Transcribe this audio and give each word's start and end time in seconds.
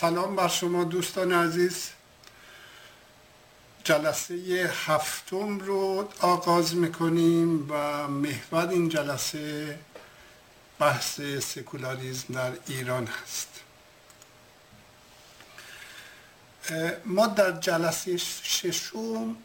سلام 0.00 0.36
بر 0.36 0.48
شما 0.48 0.84
دوستان 0.84 1.32
عزیز. 1.32 1.90
جلسه 3.84 4.34
هفتم 4.86 5.58
رو 5.58 6.08
آغاز 6.20 6.74
می‌کنیم 6.74 7.70
و 7.70 8.08
محور 8.08 8.68
این 8.68 8.88
جلسه 8.88 9.78
بحث 10.78 11.20
سکولاریزم 11.20 12.34
در 12.34 12.52
ایران 12.66 13.06
هست. 13.06 13.48
ما 17.04 17.26
در 17.26 17.52
جلسه 17.52 18.16
ششم 18.42 19.36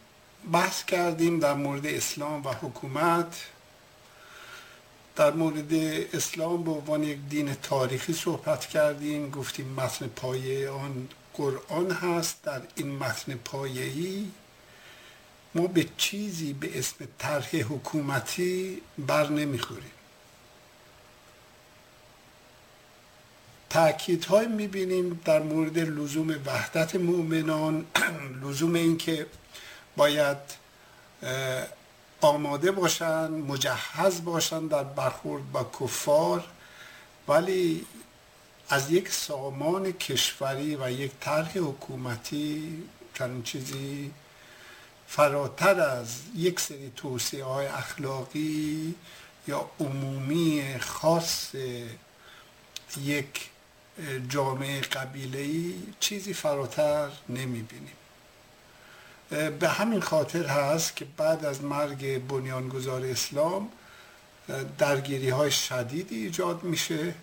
بحث 0.52 0.84
کردیم 0.84 1.40
در 1.40 1.54
مورد 1.54 1.86
اسلام 1.86 2.46
و 2.46 2.52
حکومت. 2.52 3.36
در 5.16 5.30
مورد 5.30 5.74
اسلام 6.14 6.64
به 6.64 6.70
عنوان 6.70 7.02
یک 7.02 7.18
دین 7.28 7.54
تاریخی 7.54 8.12
صحبت 8.12 8.66
کردیم 8.66 9.30
گفتیم 9.30 9.68
متن 9.68 10.06
پایه 10.06 10.70
آن 10.70 11.08
قرآن 11.34 11.90
هست. 11.90 12.42
در 12.42 12.60
این 12.74 12.96
متن 12.96 13.34
پایه‌ای 13.34 14.26
ما 15.54 15.66
به 15.66 15.86
چیزی 15.96 16.52
به 16.52 16.78
اسم 16.78 17.08
طرح 17.18 17.56
حکومتی 17.56 18.82
بر 18.98 19.28
نمی‌خوریم. 19.28 19.90
تأکیدهای 23.70 24.46
می‌بینیم 24.46 25.20
در 25.24 25.42
مورد 25.42 25.78
لزوم 25.78 26.30
وحدت 26.46 26.94
مؤمنان 26.94 27.86
لزوم 28.42 28.74
اینکه 28.74 29.26
باید 29.96 30.38
آماده 32.24 32.70
باشن 32.70 33.28
مجهز 33.30 34.24
باشن 34.24 34.66
در 34.66 34.84
برخورد 34.84 35.52
با 35.52 35.70
کفار 35.80 36.44
ولی 37.28 37.86
از 38.68 38.90
یک 38.90 39.08
سامان 39.08 39.92
کشوری 39.92 40.76
و 40.76 40.90
یک 40.90 41.10
طرح 41.20 41.58
حکومتی 41.58 42.82
چنین 43.18 43.42
چیزی 43.42 44.10
فراتر 45.06 45.80
از 45.80 46.20
یک 46.36 46.60
سری 46.60 46.92
توصیه 46.96 47.44
های 47.44 47.66
اخلاقی 47.66 48.94
یا 49.48 49.70
عمومی 49.80 50.76
خاص 50.80 51.54
یک 53.02 53.50
جامعه 54.28 54.80
قبیله 54.80 55.72
چیزی 56.00 56.34
فراتر 56.34 57.10
نمی‌بینیم. 57.28 58.03
به 59.30 59.68
همین 59.68 60.00
خاطر 60.00 60.46
هست 60.46 60.96
که 60.96 61.04
بعد 61.16 61.44
از 61.44 61.62
مرگ 61.62 62.26
بنیانگذار 62.26 63.04
اسلام 63.04 63.68
درگیری 64.78 65.28
های 65.28 65.50
شدیدی 65.50 66.24
ایجاد 66.24 66.62
میشه 66.62 67.14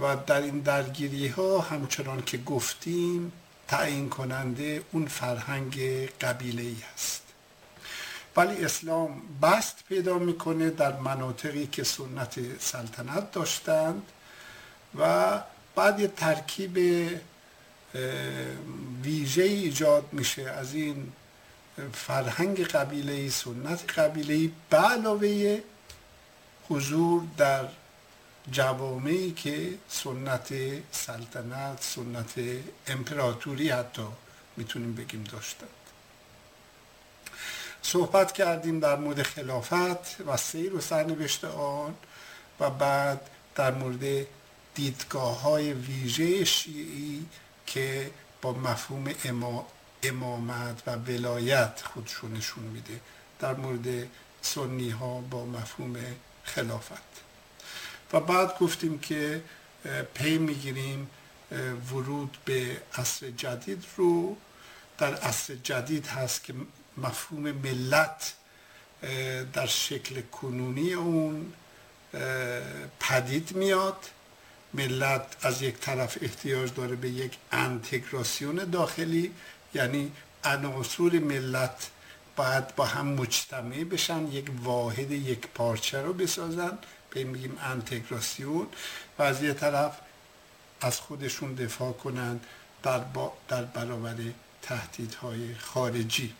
و 0.00 0.16
در 0.26 0.40
این 0.40 0.60
درگیری 0.60 1.28
ها 1.28 1.58
همچنان 1.58 2.22
که 2.22 2.38
گفتیم 2.38 3.32
تعیین 3.68 4.08
کننده 4.08 4.82
اون 4.92 5.06
فرهنگ 5.06 5.80
قبیله 6.20 6.62
ای 6.62 6.76
است 6.94 7.22
ولی 8.36 8.64
اسلام 8.64 9.22
بست 9.42 9.76
پیدا 9.88 10.18
می‌کنه 10.18 10.70
در 10.70 10.96
مناطقی 10.96 11.66
که 11.66 11.84
سنت 11.84 12.60
سلطنت 12.60 13.32
داشتند 13.32 14.02
و 14.98 15.40
بعد 15.74 16.00
یه 16.00 16.08
ترکیب 16.08 16.78
ویژه 19.02 19.42
ایجاد 19.42 20.08
میشه 20.12 20.42
از 20.42 20.74
این 20.74 21.12
فرهنگ 21.92 22.66
قبیله 22.66 23.30
سنت 23.30 23.98
قبیله 23.98 24.50
به 24.70 24.76
علاوه 24.76 25.60
حضور 26.68 27.22
در 27.36 27.68
جوامعی 28.50 29.32
که 29.32 29.74
سنت 29.88 30.54
سلطنت 30.92 31.82
سنت 31.82 32.32
امپراتوری 32.86 33.70
حتی 33.70 34.06
می‌تونیم 34.56 34.94
بگیم 34.94 35.24
داشتند. 35.24 35.68
صحبت 37.82 38.32
کردیم 38.32 38.80
در 38.80 38.96
مورد 38.96 39.22
خلافت 39.22 40.20
و 40.26 40.36
سیر 40.36 40.74
و 40.74 40.80
سرنوشت 40.80 41.44
آن 41.44 41.94
و 42.60 42.70
بعد 42.70 43.20
در 43.54 43.70
مورد 43.70 44.26
دیدگاه 44.74 45.40
های 45.40 45.72
ویژه 45.72 46.44
شیعی 46.44 47.26
که 47.68 48.10
با 48.42 48.52
مفهوم 48.52 49.14
امامت 50.02 50.82
و 50.86 50.90
ولایت 50.90 51.82
خودشونشون 51.84 52.32
نشون 52.32 52.64
میده. 52.64 53.00
در 53.40 53.54
مورد 53.54 54.08
سنی 54.42 54.90
ها 54.90 55.20
با 55.20 55.46
مفهوم 55.46 55.96
خلافت. 56.44 57.08
و 58.12 58.20
بعد 58.20 58.58
گفتیم 58.58 58.98
که 58.98 59.42
پی 60.14 60.38
می‌گیریم 60.38 61.10
ورود 61.92 62.38
به 62.44 62.82
عصر 62.94 63.30
جدید 63.30 63.84
رو. 63.96 64.36
در 64.98 65.14
عصر 65.14 65.54
جدید 65.54 66.06
هست 66.06 66.44
که 66.44 66.54
مفهوم 66.96 67.42
ملت 67.52 68.34
در 69.52 69.66
شکل 69.66 70.20
کنونی 70.20 70.92
اون 70.92 71.52
پدید 73.00 73.52
میاد. 73.52 74.06
ملت 74.74 75.36
از 75.42 75.62
یک 75.62 75.74
طرف 75.74 76.18
احتیاج 76.20 76.74
داره 76.74 76.96
به 76.96 77.08
یک 77.08 77.36
انتگراسیون 77.52 78.56
داخلی 78.56 79.34
یعنی 79.74 80.12
عناصر 80.44 81.18
ملت 81.18 81.90
باید 82.36 82.74
با 82.74 82.84
هم 82.84 83.06
مجتمع 83.06 83.84
بشن 83.84 84.32
یک 84.32 84.50
واحد 84.62 85.10
یک 85.10 85.46
پارچه 85.46 86.02
رو 86.02 86.12
بسازن. 86.12 86.78
به 87.10 87.24
میگیم 87.24 87.58
انتگراسیون. 87.60 88.66
و 89.18 89.22
از 89.22 89.42
یه 89.42 89.52
طرف 89.52 89.98
از 90.80 91.00
خودشون 91.00 91.54
دفاع 91.54 91.92
کنند 91.92 92.46
در, 92.82 93.04
در 93.48 93.62
برابر 93.62 94.16
تهدیدهای 94.62 95.54
خارجی. 95.54 96.34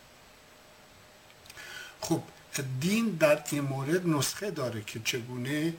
خب 2.00 2.22
دین 2.80 3.08
در 3.08 3.42
این 3.50 3.60
مورد 3.60 4.08
نسخه 4.08 4.50
داره 4.50 4.82
که 4.86 5.00
چگونه 5.04 5.74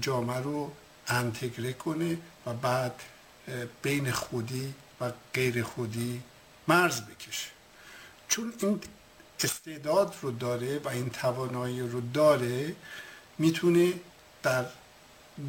جامعه 0.00 0.38
رو 0.38 0.72
انتگره 1.08 1.72
کنه 1.72 2.18
و 2.46 2.52
بعد 2.54 3.00
بین 3.82 4.12
خودی 4.12 4.74
و 5.00 5.12
غیر 5.34 5.62
خودی 5.62 6.22
مرز 6.68 7.00
بکشه 7.00 7.48
چون 8.28 8.52
این 8.58 8.80
استعداد 9.44 10.16
رو 10.22 10.30
داره 10.30 10.78
و 10.78 10.88
این 10.88 11.10
توانایی 11.10 11.80
رو 11.80 12.00
داره 12.00 12.74
می‌تونه 13.38 13.92
در 14.42 14.64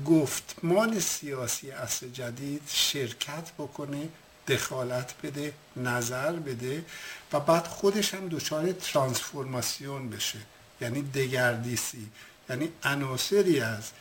گفتمان 0.05 0.99
سیاسی 0.99 1.71
اصل 1.71 2.09
جدید 2.09 2.61
شرکت 2.67 3.51
بکنه 3.51 4.09
دخالت 4.47 5.13
بده 5.23 5.53
نظر 5.75 6.31
بده 6.31 6.85
و 7.33 7.39
بعد 7.39 7.67
خودش 7.67 8.13
هم 8.13 8.29
دچار 8.29 8.71
ترانسفورماسیون 8.71 10.09
بشه. 10.09 10.39
یعنی 10.81 11.01
دگردیسی. 11.01 12.09
یعنی 12.49 12.69
عناصری 12.83 13.59
از 13.59 13.91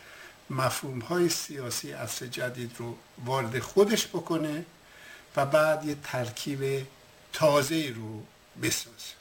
مفهوم 0.50 0.98
های 0.98 1.28
سیاسی 1.28 1.92
اصل 1.92 2.26
جدید 2.26 2.72
رو 2.78 2.96
وارد 3.24 3.58
خودش 3.58 4.06
بکنه 4.06 4.64
و 5.36 5.46
بعد 5.46 5.84
یه 5.84 5.96
ترکیب 6.02 6.86
تازه 7.32 7.92
رو 7.96 8.22
بسازه. 8.62 9.14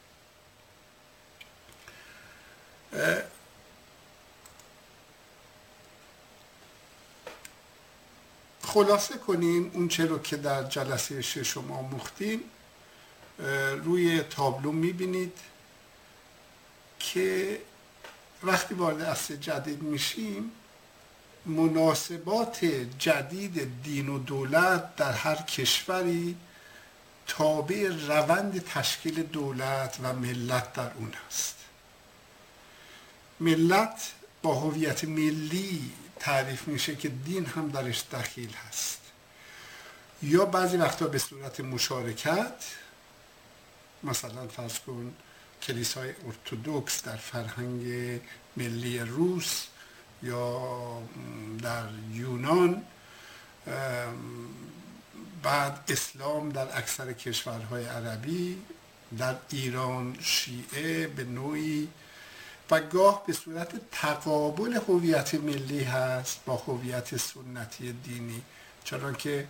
خلاصه 8.62 9.18
کنیم 9.18 9.72
اون 9.74 9.88
چه 9.88 10.06
رو 10.06 10.20
که 10.20 10.38
در 10.38 10.64
جلسه 10.64 11.22
ششم 11.22 11.72
آموختیم 11.72 12.44
روی 13.84 14.22
تابلو 14.22 14.72
می‌بینید 14.72 15.38
که 17.00 17.62
وقتی 18.44 18.74
وارد 18.74 19.02
اصل 19.02 19.36
جدید 19.36 19.82
میشیم 19.82 20.52
مناسبات 21.46 22.66
جدید 23.00 23.84
دین 23.84 24.10
و 24.10 24.20
دولت 24.20 24.96
در 24.96 25.12
هر 25.12 25.36
کشوری 25.36 26.38
تابع 27.28 27.88
روند 28.08 28.64
تشکیل 28.64 29.24
دولت 29.24 29.98
و 30.04 30.14
ملت 30.14 30.74
در 30.74 30.92
اون 30.94 31.14
است. 31.28 31.56
ملت 33.40 34.12
با 34.42 34.56
هویت 34.56 35.04
ملی 35.04 35.92
تعریف 36.20 36.68
میشه 36.68 36.96
که 36.96 37.10
دین 37.10 37.46
هم 37.46 37.70
درش 37.70 38.04
دخیل 38.12 38.54
هست. 38.54 39.00
یا 40.24 40.46
بعضی 40.46 40.78
وقتا 40.78 41.08
به 41.08 41.18
صورت 41.18 41.60
مشارکت 41.60 42.64
مثلا 44.04 44.48
فرض 44.48 44.80
کن 44.80 45.14
کلیسای 45.62 46.14
ارتودکس 46.28 47.04
در 47.04 47.16
فرهنگ 47.16 48.20
ملی 48.58 49.00
روس 49.00 49.66
یا 50.24 50.62
در 51.62 51.86
یونان 52.14 52.84
بعد 55.44 55.80
اسلام 55.88 56.50
در 56.50 56.78
اکثر 56.78 57.14
کشورهای 57.14 57.86
عربی 57.86 58.58
در 59.18 59.36
ایران 59.50 60.18
شیعه 60.22 61.08
به 61.08 61.24
نوعی 61.24 61.88
و 62.72 62.80
گاه 62.80 63.24
به 63.28 63.34
صورت 63.34 63.72
تقابل 63.92 64.80
هویت 64.88 65.36
ملی 65.36 65.84
هست 65.84 66.40
با 66.46 66.56
هویت 66.56 67.18
سنتی 67.18 67.94
دینی. 67.94 68.42
چرا 68.84 69.14
که 69.14 69.48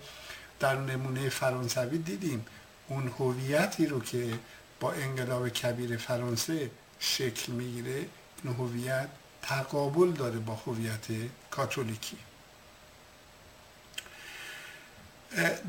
در 0.60 0.76
نمونه 0.76 1.30
فرانسوی 1.30 1.98
دیدیم 1.98 2.46
اون 2.88 3.08
هویتی 3.20 3.86
رو 3.86 4.00
که 4.00 4.40
با 4.80 4.92
انقلاب 4.92 5.50
کبیر 5.50 5.98
فرانسه 5.98 6.72
شکل 7.00 7.52
می‌گیره 7.52 8.06
این 8.44 8.54
هویت 8.54 9.08
تقابل 9.44 10.12
داره 10.12 10.40
با 10.40 10.56
هویت 10.56 11.06
کاتولیکی. 11.52 12.18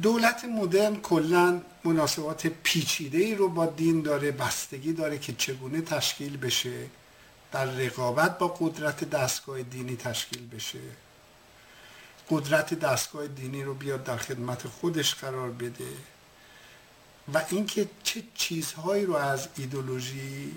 دولت 0.03 0.45
مدرن 0.45 1.01
کلا 1.01 1.61
مناسبات 1.85 2.47
پیچیده 2.47 3.19
ای 3.19 3.35
رو 3.35 3.49
با 3.49 3.67
دین 3.67 4.03
داره 4.03 4.31
بستگی 4.31 4.93
داره 4.93 5.19
که 5.19 5.33
چگونه 5.33 5.81
تشکیل 5.81 6.37
بشه 6.37 6.87
در 7.53 7.65
رقابت 7.65 8.39
با 8.39 8.49
قدرت 8.49 9.11
دستگاه 9.11 9.63
دینی 9.63 9.97
تشکیل 9.97 10.49
بشه. 10.49 10.79
قدرت 12.31 12.75
دستگاه 12.75 13.27
دینی 13.27 13.63
رو 13.63 13.75
بیاد 13.75 14.05
در 14.05 14.17
خدمت 14.17 14.69
خودش 14.69 15.15
قرار 15.15 15.51
بده. 15.51 15.93
و 17.35 17.43
اینکه 17.51 17.89
چه 18.03 18.23
چیزهایی 18.35 19.07
رو 19.07 19.15
از 19.17 19.49
ایدولوژی 19.57 20.55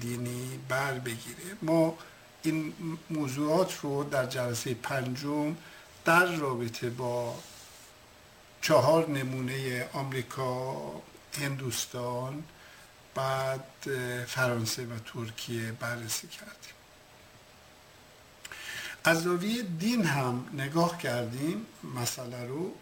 دینی 0.00 0.60
بر 0.68 0.92
بگیره. 0.92 1.56
ما 1.62 1.98
این 2.42 2.72
موضوعات 3.10 3.78
رو 3.82 4.04
در 4.04 4.26
جلسه 4.26 4.74
پنجم 4.74 5.56
در 6.04 6.26
رابطه 6.26 6.90
با 6.90 7.34
چهار 8.62 9.08
نمونه 9.08 9.88
آمریکا 9.92 10.76
هندوستان 11.40 12.44
بعد 13.14 13.64
فرانسه 14.26 14.82
و 14.82 14.98
ترکیه 15.06 15.72
بررسی 15.72 16.28
کردیم. 16.28 16.74
از 19.04 19.22
زاویه 19.22 19.62
دین 19.62 20.04
هم 20.04 20.44
نگاه 20.54 20.98
کردیم 20.98 21.66
مسئله 21.94 22.46
رو 22.46 22.72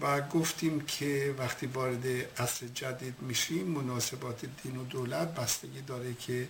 و 0.00 0.20
گفتیم 0.20 0.80
که 0.80 1.34
وقتی 1.38 1.66
وارد 1.66 2.06
عصر 2.38 2.66
جدید 2.74 3.14
میشیم 3.20 3.66
مناسبات 3.66 4.44
دین 4.62 4.76
و 4.76 4.84
دولت 4.84 5.34
بستگی 5.34 5.80
داره 5.80 6.14
که 6.14 6.48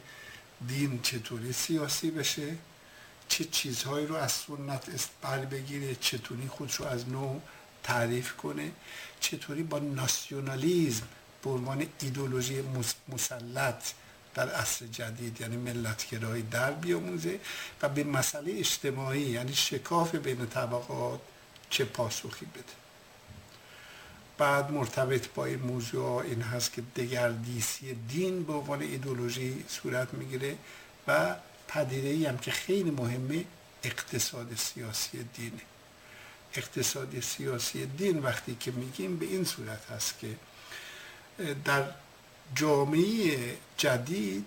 دین 0.68 1.02
چطوری 1.02 1.52
سیاسی 1.52 2.10
بشه 2.10 2.56
چه 3.28 3.44
چیزهایی 3.44 4.06
رو 4.06 4.14
از 4.14 4.32
سنت 4.32 5.08
بر 5.22 5.38
بگیره 5.38 5.94
چطوری 5.94 6.48
خودش 6.48 6.74
رو 6.74 6.86
از 6.86 7.08
نو 7.08 7.40
تعریف 7.82 8.36
کنه 8.36 8.72
چطوری 9.20 9.62
با 9.62 9.78
ناسیونالیزم 9.78 11.08
به 11.42 11.50
عنوان 11.50 11.86
ایدولوژی 12.00 12.62
مسلط 13.08 13.92
در 14.34 14.50
عصر 14.50 14.86
جدید 14.86 15.40
یعنی 15.40 15.56
ملتگرایی 15.56 16.42
در 16.42 16.70
بیاموزه 16.70 17.40
و 17.82 17.88
به 17.88 18.04
مسئله 18.04 18.58
اجتماعی 18.58 19.20
یعنی 19.20 19.54
شکاف 19.54 20.14
بین 20.14 20.46
طبقات 20.46 21.20
چه 21.70 21.84
پاسخی 21.84 22.46
بده. 22.46 22.85
بعد 24.38 24.70
مرتبط 24.70 25.28
با 25.28 25.44
این 25.44 25.58
موضوع 25.58 26.22
این 26.22 26.42
هست 26.42 26.72
که 26.72 26.82
دگردیسی 26.96 27.94
دین 27.94 28.44
به 28.44 28.52
عنوان 28.52 28.82
ایدولوژی 28.82 29.64
صورت 29.68 30.14
می‌گیره 30.14 30.56
و 31.08 31.36
پدیده 31.68 32.08
ای 32.08 32.26
هم 32.26 32.38
که 32.38 32.50
خیلی 32.50 32.90
مهمه 32.90 33.44
اقتصاد 33.82 34.54
سیاسی 34.56 35.22
دینه. 35.34 35.60
اقتصاد 36.54 37.20
سیاسی 37.20 37.86
دین 37.86 38.18
وقتی 38.18 38.56
که 38.60 38.70
میگیم 38.70 39.16
به 39.16 39.26
این 39.26 39.44
صورت 39.44 39.90
هست 39.90 40.18
که 40.18 40.36
در 41.64 41.84
جامعه 42.54 43.56
جدید 43.76 44.46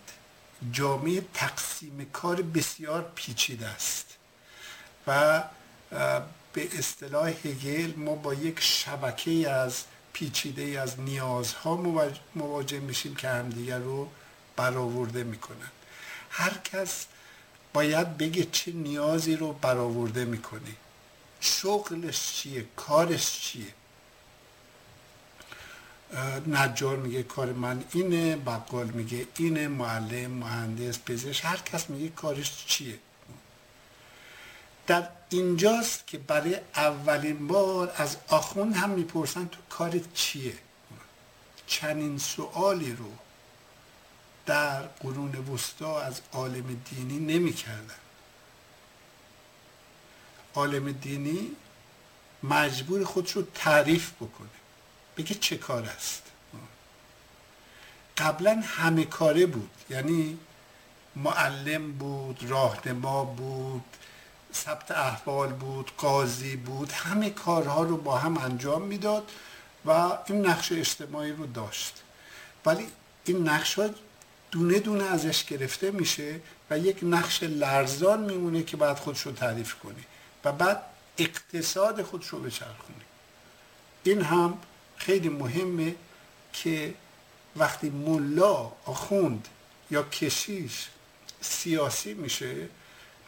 جامعه 0.72 1.26
تقسیم 1.34 2.10
کار 2.14 2.42
بسیار 2.42 3.12
پیچیده 3.16 3.68
است 3.68 4.18
و 5.08 5.44
به 6.54 6.80
اصطلاح 6.80 7.30
هگل 7.30 7.94
ما 7.98 8.16
با 8.16 8.34
یک 8.34 8.60
شبکه 8.60 9.50
از 9.50 9.84
پیچیده 10.14 10.82
از 10.82 11.00
نیازها 11.00 11.76
مواجه 12.36 12.80
میشیم 12.80 13.16
که 13.16 13.30
همدیگر 13.30 13.80
رو 13.80 14.10
برآورده 14.56 15.24
می‌کنن. 15.24 15.72
هر 16.30 16.58
کس 16.58 17.06
باید 17.74 18.18
بگه 18.18 18.48
چه 18.52 18.72
نیازی 18.72 19.36
رو 19.36 19.54
برآورده 19.54 20.26
می‌کنه. 20.26 20.76
شغلش 21.42 22.34
چیه؟ 22.34 22.66
کارش 22.76 23.40
چیه؟ 23.40 23.74
نجار 26.48 26.98
میگه 26.98 27.24
کار 27.24 27.54
من 27.54 27.84
اینه 27.94 28.36
بقال 28.36 28.88
میگه 28.88 29.28
اینه 29.38 29.68
معلم 29.68 30.32
مهندس 30.32 31.00
پزشک 31.06 31.46
هر 31.46 31.58
کس 31.58 31.90
میگه 31.90 32.10
کارش 32.10 32.66
چیه؟ 32.66 33.00
در 34.90 35.10
اینجاست 35.30 36.08
که 36.08 36.18
برای 36.18 36.58
اولین 36.76 37.48
بار 37.48 37.94
از 37.98 38.18
آخون 38.28 38.74
هم 38.74 38.90
می‌پرسن 38.90 39.48
تو 39.48 39.58
کارت 39.70 40.14
چیه؟ 40.14 40.54
چنین 41.68 42.18
سوالی 42.18 42.94
رو 42.94 43.12
در 44.46 44.82
قرون 44.82 45.36
وسطا 45.36 46.02
از 46.02 46.22
عالم 46.34 46.82
دینی 46.90 47.20
نمی‌کردن. 47.20 47.96
عالم 50.56 50.92
دینی 50.92 51.52
مجبور 52.44 53.06
خودش 53.06 53.32
رو 53.32 53.42
تعریف 53.56 54.12
بکنه. 54.12 54.50
بگه 55.18 55.36
چه 55.36 55.58
کار 55.58 55.86
است؟ 55.86 56.24
قبلا 58.18 58.64
همه 58.66 59.06
کاره 59.06 59.46
بود. 59.46 59.72
یعنی 59.90 60.40
معلم 61.16 61.92
بود 61.92 62.44
راهنما 62.50 63.26
بود 63.26 63.84
ثبت 64.54 64.92
احوال 64.92 65.54
بود 65.54 65.92
قاضی 65.98 66.56
بود 66.56 66.92
همه 66.92 67.30
کارها 67.30 67.84
رو 67.84 67.98
با 67.98 68.18
هم 68.18 68.38
انجام 68.38 68.82
می‌داد 68.82 69.32
و 69.86 69.92
این 70.26 70.46
نقش 70.46 70.72
اجتماعی 70.72 71.32
رو 71.32 71.46
داشت. 71.46 71.94
ولی 72.66 72.88
این 73.26 73.50
نقش 73.50 73.80
ها 73.80 73.90
دونه 74.52 74.80
دونه 74.80 75.04
ازش 75.04 75.46
گرفته 75.46 75.92
میشه 75.92 76.40
و 76.70 76.80
یک 76.80 77.00
نقش 77.04 77.44
لرزان 77.44 78.24
میمونه 78.24 78.64
که 78.64 78.78
بعد 78.78 78.98
خودش 78.98 79.22
رو 79.22 79.32
تعریف 79.32 79.76
کنی 79.76 80.04
و 80.46 80.52
بعد 80.52 80.82
اقتصاد 81.18 82.02
خودش 82.02 82.28
رو 82.28 82.40
بچرخونی 82.40 83.02
این 84.04 84.22
هم 84.22 84.58
خیلی 84.98 85.30
مهمه 85.30 85.96
که 86.54 86.94
وقتی 87.56 87.90
ملا 87.90 88.72
آخوند 88.86 89.48
یا 89.92 90.04
کشیش 90.04 90.88
سیاسی 91.42 92.14
میشه 92.14 92.56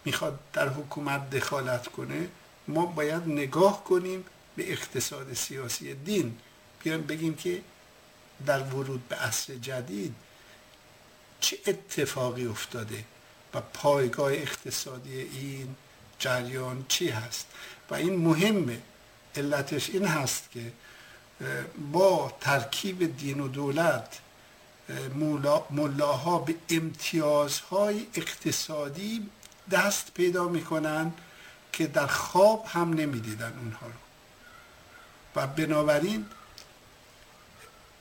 می‌خواد 0.06 0.40
در 0.54 0.70
حکومت 0.70 1.30
دخالت 1.30 1.88
کنه 1.88 2.28
ما 2.68 2.86
باید 2.86 3.28
نگاه 3.28 3.84
کنیم 3.84 4.26
به 4.56 4.72
اقتصاد 4.72 5.34
سیاسی 5.34 5.94
دین. 5.94 6.38
بیایم 6.84 7.02
بگیم 7.02 7.36
که 7.36 7.62
در 8.46 8.64
ورود 8.64 9.08
به 9.08 9.16
عصر 9.16 9.56
جدید 9.56 10.16
چه 11.40 11.58
اتفاقی 11.68 12.46
افتاده 12.46 13.04
و 13.54 13.62
پایگاه 13.62 14.34
اقتصادی 14.34 15.20
این 15.20 15.76
جریان 16.20 16.86
چی 16.88 17.10
هست؟ 17.10 17.48
و 17.90 17.96
این 17.96 18.16
مهمه 18.16 18.82
علتش 19.36 19.90
این 19.90 20.06
هست 20.06 20.52
که 20.52 20.72
با 21.92 22.34
ترکیب 22.42 23.18
دین 23.18 23.40
و 23.40 23.48
دولت 23.48 24.20
ملاها 25.72 26.40
به 26.40 26.56
امتیازهای 26.70 28.08
اقتصادی 28.16 29.30
دست 29.72 30.14
پیدا 30.14 30.48
می‌کنن 30.48 31.14
که 31.74 31.88
در 31.88 32.08
خواب 32.08 32.66
هم 32.68 32.94
نمی‌دیدن 32.94 33.54
اونها 33.60 33.86
رو. 33.86 33.94
و 35.36 35.48
بنابراین 35.48 36.26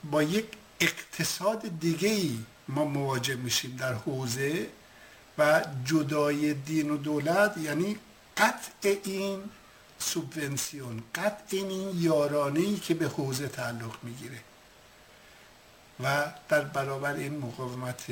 با 0.03 0.23
یک 0.23 0.45
اقتصاد 0.79 1.79
دیگه 1.79 2.09
ای 2.09 2.39
ما 2.67 2.85
مواجه 2.85 3.35
میشیم 3.35 3.75
در 3.75 3.93
حوزه 3.93 4.69
و 5.37 5.61
جدای 5.85 6.53
دین 6.53 6.89
و 6.89 6.97
دولت 6.97 7.57
یعنی 7.57 7.97
قطع 8.37 8.95
این 9.03 9.43
سوبونسیون 9.99 11.03
قطع 11.15 11.57
این 11.57 12.01
یارانه 12.01 12.59
ای 12.59 12.75
که 12.75 12.93
به 12.93 13.07
حوزه 13.07 13.47
تعلق 13.47 13.95
می‌گیره. 14.03 14.39
و 16.03 16.31
در 16.49 16.61
برابر 16.61 17.13
این 17.13 17.37
مقاومت 17.37 18.05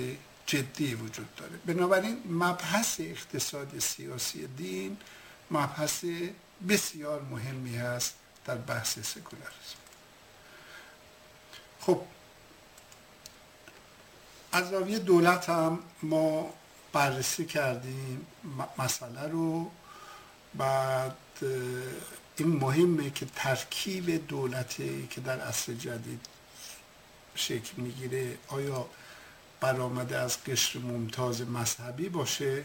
جدی 0.50 0.96
وجود 0.96 1.36
داره. 1.36 1.58
بنابراین 1.66 2.24
مبحث 2.30 3.00
اقتصاد 3.00 3.80
سیاسی 3.80 4.48
دین 4.48 4.98
مبحث 5.52 6.06
بسیار 6.70 7.22
مهمی 7.22 7.76
هست 7.78 8.16
در 8.46 8.56
بحث 8.56 9.00
سکولاریسم. 9.00 9.80
خب 11.80 12.02
از 14.52 14.70
زاویه 14.70 15.00
دولت 15.00 15.50
هم 15.50 15.80
ما 16.04 16.54
بررسی 16.94 17.46
کردیم 17.46 18.28
مسئله 18.78 19.28
رو. 19.28 19.72
بعد 20.54 21.16
این 22.38 22.48
مهمه 22.48 23.10
که 23.10 23.26
ترکیب 23.36 24.28
دولتی 24.28 25.08
که 25.08 25.22
در 25.22 25.40
عصر 25.40 25.74
جدید 25.74 26.26
شکل 27.36 27.82
می‌گیره 27.82 28.38
آیا 28.48 28.90
برآمده 29.62 30.18
از 30.18 30.44
قشر 30.44 30.80
ممتاز 30.80 31.42
مذهبی 31.42 32.10
باشه 32.10 32.64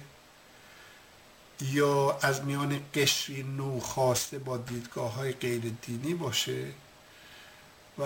یا 1.61 2.19
از 2.23 2.45
میان 2.45 2.81
قشری 2.95 3.43
نو 3.43 3.81
خواسته 3.81 4.39
با 4.39 4.57
دیدگاه 4.57 5.15
های 5.15 5.33
غیر 5.33 5.73
دینی 5.83 6.15
باشه 6.15 6.67
و 7.99 8.05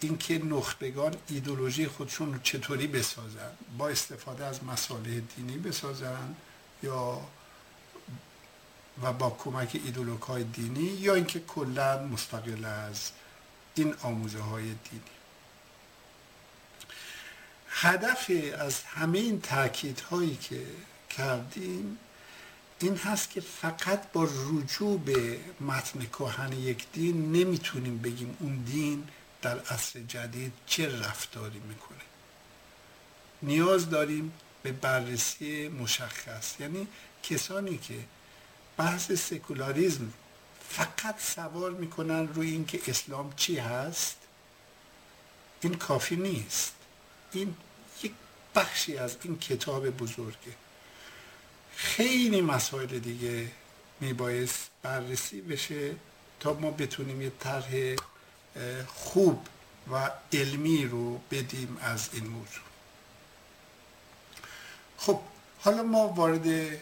اینکه 0.00 0.38
نخبگان 0.38 1.14
ایدولوژی 1.28 1.86
خودشون 1.86 2.32
رو 2.32 2.40
چطوری 2.42 2.86
بسازن 2.86 3.50
با 3.78 3.88
استفاده 3.88 4.44
از 4.44 4.64
مسائل 4.64 5.20
دینی 5.36 5.58
بسازن 5.58 6.34
یا 6.82 7.20
و 9.02 9.12
با 9.12 9.30
کمک 9.30 9.80
ایدولوگ 9.84 10.22
های 10.22 10.44
دینی 10.44 10.80
یا 10.80 11.14
اینکه 11.14 11.40
کلا 11.40 12.02
مستقل 12.02 12.64
از 12.64 13.10
این 13.74 13.94
آموزه 14.02 14.40
های 14.40 14.64
دینی. 14.64 15.15
هدف 17.78 18.30
از 18.58 18.82
همه 18.82 19.18
این 19.18 19.40
تاکید 19.40 20.00
هایی 20.00 20.36
که 20.36 20.66
کردیم 21.10 21.98
این 22.78 22.96
هست 22.96 23.30
که 23.30 23.40
فقط 23.40 24.12
با 24.12 24.24
رجوع 24.24 25.00
به 25.00 25.40
متن 25.60 26.00
کهن 26.00 26.52
یک 26.52 26.86
دین 26.92 27.32
نمی‌تونیم 27.32 27.98
بگیم 27.98 28.36
اون 28.40 28.56
دین 28.56 29.08
در 29.42 29.58
عصر 29.58 30.00
جدید 30.00 30.52
چه 30.66 30.98
رفتاری 31.00 31.58
می‌کنه. 31.58 31.98
نیاز 33.42 33.90
داریم 33.90 34.32
به 34.62 34.72
بررسی 34.72 35.68
مشخص. 35.68 36.60
یعنی 36.60 36.88
کسانی 37.22 37.78
که 37.78 37.98
بحث 38.76 39.12
سکولاریزم 39.12 40.12
فقط 40.68 41.20
سوار 41.20 41.70
می‌کنن 41.70 42.28
روی 42.28 42.50
اینکه 42.50 42.80
اسلام 42.86 43.32
چی 43.36 43.58
هست 43.58 44.16
این 45.60 45.74
کافی 45.74 46.16
نیست. 46.16 46.74
این 47.32 47.54
بخشی 48.56 48.96
از 48.96 49.16
این 49.22 49.38
کتاب 49.38 49.90
بزرگه. 49.90 50.52
خیلی 51.76 52.40
مسائل 52.40 52.98
دیگه 52.98 53.50
میبایست 54.00 54.70
بررسی 54.82 55.40
بشه 55.40 55.94
تا 56.40 56.52
ما 56.52 56.70
بتونیم 56.70 57.22
یه 57.22 57.32
طرح 57.40 57.96
خوب 58.86 59.46
و 59.92 60.10
علمی 60.32 60.86
رو 60.86 61.20
بدیم 61.30 61.76
از 61.80 62.08
این 62.12 62.26
موضوع. 62.26 62.66
خب 64.98 65.20
حالا 65.60 65.82
ما 65.82 66.08
وارد 66.08 66.78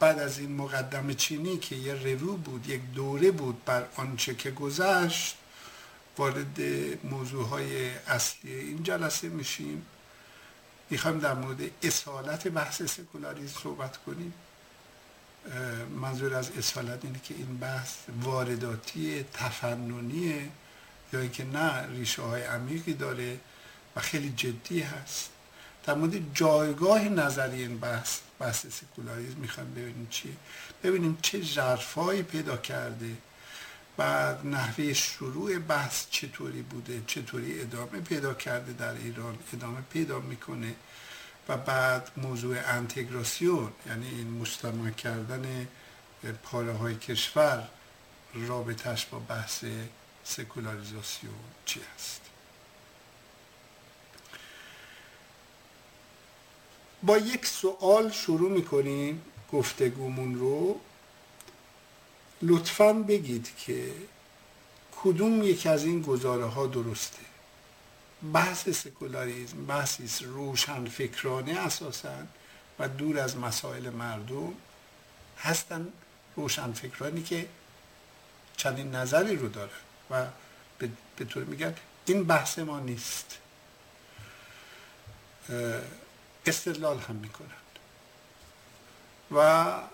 بعد 0.00 0.18
از 0.18 0.38
این 0.38 0.56
مقدم 0.56 1.12
چینی 1.12 1.58
که 1.58 1.76
یه 1.76 1.94
روو 1.94 2.36
بود 2.36 2.68
یک 2.68 2.80
دوره 2.94 3.30
بود 3.30 3.64
بر 3.64 3.86
آنچه 3.96 4.34
که 4.34 4.50
گذشت 4.50 5.36
وارد 6.18 6.60
موضوع 7.04 7.48
های 7.48 7.90
اصلی 7.90 8.54
این 8.54 8.82
جلسه 8.82 9.28
میشیم. 9.28 9.86
می‌خوایم 10.90 11.18
در 11.18 11.34
مورد 11.34 11.58
اصالت 11.82 12.48
بحث 12.48 12.82
سکولاریزم 12.82 13.60
صحبت 13.62 13.96
کنیم. 13.96 14.34
منظور 16.00 16.34
از 16.34 16.50
اصالت 16.58 17.04
اینه 17.04 17.20
که 17.24 17.34
این 17.34 17.58
بحث 17.58 17.94
وارداتی 18.22 19.24
تفننیه 19.32 20.48
یا 21.12 21.20
اینکه 21.20 21.44
نه 21.44 21.86
ریشه 21.86 22.22
های 22.22 22.42
عمیقی 22.42 22.94
داره 22.94 23.40
و 23.96 24.00
خیلی 24.00 24.32
جدی 24.36 24.80
هست. 24.80 25.30
در 25.86 25.94
مورد 25.94 26.34
جایگاه 26.34 27.08
نظری 27.08 27.62
این 27.62 27.78
بحث 27.78 28.18
بحث 28.38 28.66
سکولاریزم 28.66 29.36
می‌خوایم 29.38 29.70
ببینیم 29.70 30.06
چی 30.10 30.36
ببینیم 30.82 31.18
چه 31.22 31.40
ژرفایی 31.40 32.22
پیدا 32.22 32.56
کرده 32.56 33.16
بعد 33.96 34.46
نحوه 34.46 34.92
شروع 34.92 35.58
بحث 35.58 36.06
چطوری 36.10 36.62
بوده 36.62 37.02
چطوری 37.06 37.60
ادامه 37.60 38.00
پیدا 38.00 38.34
کرده 38.34 38.72
در 38.72 38.92
ایران 38.92 39.38
ادامه 39.52 39.80
پیدا 39.80 40.20
می‌کنه 40.20 40.74
و 41.48 41.56
بعد 41.56 42.10
موضوع 42.16 42.56
انتگراسیون 42.64 43.72
یعنی 43.86 44.08
این 44.08 44.30
مجتمع 44.30 44.90
کردن 44.90 45.68
پاره 46.42 46.72
های 46.72 46.94
کشور 46.94 47.68
رابطش 48.34 49.06
با 49.06 49.18
بحث 49.18 49.64
سکولاریزاسیون 50.24 51.34
چی 51.64 51.80
است؟ 51.94 52.20
با 57.02 57.18
یک 57.18 57.46
سوال 57.46 58.10
شروع 58.10 58.50
می‌کنیم 58.50 59.22
گفتگومون 59.52 60.34
رو. 60.34 60.80
لطفا 62.46 62.92
بگید 62.92 63.52
که 63.58 63.92
کدوم 65.02 65.42
یک 65.42 65.66
از 65.66 65.84
این 65.84 66.02
گزاره 66.02 66.44
ها 66.44 66.66
درسته. 66.66 67.22
بحث 68.32 68.68
سکولاریزم 68.68 69.64
بحثی 69.66 70.24
روشن 70.24 70.84
فکرانه 70.84 71.58
اساسا 71.58 72.14
و 72.78 72.88
دور 72.88 73.18
از 73.18 73.36
مسائل 73.36 73.90
مردم 73.90 74.54
هستن 75.38 75.92
روشن 76.36 76.72
فکرانی 76.72 77.22
که 77.22 77.48
چنین 78.56 78.94
نظری 78.94 79.36
رو 79.36 79.48
دارن 79.48 79.70
و 80.10 80.26
به 81.16 81.24
طور 81.24 81.44
میگن 81.44 81.74
این 82.06 82.24
بحث 82.24 82.58
ما 82.58 82.80
نیست. 82.80 83.38
استدلال 86.46 86.98
هم 86.98 87.14
می‌کنند. 87.14 87.50
و 89.30 89.93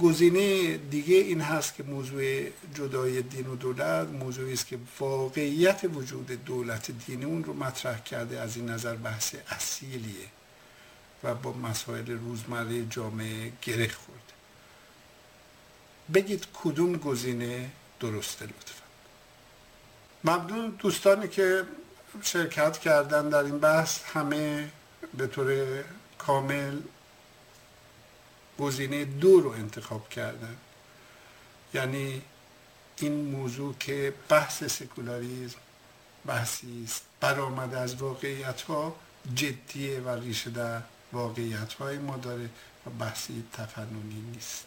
گزینه 0.00 0.76
دیگه 0.76 1.16
این 1.16 1.40
هست 1.40 1.74
که 1.74 1.82
موضوع 1.82 2.50
جدای 2.74 3.22
دین 3.22 3.46
و 3.46 3.56
دولت 3.56 4.08
موضوعی 4.08 4.52
است 4.52 4.66
که 4.66 4.78
واقعیت 5.00 5.80
وجود 5.94 6.44
دولت 6.44 6.90
دینی 6.90 7.24
اون 7.24 7.44
رو 7.44 7.52
مطرح 7.54 7.98
کرده 8.02 8.40
از 8.40 8.56
این 8.56 8.70
نظر 8.70 8.94
بحث 8.94 9.34
اصیلیه 9.50 10.26
و 11.24 11.34
با 11.34 11.52
مسائل 11.52 12.10
روزمره 12.10 12.86
جامعه 12.86 13.52
گره 13.62 13.88
خورده. 13.88 14.22
بگید 16.14 16.46
کدوم 16.54 16.96
گزینه 16.96 17.70
درسته 18.00 18.44
لطفا؟ 18.44 18.86
ممنون 20.24 20.70
دوستانی 20.78 21.28
که 21.28 21.62
شرکت 22.22 22.78
کردن 22.78 23.28
در 23.28 23.42
این 23.42 23.58
بحث. 23.58 24.00
همه 24.04 24.70
به 25.16 25.26
طور 25.26 25.82
کامل 26.18 26.76
گزینه 28.58 29.04
دو 29.04 29.40
رو 29.40 29.50
انتخاب 29.50 30.08
کردن. 30.08 30.56
یعنی 31.74 32.22
این 32.96 33.12
موضوع 33.12 33.74
که 33.80 34.14
بحث 34.28 34.64
سکولاریزم 34.64 35.58
بحثی 36.26 36.84
است 36.84 37.02
برآمد 37.20 37.74
از 37.74 37.94
واقعیت 37.94 38.62
ها 38.62 38.96
جدیه 39.34 40.00
و 40.00 40.08
ریشه 40.08 40.50
در 40.50 40.80
واقعیت 41.12 41.72
های 41.72 41.98
ما 41.98 42.16
داره 42.16 42.50
و 42.86 42.90
بحثی 42.90 43.44
تفننی 43.52 44.20
نیست. 44.34 44.66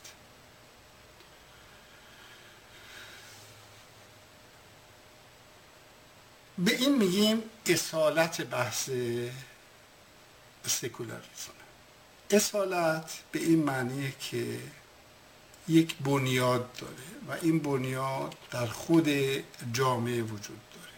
به 6.57 6.75
این 6.75 6.97
میگیم 6.97 7.43
اصالت 7.65 8.41
بحث 8.41 8.89
سکولاریزم 10.67 11.58
اصالت 12.31 13.19
به 13.31 13.39
این 13.39 13.63
معنیه 13.63 14.13
که 14.19 14.59
یک 15.67 15.95
بنیاد 15.97 16.73
داره 16.73 16.93
و 17.27 17.31
این 17.41 17.59
بنیاد 17.59 18.35
در 18.51 18.65
خود 18.65 19.09
جامعه 19.73 20.21
وجود 20.21 20.59
داره. 20.73 20.93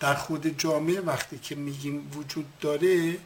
در 0.00 0.14
خود 0.14 0.58
جامعه 0.58 1.00
وقتی 1.00 1.38
که 1.38 1.54
میگیم 1.54 2.10
وجود 2.14 2.58
داره 2.60 3.18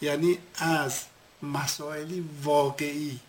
یعنی 0.00 0.38
از 0.54 1.00
مسائلی 1.42 2.28
واقعی 2.42 3.20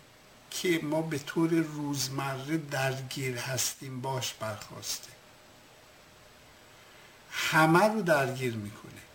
که 0.50 0.80
ما 0.82 1.02
به 1.02 1.18
طور 1.18 1.50
روزمره 1.50 2.56
درگیر 2.56 3.38
هستیم 3.38 4.00
باش 4.00 4.34
برخواسته. 4.34 5.08
همه 7.30 7.84
رو 7.84 8.02
درگیر 8.02 8.54
می‌کنه. 8.54 9.05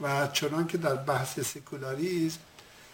و 0.00 0.26
چنان 0.26 0.66
که 0.66 0.78
در 0.78 0.94
بحث 0.94 1.40
سکولاریزم 1.40 2.38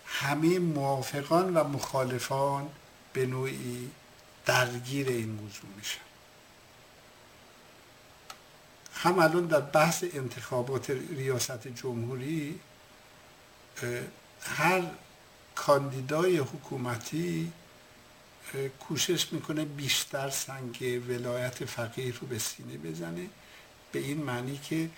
همه 0.07 0.59
موافقان 0.59 1.55
و 1.55 1.65
مخالفان 1.65 2.69
به 3.13 3.27
نوعی 3.27 3.91
درگیر 4.47 5.09
این 5.09 5.31
موضوع 5.31 5.71
میشن. 5.77 6.01
هم 8.95 9.19
الان 9.19 9.47
در 9.47 9.61
بحث 9.61 10.05
انتخابات 10.15 10.91
ریاست 10.91 11.69
جمهوری 11.69 12.61
هر 14.43 14.83
کاندیدای 15.55 16.39
حکومتی 16.39 17.53
کوشش 18.81 19.33
می‌کنه 19.33 19.65
بیشتر 19.65 20.31
سنگ 20.31 21.03
ولایت 21.09 21.65
فقیر 21.65 22.19
رو 22.21 22.27
به 22.27 22.39
سینه 22.39 22.77
بزنه 22.79 23.27
به 23.93 23.99
این 23.99 24.23
معنی 24.23 24.59
که 24.59 24.91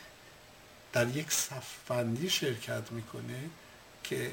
در 0.93 1.09
یک 1.09 1.33
صفبندی 1.33 2.31
شرکت 2.31 2.93
می‌کنه 2.93 3.51
که 4.05 4.31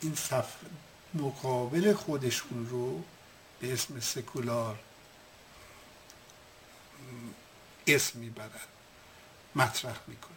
این 0.00 0.14
صف 0.14 0.56
مقابل 1.14 1.92
خودشون 1.92 2.68
رو 2.68 3.02
به 3.60 3.72
اسم 3.72 4.00
سکولار 4.00 4.78
اسم 7.86 8.18
می‌برن 8.18 8.50
مطرح 9.54 9.96
می‌کنن. 10.06 10.34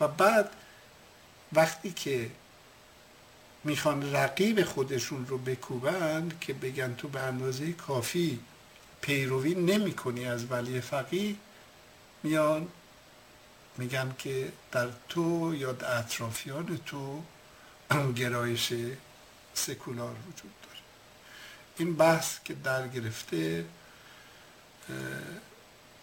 و 0.00 0.08
بعد 0.08 0.50
وقتی 1.52 1.92
که 1.92 2.30
می‌خوان 3.64 4.12
رقیب 4.12 4.64
خودشون 4.64 5.26
رو 5.26 5.38
بکوبن 5.38 6.32
که 6.40 6.52
بگن 6.52 6.94
تو 6.94 7.08
به 7.08 7.20
اندازه 7.20 7.72
کافی 7.72 8.40
پیروی 9.00 9.54
نمی 9.54 9.94
کنی 9.94 10.26
از 10.26 10.50
ولی 10.50 10.80
فقیه 10.80 11.36
میان 12.22 12.68
میگن 13.78 14.14
که 14.18 14.52
در 14.72 14.88
تو 15.08 15.54
یا 15.54 15.72
در 15.72 15.98
اطرافیان 15.98 16.80
تو 16.86 17.22
گرایش 18.16 18.72
سکولار 19.54 20.16
وجود 20.28 20.52
داره. 20.62 20.78
این 21.76 21.96
بحث 21.96 22.38
که 22.44 22.54
در 22.54 22.88
گرفته 22.88 23.64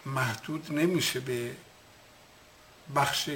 محدود 0.05 0.71
نمیشه 0.71 1.19
به 1.19 1.55
بخش 2.95 3.29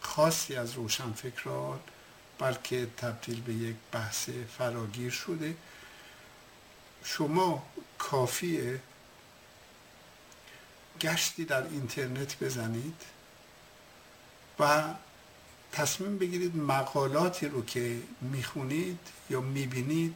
خاصی 0.00 0.56
از 0.56 0.72
روشنفکران 0.72 1.80
بلکه 2.38 2.86
تبدیل 2.96 3.40
به 3.40 3.52
یک 3.52 3.76
بحث 3.92 4.28
فراگیر 4.58 5.10
شده. 5.10 5.56
شما 7.04 7.66
کافیه 7.98 8.80
گشتی 11.00 11.44
در 11.44 11.62
اینترنت 11.62 12.44
بزنید. 12.44 13.02
و 14.60 14.94
تصمیم 15.72 16.18
بگیرید 16.18 16.56
مقالاتی 16.56 17.46
رو 17.46 17.64
که 17.64 17.98
می‌خونید 18.20 18.98
یا 19.30 19.40
می‌بینید 19.40 20.14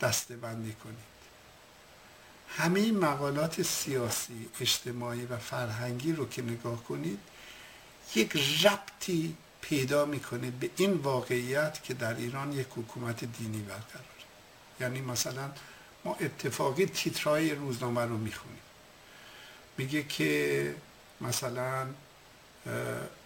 دسته 0.00 0.36
بندی 0.36 0.72
کنید. 0.72 1.14
همه 2.48 2.92
مقالات 2.92 3.62
سیاسی 3.62 4.48
اجتماعی 4.60 5.26
و 5.26 5.38
فرهنگی 5.38 6.12
رو 6.12 6.28
که 6.28 6.42
نگاه 6.42 6.84
کنید 6.84 7.18
یک 8.14 8.36
ربطی 8.64 9.36
پیدا 9.60 10.04
می‌کنه 10.04 10.50
به 10.50 10.70
این 10.76 10.92
واقعیت 10.92 11.82
که 11.82 11.94
در 11.94 12.14
ایران 12.14 12.52
یک 12.52 12.66
حکومت 12.76 13.24
دینی 13.24 13.62
برقراره 13.62 14.04
یعنی 14.80 15.00
مثلا 15.00 15.50
ما 16.04 16.16
اتفاقی 16.20 16.86
تیترهای 16.86 17.54
روزنامه 17.54 18.00
رو 18.04 18.16
می‌خونیم. 18.16 18.58
میگه 19.78 20.02
که 20.02 20.74
مثلا 21.20 21.86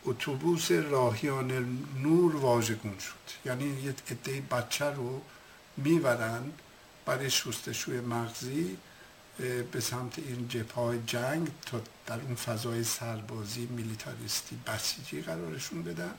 اتوبوس 0.05 0.71
راهیان 0.71 1.79
نور 2.03 2.37
واژگون 2.37 2.99
شد. 2.99 3.49
یعنی 3.49 3.65
یه 3.65 3.95
عده 4.11 4.41
بچه 4.41 4.85
رو 4.85 5.23
می‌برن 5.77 6.53
برای 7.07 7.31
شستشوی 7.31 8.01
مغزی 8.01 8.77
به 9.73 9.81
سمت 9.81 10.19
این 10.19 10.49
جبهه 10.49 10.99
جنگ 11.07 11.49
تا 11.67 11.81
در 12.07 12.21
اون 12.21 12.35
فضای 12.35 12.85
سربازی 12.85 13.67
میلیتاریستی 13.67 14.59
بسیجی 14.67 15.23
قرارشون 15.23 15.83
بدن 15.83 16.15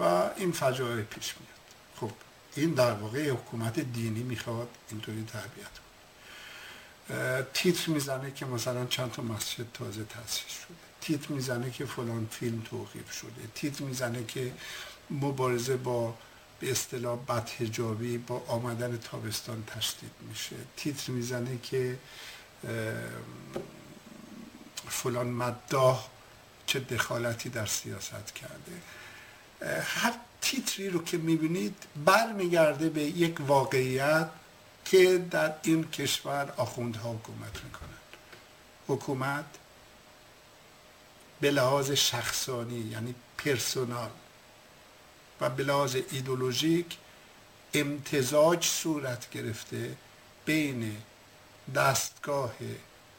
و 0.00 0.30
این 0.36 0.52
فجایع 0.52 1.02
پیش 1.02 1.34
میاد. 1.40 1.58
خب 1.96 2.10
این 2.56 2.70
در 2.70 2.92
واقع 2.92 3.30
حکومت 3.30 3.80
دینی 3.80 4.22
می‌خواد 4.22 4.68
اینطوری 4.90 5.26
تربیت 5.32 5.66
تیتر 7.54 7.90
می‌زنه 7.90 8.30
که 8.30 8.46
مثلا 8.46 8.86
چند 8.86 9.12
تا 9.12 9.22
مسجد 9.22 9.72
تازه 9.74 10.04
تاسیس 10.04 10.48
شده. 10.48 10.87
تیتر 11.00 11.32
می‌زنه 11.32 11.70
که 11.70 11.86
فلان 11.86 12.28
فیلم 12.30 12.62
توقیف 12.70 13.12
شده. 13.12 13.48
تیتر 13.54 13.84
می‌زنه 13.84 14.24
که 14.24 14.52
مبارزه 15.10 15.76
با 15.76 16.14
به 16.60 16.70
اصطلاح 16.70 17.18
بدهجابی 17.18 18.18
با 18.18 18.44
آمدن 18.48 18.98
تابستان 18.98 19.64
تشدید 19.66 20.10
میشه. 20.28 20.56
تیتر 20.76 21.12
می‌زنه 21.12 21.58
که 21.62 21.98
فلان 24.88 25.30
مداح 25.30 26.06
چه 26.66 26.80
دخالتی 26.80 27.48
در 27.48 27.66
سیاست 27.66 28.34
کرده. 28.34 28.82
هر 29.82 30.14
تیتری 30.40 30.90
رو 30.90 31.04
که 31.04 31.16
می‌بینید 31.16 31.84
برمیگرده 32.04 32.88
به 32.88 33.02
یک 33.02 33.36
واقعیت 33.40 34.28
که 34.84 35.26
در 35.30 35.54
این 35.62 35.84
کشور 35.90 36.52
آخوندها 36.56 37.12
حکومت 37.12 37.64
می‌کنند 37.64 37.98
حکومت 38.88 39.44
به 41.40 41.50
لحاظ 41.50 41.90
شخصانی 41.90 42.78
یعنی 42.78 43.14
پرسونال. 43.38 44.10
و 45.40 45.50
به 45.50 45.62
لحاظ 45.62 45.96
ایدولوژیک 46.10 46.96
امتزاج 47.74 48.66
صورت 48.66 49.30
گرفته 49.30 49.96
بین 50.44 50.96
دستگاه 51.74 52.54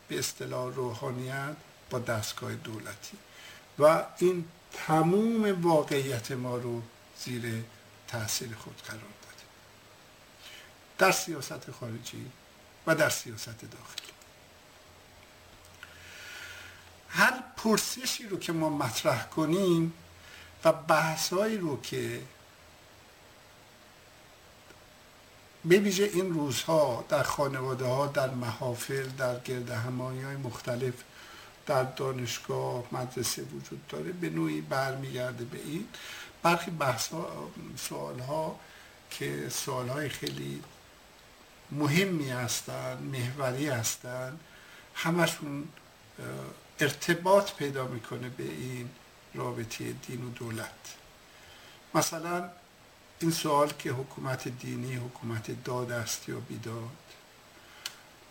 به 0.07 0.19
اصطلاح 0.19 0.73
روحانیت 0.73 1.55
با 1.89 1.99
دستگاه 1.99 2.55
دولتی. 2.55 3.17
و 3.79 4.05
این 4.17 4.45
تموم 4.73 5.61
واقعیت 5.61 6.31
ما 6.31 6.57
رو 6.57 6.81
زیر 7.17 7.63
تاثیر 8.07 8.55
خود 8.55 8.81
قرار 8.87 8.99
داده. 8.99 9.43
در 10.97 11.11
سیاست 11.11 11.71
خارجی 11.71 12.31
و 12.87 12.95
در 12.95 13.09
سیاست 13.09 13.61
داخلی. 13.61 14.18
هر 17.09 17.43
پرسشی 17.57 18.27
رو 18.27 18.39
که 18.39 18.51
ما 18.51 18.69
مطرح 18.69 19.25
کنیم 19.27 19.93
و 20.65 20.73
بحثایی 20.73 21.57
رو 21.57 21.81
که 21.81 22.21
به 25.65 25.79
ویژه 25.79 26.03
این 26.03 26.33
روزها 26.33 27.05
در 27.09 27.23
خانواده 27.23 27.85
ها 27.85 28.07
در 28.07 28.29
محافل 28.29 29.07
در 29.07 29.39
گرد 29.39 29.69
همایی 29.69 30.21
های 30.21 30.35
مختلف 30.35 30.93
در 31.65 31.83
دانشگاه 31.83 32.83
مدرسه 32.91 33.41
وجود 33.41 33.87
داره 33.87 34.11
به 34.11 34.29
نوعی 34.29 34.61
برمیگرده 34.61 35.45
به 35.45 35.57
این. 35.57 35.87
برخی 36.43 36.71
بحث 36.71 37.09
سوال 37.77 38.19
ها 38.19 38.59
که 39.09 39.49
سوال 39.49 39.89
های 39.89 40.09
خیلی 40.09 40.63
مهمی 41.71 42.29
هستن 42.29 42.97
محوری 42.97 43.69
هستن 43.69 44.39
همشون 44.95 45.67
ارتباط 46.79 47.53
پیدا 47.53 47.87
می‌کنه 47.87 48.29
به 48.29 48.43
این 48.43 48.89
رابطه 49.33 49.91
دین 49.91 50.23
و 50.23 50.29
دولت. 50.29 50.95
مثلا 51.93 52.49
این 53.19 53.31
سوال 53.31 53.69
که 53.79 53.91
حکومت 53.91 54.47
دینی 54.47 54.95
حکومت 54.95 55.63
داد 55.63 55.91
است 55.91 56.29
یا 56.29 56.39
بیداد 56.39 56.89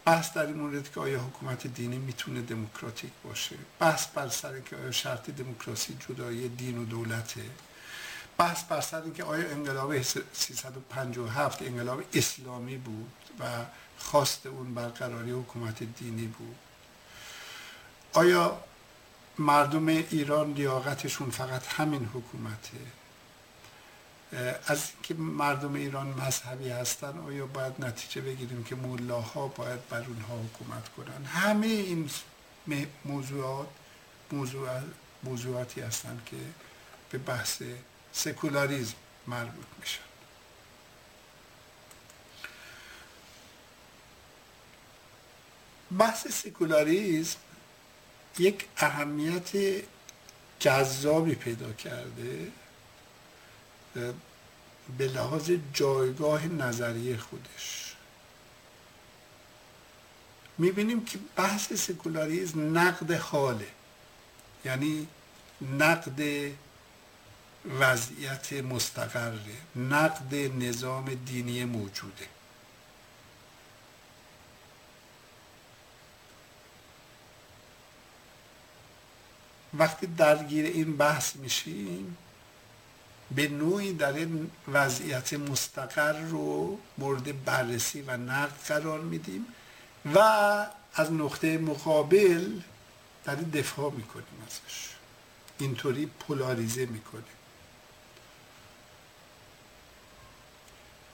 بحث 0.05 0.33
در 0.33 0.47
این 0.47 0.57
مورد 0.57 0.93
که 0.93 1.01
آیا 1.01 1.21
حکومت 1.21 1.67
دینی 1.67 1.99
می‌تونه 1.99 2.43
دموکراتیک 2.43 3.11
باشه؟ 3.25 3.57
بحث 3.79 4.07
بر 4.07 4.29
سر 4.29 4.61
که 4.61 4.77
آیا 4.77 4.93
شرط 4.93 5.31
دموکراسی 5.31 5.97
جدای 6.09 6.49
دین 6.49 6.79
و 6.79 6.85
دولته؟ 6.85 7.41
بحث 8.39 8.65
بر 8.65 8.81
سر 8.81 9.11
که 9.11 9.25
آیا 9.25 9.49
انقلاب 9.49 10.03
357 10.03 11.63
انقلاب 11.63 12.03
اسلامی 12.15 12.77
بود 12.77 13.13
و 13.41 13.45
خواست 13.99 14.47
اون 14.47 14.75
برقراری 14.75 15.31
حکومت 15.31 15.83
دینی 15.83 16.27
بود؟ 16.27 16.57
آیا 18.13 18.63
مردم 19.39 19.87
ایران 19.87 20.53
لیاقتشون 20.53 21.31
فقط 21.31 21.67
همین 21.67 22.05
حکومته؟ 22.15 22.79
از 24.67 24.91
اینکه 24.95 25.15
مردم 25.15 25.75
ایران 25.75 26.07
مذهبی 26.07 26.69
هستن 26.69 27.19
آیا 27.19 27.47
باید 27.47 27.73
نتیجه 27.79 28.21
بگیریم 28.21 28.65
که 28.65 28.75
مولاها 28.75 29.47
باید 29.49 29.89
بر 29.89 30.05
اونها 30.05 30.39
حکومت 30.39 30.89
کنن؟ 30.89 31.25
همه 31.25 31.67
این 31.67 32.11
موضوعات 33.05 33.69
موضوع 34.33 34.69
موضوعاتی 35.23 35.81
هستند 35.81 36.23
که 36.27 36.37
به 37.11 37.19
بحث 37.19 37.63
سکولاریزم 38.13 38.95
مربوط 39.27 39.67
میشن. 39.81 40.01
بحث 45.99 46.29
سکولاریزم 46.29 47.37
یک 48.41 48.67
اهمیت 48.77 49.83
جذابی 50.61 51.35
پیدا 51.35 51.73
کرده 51.73 52.53
به 54.99 55.09
لحاظ 55.09 55.51
جایگاه 55.73 56.47
نظریه 56.47 57.17
خودش. 57.17 57.95
می‌بینیم 60.59 61.05
که 61.05 61.19
بحث 61.37 61.73
سکولاریزم 61.73 62.79
نقد 62.79 63.13
حاله 63.13 63.67
یعنی 64.65 65.07
نقد 65.79 66.21
وضعیت 67.81 68.53
مستقره 68.53 69.39
نقد 69.77 70.35
نظام 70.35 71.15
دینی 71.27 71.65
موجوده. 71.65 72.38
وقتی 79.75 80.07
درگیر 80.07 80.65
این 80.65 80.97
بحث 80.97 81.37
میشیم 81.37 82.17
به 83.31 83.49
نوعی 83.49 83.93
در 83.93 84.13
این 84.13 84.51
وضعیت 84.73 85.33
مستقر 85.33 86.21
رو 86.21 86.79
مورد 86.99 87.45
بررسی 87.45 88.03
و 88.03 88.17
نقد 88.17 88.67
قرار 88.69 89.01
میدیم 89.01 89.47
و 90.15 90.19
از 90.95 91.13
نقطه 91.13 91.59
مقابل 91.59 92.61
در 93.25 93.35
دفاع 93.35 93.93
می‌کنیم 93.93 94.43
ازش. 94.47 94.89
اینطوری 95.59 96.07
پولاریزه 96.07 96.87
می‌کنیم. 96.87 97.25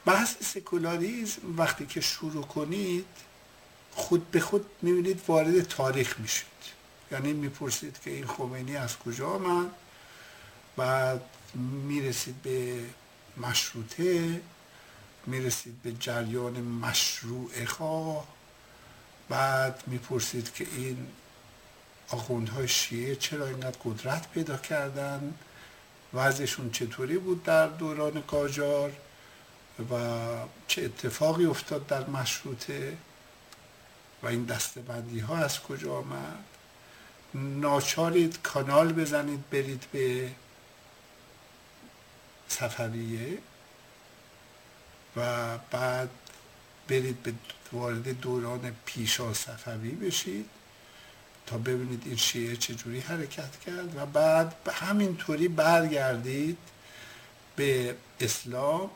بحث 0.04 0.36
سکولاریزم 0.42 1.40
وقتی 1.56 1.86
که 1.86 2.00
شروع 2.00 2.44
کنید 2.44 3.06
خود 3.92 4.30
به 4.30 4.40
خود 4.40 4.66
می‌بینید 4.82 5.22
وارد 5.28 5.62
تاریخ 5.62 6.20
میشید. 6.20 6.53
یعنی 7.14 7.32
می‌پرسید 7.32 8.00
که 8.04 8.10
این 8.10 8.26
خمینی 8.26 8.76
از 8.76 8.98
کجا 8.98 9.28
آمد 9.28 9.70
بعد 10.76 11.20
می‌رسید 11.88 12.42
به 12.42 12.80
مشروطه 13.36 14.40
می‌رسید 15.26 15.82
به 15.82 15.92
جریان 15.92 16.60
مشروع 16.60 17.64
خواه 17.64 18.26
بعد 19.28 19.82
می‌پرسید 19.86 20.52
که 20.54 20.66
این 20.76 21.06
آخوندهای 22.10 22.68
شیعه 22.68 23.16
چرا 23.16 23.46
اینقدر 23.46 23.78
قدرت 23.84 24.30
پیدا 24.30 24.56
کردن 24.56 25.34
وضعشون 26.14 26.70
چطوری 26.70 27.18
بود 27.18 27.44
در 27.44 27.66
دوران 27.66 28.20
قاجار 28.20 28.92
و 29.90 29.94
چه 30.66 30.82
اتفاقی 30.84 31.46
افتاد 31.46 31.86
در 31.86 32.06
مشروطه 32.06 32.96
و 34.22 34.26
این 34.26 34.44
دستبندی 34.44 35.18
ها 35.18 35.36
از 35.36 35.60
کجا 35.60 35.94
آمد. 35.94 36.44
ناچارید 37.34 38.42
کانال 38.42 38.92
بزنید 38.92 39.50
برید 39.50 39.84
به 39.92 40.30
سفریه 42.48 43.38
و 45.16 45.58
بعد 45.58 46.10
برید 46.88 47.22
به 47.22 47.32
وارد 47.72 48.20
دوران 48.20 48.76
پیشا 48.84 49.34
صفوی 49.34 49.90
بشید 49.90 50.50
تا 51.46 51.58
ببینید 51.58 52.02
این 52.06 52.16
شیعه 52.16 52.56
چجوری 52.56 53.00
حرکت 53.00 53.60
کرد 53.60 53.96
و 53.96 54.06
بعد 54.06 54.54
همینطوری 54.72 55.48
برگردید 55.48 56.58
به 57.56 57.96
اسلام 58.20 58.90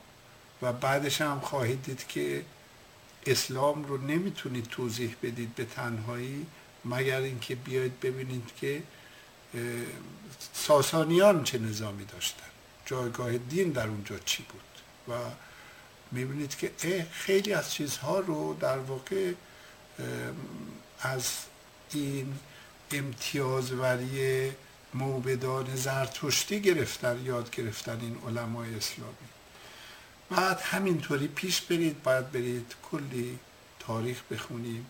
و 0.62 0.72
بعدش 0.72 1.20
هم 1.20 1.40
خواهید 1.40 1.82
دید 1.82 2.06
که 2.08 2.44
اسلام 3.26 3.84
رو 3.84 3.98
نمی‌تونید 3.98 4.64
توضیح 4.64 5.16
بدید 5.22 5.54
به 5.54 5.64
تنهایی 5.64 6.46
مگر 6.84 7.20
اینکه 7.20 7.54
بیاید 7.54 8.00
ببینید 8.00 8.50
که 8.60 8.82
ساسانیان 10.52 11.44
چه 11.44 11.58
نظامی 11.58 12.04
داشتن؟ 12.04 12.44
جایگاه 12.86 13.38
دین 13.38 13.70
در 13.70 13.86
اونجا 13.88 14.18
چی 14.18 14.42
بود؟ 14.42 14.60
و 15.08 15.20
می‌بینید 16.12 16.56
که 16.56 17.06
خیلی 17.12 17.52
از 17.52 17.72
چیزها 17.72 18.20
رو 18.20 18.54
در 18.60 18.78
واقع 18.78 19.32
از 21.00 21.32
این 21.92 22.38
امتیازوری 22.92 24.52
موبدان 24.94 25.76
زرتشتی 25.76 26.60
گرفتن 26.60 27.22
یاد 27.24 27.50
گرفتن 27.50 28.00
این 28.00 28.18
علمای 28.26 28.74
اسلامی. 28.74 29.28
بعد 30.30 30.60
همینطوری 30.60 31.28
پیش 31.28 31.60
برید 31.60 32.02
باید 32.02 32.32
برید 32.32 32.74
کلی 32.90 33.38
تاریخ 33.80 34.22
بخونیم 34.30 34.86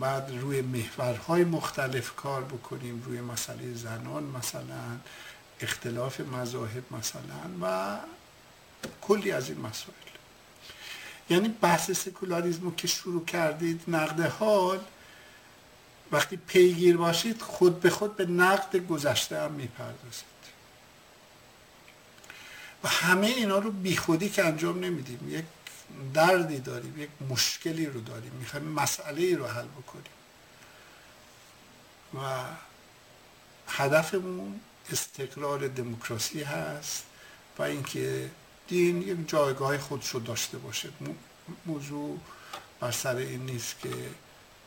بعد 0.00 0.30
روی 0.40 0.60
محورهای 0.62 1.44
مختلف 1.44 2.14
کار 2.14 2.44
بکنیم 2.44 3.02
روی 3.06 3.20
مسئله 3.20 3.74
زنان 3.74 4.24
مثلا 4.24 4.98
اختلاف 5.60 6.20
مذاهب 6.20 6.82
مثلا 6.90 7.40
و 7.62 7.96
کلی 9.00 9.32
از 9.32 9.48
این 9.48 9.60
مسائل. 9.60 9.96
یعنی 11.30 11.48
بحث 11.48 11.90
سکولاریزم 11.90 12.70
که 12.70 12.88
شروع 12.88 13.24
کردید 13.24 13.82
نقد 13.88 14.20
حال 14.20 14.80
وقتی 16.12 16.36
پیگیر 16.36 16.96
باشید 16.96 17.42
خود 17.42 17.80
به 17.80 17.90
خود 17.90 18.16
به 18.16 18.26
نقد 18.26 18.76
گذشته 18.76 19.40
هم 19.40 19.52
می‌پردازید. 19.52 20.32
و 22.84 22.88
همه 22.88 23.26
اینا 23.26 23.58
رو 23.58 23.70
بیخودی 23.70 24.28
که 24.28 24.44
انجام 24.44 24.84
نمیدیم. 24.84 25.38
یک 25.38 25.44
دردی 26.14 26.58
داریم 26.58 27.00
یک 27.00 27.10
مشکلی 27.30 27.86
رو 27.86 28.00
داریم. 28.00 28.32
می‌خوایم 28.32 28.66
مسئله 28.66 29.36
رو 29.36 29.46
حل 29.46 29.66
بکنیم. 29.66 30.12
و 32.14 32.44
هدفمون 33.68 34.60
استقرار 34.92 35.68
دموکراسی 35.68 36.42
هست 36.42 37.04
و 37.58 37.62
اینکه 37.62 38.30
دین 38.68 39.02
یک 39.02 39.28
جایگاه 39.28 39.78
خودشو 39.78 40.18
داشته 40.18 40.58
باشه. 40.58 40.88
موضوع 41.66 42.18
بر 42.80 42.90
سر 42.90 43.16
این 43.16 43.46
نیست 43.46 43.78
که 43.78 43.90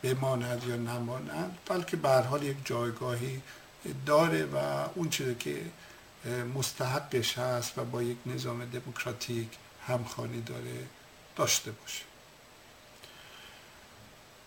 بماند 0.02 0.64
یا 0.64 0.76
نماند 0.76 1.58
بلکه 1.66 1.96
به 1.96 2.08
حال 2.08 2.42
یک 2.42 2.56
جایگاهی 2.64 3.42
داره 4.06 4.44
و 4.44 4.56
اون 4.94 5.10
چیزی 5.10 5.34
که 5.34 5.62
مستحقش 6.54 7.38
هست 7.38 7.78
و 7.78 7.84
با 7.84 8.02
یک 8.02 8.16
نظام 8.26 8.64
دموکراتیک 8.64 9.48
همخوانی 9.86 10.40
داره 10.40 10.86
داشته 11.36 11.70
باشه 11.70 12.02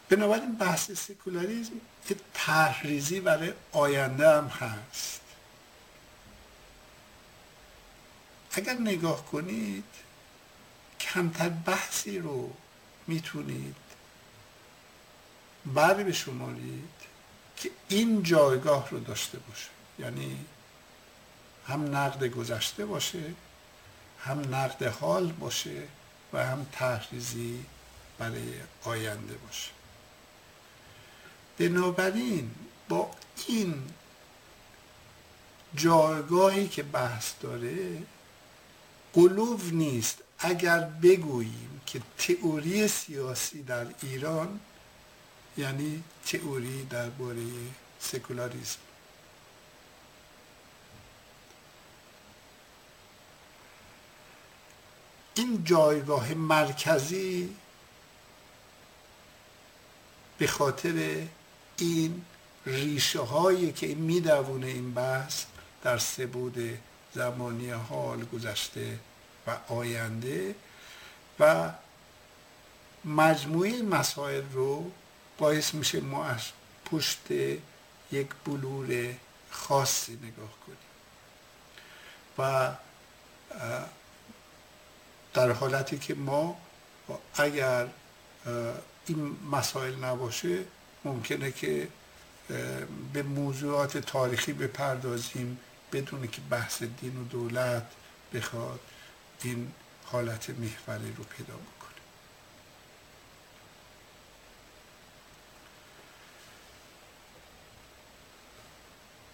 بنابراین 0.10 0.56
بحث 0.56 0.92
سکولاریزم 0.92 1.74
یه 2.10 2.16
تحریزی 2.34 3.20
برای 3.20 3.54
آینده 3.72 4.30
هم 4.30 4.48
هست. 4.48 5.22
اگر 8.52 8.74
نگاه 8.74 9.26
کنید 9.26 9.84
کمتر 11.00 11.50
بحثی 11.50 12.20
رو 12.20 12.54
می‌تونید 13.08 13.76
بر 15.66 15.94
بشمارید 15.94 16.90
که 17.58 17.72
این 17.88 18.24
جایگاه 18.24 18.90
رو 18.90 19.00
داشته 19.00 19.40
باشه. 19.40 19.70
یعنی 20.00 20.46
هم 21.68 21.96
نقد 21.96 22.24
گذشته 22.24 22.86
باشه 22.86 23.34
هم 24.20 24.56
نقد 24.56 24.84
حال 24.84 25.32
باشه 25.32 25.88
و 26.34 26.46
هم 26.46 26.68
تحریزی 26.72 27.66
برای 28.18 28.54
آینده 28.84 29.34
باشه. 29.34 29.72
بنابراین 31.58 32.52
با 32.90 33.12
این 33.48 33.84
جایگاهی 35.76 36.68
که 36.68 36.84
بحث 36.84 37.32
داره 37.42 38.04
قلوب 39.14 39.74
نیست 39.74 40.18
اگر 40.40 40.80
بگوییم 40.80 41.82
که 41.86 42.02
تئوری 42.18 42.88
سیاسی 42.88 43.64
در 43.64 43.86
ایران 44.02 44.60
یعنی 45.58 46.04
تئوری 46.26 46.86
درباره 46.86 47.46
سکولاریسم. 48.00 48.80
این 55.40 55.64
جایگاه 55.64 56.34
مرکزی 56.34 57.56
به 60.38 60.48
خاطر 60.48 61.24
این 61.78 62.26
ریشه 62.66 63.20
هایی 63.20 63.72
که 63.72 63.88
میدوونه 63.88 64.68
این 64.68 64.94
بحث 64.94 65.46
در 65.84 65.98
سبود 65.98 66.80
زمانی 67.14 67.70
حال 67.70 68.26
گذشته 68.26 69.00
و 69.48 69.58
آینده 69.68 70.56
و 71.40 71.72
مجموعه 73.06 73.82
مسائل 73.82 74.44
رو 74.54 74.92
باعث 75.38 75.74
میشه 75.74 76.00
ما 76.00 76.26
از 76.26 76.42
پشت 76.86 77.32
یک 78.12 78.28
بلور 78.46 79.14
خاصی 79.52 80.16
نگاه 80.16 80.54
کنیم. 80.66 80.78
و 82.38 82.72
در 85.34 85.52
حالتی 85.52 85.98
که 85.98 86.16
ما 86.16 86.58
اگر 87.36 87.88
این 89.06 89.38
مسائل 89.52 89.96
نباشه 89.96 90.64
ممکنه 91.06 91.52
که 91.52 91.88
به 93.14 93.24
موضوعات 93.24 93.98
تاریخی 93.98 94.54
بپردازیم 94.54 95.60
بدون 95.92 96.28
که 96.28 96.42
بحث 96.50 96.84
دین 96.84 97.18
و 97.18 97.24
دولت 97.24 97.92
بخواد 98.34 98.80
این 99.44 99.72
حالت 100.06 100.50
محوری 100.50 101.14
رو 101.18 101.24
پیدا 101.24 101.54
بکنه. 101.54 101.90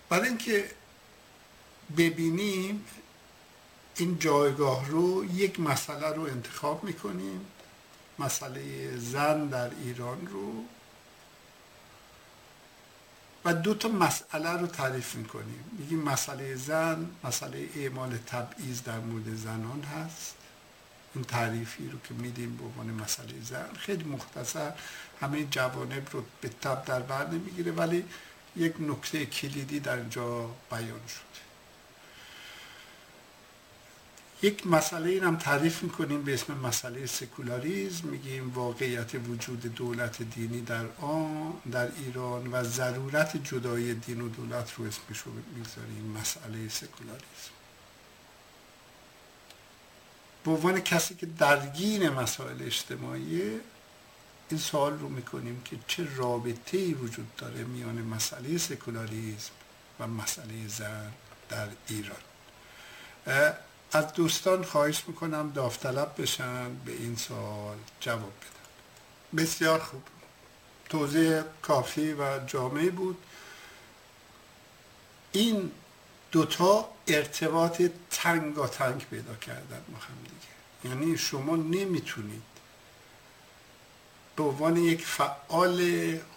برای 0.10 0.27
اینکه 0.27 0.71
ببینیم 1.97 2.86
این 3.97 4.19
جایگاه 4.19 4.89
رو 4.89 5.25
یک 5.25 5.60
مسئله 5.60 6.10
رو 6.10 6.21
انتخاب 6.21 6.84
می‌کنیم. 6.84 7.45
مسئله 8.19 8.97
زن 8.97 9.45
در 9.45 9.69
ایران 9.84 10.27
رو 10.27 10.63
و 13.45 13.53
دو 13.53 13.73
تا 13.73 13.89
مسئله 13.89 14.49
رو 14.49 14.67
تعریف 14.67 15.15
می‌کنیم. 15.15 15.63
میگیم 15.79 16.01
مسئله 16.01 16.55
زن 16.55 17.10
مسئله 17.23 17.69
اعمال 17.75 18.17
تبعیض 18.17 18.81
در 18.81 18.99
مورد 18.99 19.36
زنان 19.36 19.84
هست. 19.84 20.36
این 21.15 21.23
تعریفی 21.23 21.89
رو 21.89 21.99
که 21.99 22.13
میدیم 22.13 22.58
به 22.58 22.63
عنوان 22.63 23.03
مسئله 23.03 23.41
زن. 23.43 23.73
خیلی 23.79 24.03
مختصر 24.03 24.73
همه 25.21 25.45
جوانب 25.45 26.08
رو 26.12 26.23
به 26.41 26.49
تب 26.49 26.86
در 26.86 26.99
بر 26.99 27.27
نمی‌گیره 27.27 27.71
ولی 27.71 28.05
یک 28.55 28.73
نکته 28.79 29.25
کلیدی 29.25 29.79
در 29.79 29.95
اینجا 29.95 30.49
بیان 30.71 31.08
شده 31.08 31.55
یک 34.41 34.67
مسئله 34.67 35.10
این 35.10 35.24
هم 35.24 35.36
تعریف 35.36 35.84
می‌کنیم 35.84 36.24
به 36.24 36.34
اسم 36.34 36.54
مسئله 36.54 37.06
سکولاریزم 37.06 38.08
میگیم 38.08 38.54
واقعیت 38.54 39.12
وجود 39.30 39.76
دولت 39.76 40.24
دینی 40.24 40.62
در 40.62 40.86
آن 41.02 41.54
در 41.71 41.91
ایران 41.98 42.52
و 42.52 42.63
ضرورت 42.63 43.43
جدای 43.43 43.93
دین 43.93 44.21
و 44.21 44.30
دولت 44.30 44.74
رو 44.78 44.86
اسمش 44.86 45.19
رو 45.19 45.32
می‌ذاریم 45.56 46.17
مسئله 46.19 46.69
سکولاریزم 46.69 47.56
به 50.43 50.52
عنوان 50.52 50.80
کسی 50.80 51.15
که 51.15 51.26
درگیر 51.26 52.10
مسائل 52.10 52.63
اجتماعی 52.63 53.41
این 54.50 54.60
سوال 54.60 55.00
رو 55.00 55.10
می‌کنیم 55.10 55.62
که 55.65 55.78
چه 55.88 56.15
رابطه 56.15 56.78
ای 56.78 56.93
وجود 56.93 57.36
داره 57.36 57.63
میان 57.63 58.02
مسئله 58.02 58.58
سکولاریزم 58.58 59.52
و 60.00 60.08
مسئله 60.08 60.67
زن 60.67 61.12
در 61.50 61.67
ایران؟ 61.88 62.17
از 63.91 64.13
دوستان 64.13 64.63
خواهش 64.63 65.04
می‌کنم 65.08 65.52
داوطلب 65.52 66.21
بشن 66.21 66.76
به 66.76 66.91
این 66.91 67.15
سوال 67.15 67.78
جواب 68.00 68.34
بدن. 68.41 69.43
بسیار 69.43 69.80
خوب. 69.80 70.04
توضیح 70.89 71.41
کافی 71.62 72.13
و 72.13 72.39
جامعی 72.48 72.89
بود. 72.89 73.17
این 75.32 75.71
دوتا 76.32 76.89
ارتباط 77.08 77.82
تنگ 78.12 78.65
تنگ 78.65 79.06
پیدا 79.10 79.36
کردن 79.36 79.82
با 79.91 79.98
هم 79.98 80.15
دیگه. 80.24 80.95
یعنی 80.95 81.17
شما 81.17 81.56
نمی‌تونید 81.56 82.43
به 84.36 84.43
عنوان 84.43 84.78
یک 84.78 85.06
فعال 85.06 85.82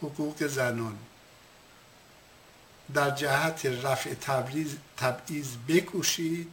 حقوق 0.02 0.46
زنان 0.46 0.98
در 2.94 3.10
جهت 3.10 3.66
رفع 3.66 4.14
تبعیض 4.96 5.56
بکوشید 5.68 6.52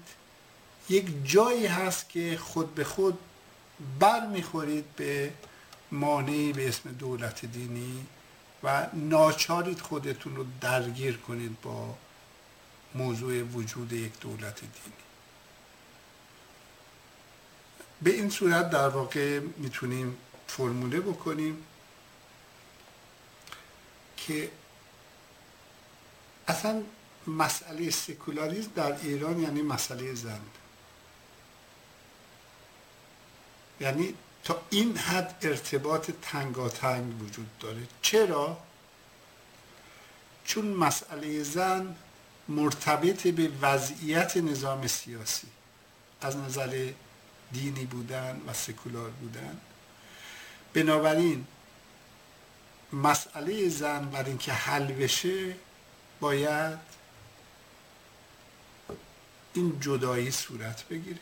یک 0.89 1.05
جایی 1.23 1.65
هست 1.65 2.09
که 2.09 2.37
خود 2.37 2.75
به 2.75 2.83
خود 2.83 3.19
بر 3.99 4.27
می‌خورید 4.27 4.95
به 4.95 5.33
مانعی 5.91 6.53
به 6.53 6.69
اسم 6.69 6.91
دولت 6.91 7.45
دینی 7.45 8.05
و 8.63 8.87
ناچارید 8.93 9.79
خودتون 9.79 10.35
رو 10.35 10.45
درگیر 10.61 11.17
کنید 11.17 11.61
با 11.61 11.95
موضوع 12.95 13.41
وجود 13.41 13.93
یک 13.93 14.19
دولت 14.19 14.59
دینی. 14.59 14.95
به 18.01 18.11
این 18.11 18.29
صورت 18.29 18.69
در 18.69 18.87
واقع 18.87 19.39
می‌تونیم 19.39 20.17
فرموله 20.47 20.99
بکنیم 20.99 21.63
که 24.17 24.51
اصلا 26.47 26.83
مسئله 27.27 27.89
سکولاریزم 27.89 28.71
در 28.75 28.97
ایران 29.01 29.39
یعنی 29.39 29.61
مسئله 29.61 30.13
زن. 30.13 30.41
یعنی 33.79 34.13
تا 34.43 34.61
این 34.69 34.97
حد 34.97 35.35
ارتباط 35.41 36.11
تنگاتنگ 36.21 37.21
وجود 37.21 37.57
داره. 37.59 37.81
چرا؟ 38.01 38.57
چون 40.45 40.65
مسئله 40.65 41.43
زن 41.43 41.95
مرتبط 42.47 43.27
به 43.27 43.51
وضعیت 43.61 44.37
نظام 44.37 44.87
سیاسی 44.87 45.47
از 46.21 46.37
نظر 46.37 46.89
دینی 47.51 47.85
بودن 47.85 48.41
و 48.47 48.53
سکولار 48.53 49.09
بودن. 49.09 49.59
بنابراین 50.73 51.45
مسئله 52.93 53.69
زن 53.69 54.05
برای 54.05 54.29
اینکه 54.29 54.53
حل 54.53 54.85
بشه 54.85 55.55
باید 56.19 56.79
این 59.53 59.79
جدایی 59.79 60.31
صورت 60.31 60.87
بگیره. 60.87 61.19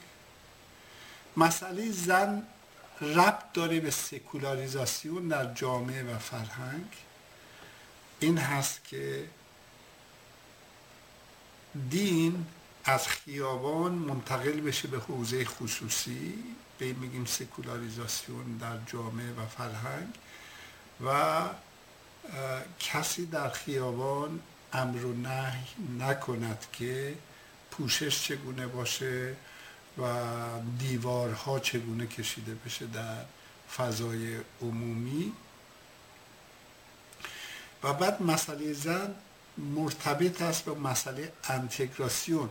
مسئله 1.38 1.92
زن 1.92 2.44
ربط 3.02 3.54
داره 3.54 3.80
به 3.80 3.92
سکولاریزاسیون 3.92 5.28
در 5.28 5.54
جامعه 5.54 6.04
و 6.04 6.18
فرهنگ. 6.20 6.88
این 8.20 8.38
هست 8.38 8.84
که 8.84 9.24
دین 11.90 12.46
از 12.86 13.08
خیابان 13.08 13.92
منتقل 13.92 14.62
بشه 14.62 14.88
به 14.88 15.00
حوزه 15.00 15.46
خصوصی. 15.46 16.44
به 16.78 16.94
میگیم 16.94 17.26
سکولاریزاسیون 17.26 18.58
در 18.58 18.78
جامعه 18.86 19.34
و 19.34 19.46
فرهنگ. 19.46 20.08
و 21.06 21.42
کسی 22.80 23.26
در 23.26 23.50
خیابان 23.50 24.40
امر 24.74 25.06
و 25.06 25.14
نهی 25.14 25.68
نکند 26.00 26.66
که 26.74 27.16
پوشش 27.72 28.24
چگونه 28.24 28.68
باشه. 28.68 29.36
و 29.98 30.04
دیوارها 30.80 31.60
چگونه 31.60 32.08
کشیده 32.08 32.56
بشه 32.66 32.86
در 32.86 33.18
فضای 33.78 34.38
عمومی. 34.62 35.32
و 37.84 37.94
بعد 37.94 38.22
مسئله 38.22 38.74
زن 38.74 39.16
مرتبط 39.58 40.42
است 40.42 40.66
به 40.66 40.74
مسئله 40.74 41.32
انتگراسیون 41.44 42.50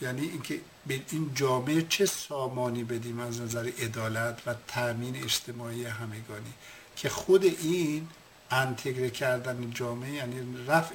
یعنی 0.00 0.22
اینکه 0.22 0.60
به 0.86 1.00
این 1.10 1.30
جامعه 1.34 1.82
چه 1.82 2.06
سامانی 2.06 2.84
بدیم 2.84 3.20
از 3.20 3.40
نظر 3.40 3.70
عدالت 3.78 4.42
و 4.46 4.54
تأمین 4.68 5.24
اجتماعی 5.24 5.84
همگانی. 5.84 6.52
که 6.96 7.08
خود 7.08 7.44
این 7.44 8.08
انتگره 8.50 9.10
کردن 9.10 9.70
جامعه 9.70 10.12
یعنی 10.12 10.66
رفع 10.66 10.94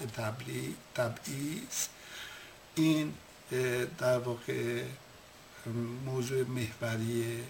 تبعیض 0.95 1.87
این 2.75 3.13
در 3.97 4.19
واقع 4.19 4.83
موضوع 6.05 6.43
محوری 6.43 7.43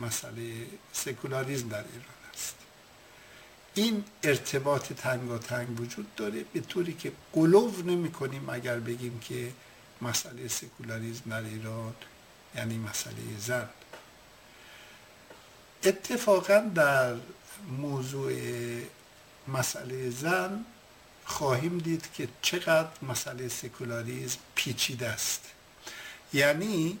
مسئله 0.00 0.66
سکولاریزم 0.92 1.68
در 1.68 1.84
ایران 1.84 2.16
است. 2.34 2.54
این 3.74 4.04
ارتباط 4.22 4.92
تنگ 4.92 5.80
وجود 5.80 6.14
داره 6.14 6.44
به 6.52 6.60
طوری 6.60 6.92
که 6.94 7.12
قلوف 7.32 7.84
نمی 7.84 8.10
کنیم 8.10 8.50
اگر 8.50 8.78
بگیم 8.78 9.20
که 9.20 9.52
مسئله 10.02 10.48
سکولاریزم 10.48 11.30
در 11.30 11.42
ایران 11.42 11.94
یعنی 12.56 12.78
مسئله 12.78 13.38
زن. 13.38 13.68
اتفاقا 15.84 16.58
در 16.74 17.14
موضوع 17.68 18.32
مسئله 19.48 20.10
زن 20.10 20.64
خواهیم 21.24 21.78
دید 21.78 22.12
که 22.14 22.28
چقدر 22.42 22.90
مسئله 23.02 23.48
سکولاریزم 23.48 24.38
پیچیده 24.54 25.08
است. 25.08 25.52
یعنی 26.32 26.98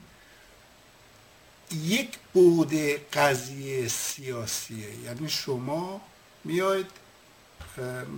یک 1.70 2.18
بود 2.32 2.74
قضیه 3.12 3.88
سیاسیه. 3.88 5.00
یعنی 5.04 5.28
شما 5.28 6.00
میاید 6.44 6.86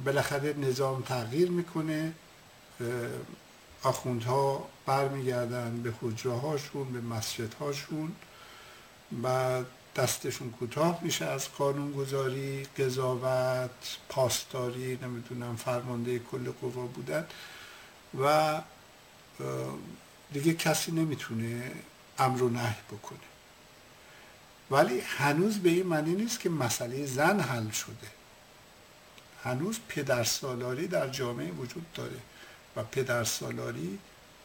بالاخره 0.04 0.52
نظام 0.52 1.02
تغییر 1.02 1.50
می‌کنه 1.50 2.12
آخوندها 3.82 4.68
برمیگردن 4.86 5.82
به 5.82 5.92
حجره 6.02 6.32
هاشون 6.32 6.92
به 6.92 7.00
مسجد 7.00 7.54
هاشون 7.54 8.12
بعد 9.12 9.66
دستشون 9.96 10.50
کوتاه 10.50 11.00
میشه 11.02 11.24
از 11.24 11.48
قانونگذاری 11.52 12.66
قضاوت 12.78 13.70
پاسداری 14.08 14.98
نمی‌دونم 15.02 15.56
فرمانده 15.56 16.18
کل 16.18 16.50
قوا 16.60 16.86
بودن. 16.86 17.26
و 18.20 18.60
دیگه 20.32 20.54
کسی 20.54 20.92
نمی‌تونه 20.92 21.72
امر 22.18 22.42
و 22.42 22.48
نهی 22.48 22.74
بکنه. 22.92 23.18
ولی 24.70 25.00
هنوز 25.00 25.58
به 25.58 25.70
این 25.70 25.86
معنی 25.86 26.14
نیست 26.14 26.40
که 26.40 26.50
مسئله 26.50 27.06
زن 27.06 27.40
حل 27.40 27.70
شده. 27.70 28.08
هنوز 29.44 29.78
پدرسالاری 29.88 30.86
در 30.86 31.08
جامعه 31.08 31.50
وجود 31.50 31.92
داره 31.92 32.18
و 32.76 32.82
پدرسالاری 32.82 33.98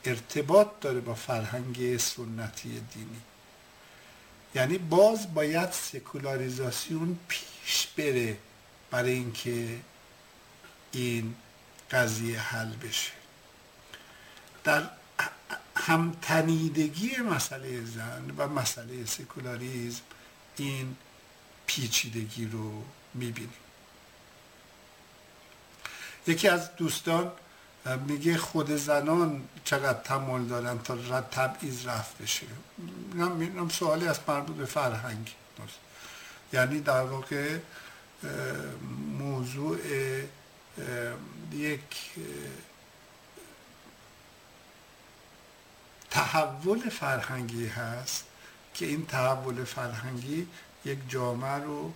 ارتباط 0.06 0.68
داره 0.82 1.00
با 1.00 1.14
فرهنگ 1.14 1.98
سنتی 1.98 2.70
دینی. 2.94 3.22
یعنی 4.56 4.78
باز 4.78 5.34
باید 5.34 5.72
سکولاریزاسیون 5.72 7.20
پیش 7.28 7.88
بره 7.98 8.38
برای 8.92 9.12
اینکه 9.12 9.80
این 10.92 11.36
قضیه 11.92 12.40
حل 12.40 12.74
بشه. 12.74 13.12
در 14.64 14.90
همتنیدگی 15.86 17.18
مسئله 17.18 17.86
زن 17.86 18.32
و 18.38 18.48
مسئله 18.48 19.06
سکولاریزم 19.06 20.02
این 20.56 20.96
پیچیدگی 21.66 22.46
رو 22.46 22.84
می‌بینیم. 23.14 23.54
یکی 26.28 26.48
از 26.48 26.76
دوستان 26.76 27.32
میگه 28.08 28.38
خود 28.38 28.76
زنان 28.76 29.44
چقدر 29.64 30.00
تمال 30.00 30.46
دارن 30.46 30.80
تا 30.80 30.94
رد 30.94 31.30
تبعیض 31.30 31.88
رفت 31.88 32.18
بشه. 32.22 32.48
اینم 33.16 33.70
سوالی 33.70 34.08
از 34.08 34.20
مربوط 34.28 34.56
به 34.56 34.66
فرهنگ 34.66 35.36
یعنی 36.54 36.80
در 36.80 37.02
واقع 37.02 37.58
موضوع 39.20 39.78
یک 41.54 41.82
تحول 46.14 46.90
فرهنگی 46.90 47.68
هست 47.68 48.26
که 48.74 48.86
این 48.86 49.06
تحول 49.06 49.64
فرهنگی 49.64 50.48
یک 50.86 51.00
جامعه 51.10 51.64
رو 51.64 51.94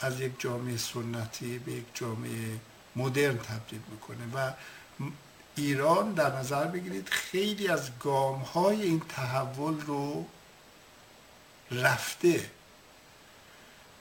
از 0.00 0.20
یک 0.20 0.32
جامعه 0.38 0.76
سنتی 0.76 1.58
به 1.58 1.72
یک 1.72 1.84
جامعه 1.94 2.60
مدرن 2.96 3.38
تبدیل 3.38 3.80
می‌کنه 3.90 4.34
و 4.34 4.52
ایران 5.56 6.12
در 6.12 6.38
نظر 6.38 6.66
بگیرید 6.66 7.08
خیلی 7.08 7.68
از 7.68 7.98
گام 7.98 8.40
های 8.40 8.82
این 8.82 9.02
تحول 9.08 9.80
رو 9.80 10.26
رفته 11.70 12.50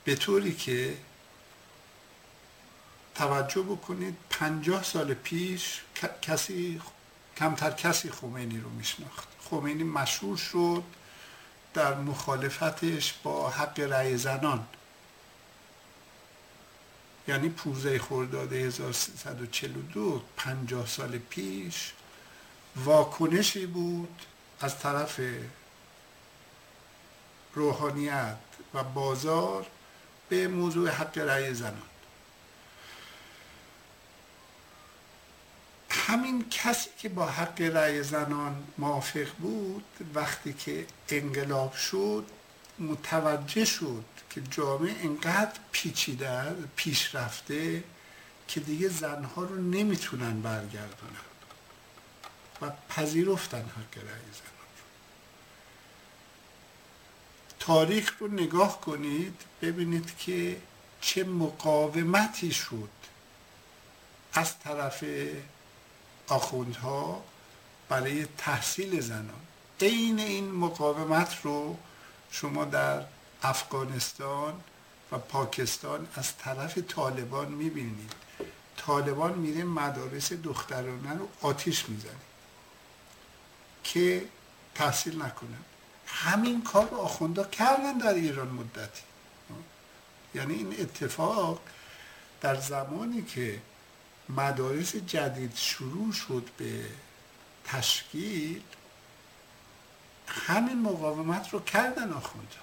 به 0.04 0.16
طوری 0.16 0.56
که 0.56 0.98
توجه 3.16 3.62
بکنید 3.62 4.18
پنجاه 4.30 4.84
سال 4.84 5.14
پیش 5.14 5.82
کسی 6.22 6.82
کمتر 7.38 7.72
کسی 7.72 8.12
خمینی 8.12 8.60
رو 8.60 8.70
میشناخت. 8.70 9.35
خمینی 9.50 9.84
مشهور 9.84 10.38
شد 10.38 10.84
در 11.74 11.96
مخالفتش 11.96 13.14
با 13.24 13.50
حق 13.50 13.80
رأی 13.80 14.18
زنان. 14.18 14.68
یعنی 17.28 17.50
پوزه 17.50 18.00
خرداد 18.00 18.54
1342 18.54 20.22
پنجاه 20.38 20.88
سال 20.88 21.18
پیش 21.18 21.92
واکنشی 22.76 23.66
بود 23.66 24.22
از 24.62 24.80
طرف 24.80 25.20
روحانیت 27.54 28.38
و 28.74 28.84
بازار 28.84 29.66
به 30.30 30.48
موضوع 30.48 30.90
حق 30.90 31.18
رأی 31.18 31.54
زنان. 31.54 31.82
همین 36.08 36.50
کسی 36.50 36.90
که 36.98 37.10
با 37.10 37.26
حق 37.26 37.62
رأی 37.62 38.04
زنان 38.04 38.64
موافق 38.78 39.28
بود 39.40 39.86
وقتی 40.14 40.54
که 40.54 40.86
انقلاب 41.10 41.74
شد 41.74 42.26
متوجه 42.80 43.66
شد 43.66 44.06
که 44.30 44.42
جامعه 44.52 44.96
انقدر 45.04 45.60
پیچیده 45.72 46.56
پیش 46.76 47.16
رفته 47.16 47.84
که 48.48 48.60
دیگه 48.60 48.90
زنها 48.90 49.44
رو 49.44 49.62
نمی‌تونن 49.62 50.42
برگردونن 50.42 51.26
و 52.62 52.72
پذیرفتن 52.90 53.58
حق 53.58 53.98
رأی 53.98 54.32
زنان 54.34 54.56
تاریخ 57.60 58.14
رو 58.20 58.28
نگاه 58.28 58.82
کنید 58.82 59.42
ببینید 59.62 60.18
که 60.18 60.58
چه 61.02 61.24
مقاومتی 61.24 62.52
شد 62.52 62.90
از 64.34 64.60
طرف 64.60 65.04
آخوندها 66.28 67.24
برای 67.90 68.28
تحصیل 68.38 69.02
زنان. 69.02 69.46
عین 69.82 70.20
این 70.20 70.52
مقاومت 70.52 71.38
رو 71.44 71.78
شما 72.32 72.66
در 72.66 73.06
افغانستان 73.44 74.54
و 75.12 75.18
پاکستان 75.18 76.08
از 76.16 76.38
طرف 76.38 76.78
طالبان 76.78 77.52
می‌بینید. 77.52 78.14
طالبان 78.78 79.34
میره 79.34 79.64
مدارس 79.64 80.34
دخترانه 80.34 81.14
رو 81.14 81.28
آتیش 81.42 81.90
می‌زنه 81.90 82.12
که 83.84 84.26
تحصیل 84.76 85.22
نکنن. 85.22 85.64
همین 86.08 86.64
کار 86.64 86.90
رو 86.90 86.98
آخوندا 86.98 87.44
کردن 87.44 87.98
در 87.98 88.14
ایران 88.14 88.48
مدتی. 88.48 89.02
یعنی 90.36 90.54
این 90.54 90.76
اتفاق 90.80 91.62
در 92.42 92.56
زمانی 92.56 93.22
که 93.22 93.62
مدارس 94.30 94.96
جدید 94.96 95.56
شروع 95.56 96.14
شد 96.14 96.50
به 96.58 96.86
تشکیل 97.66 98.62
همین 100.28 100.82
مقاومت 100.82 101.54
رو 101.54 101.60
کردن 101.60 102.14
آخونده 102.14 102.56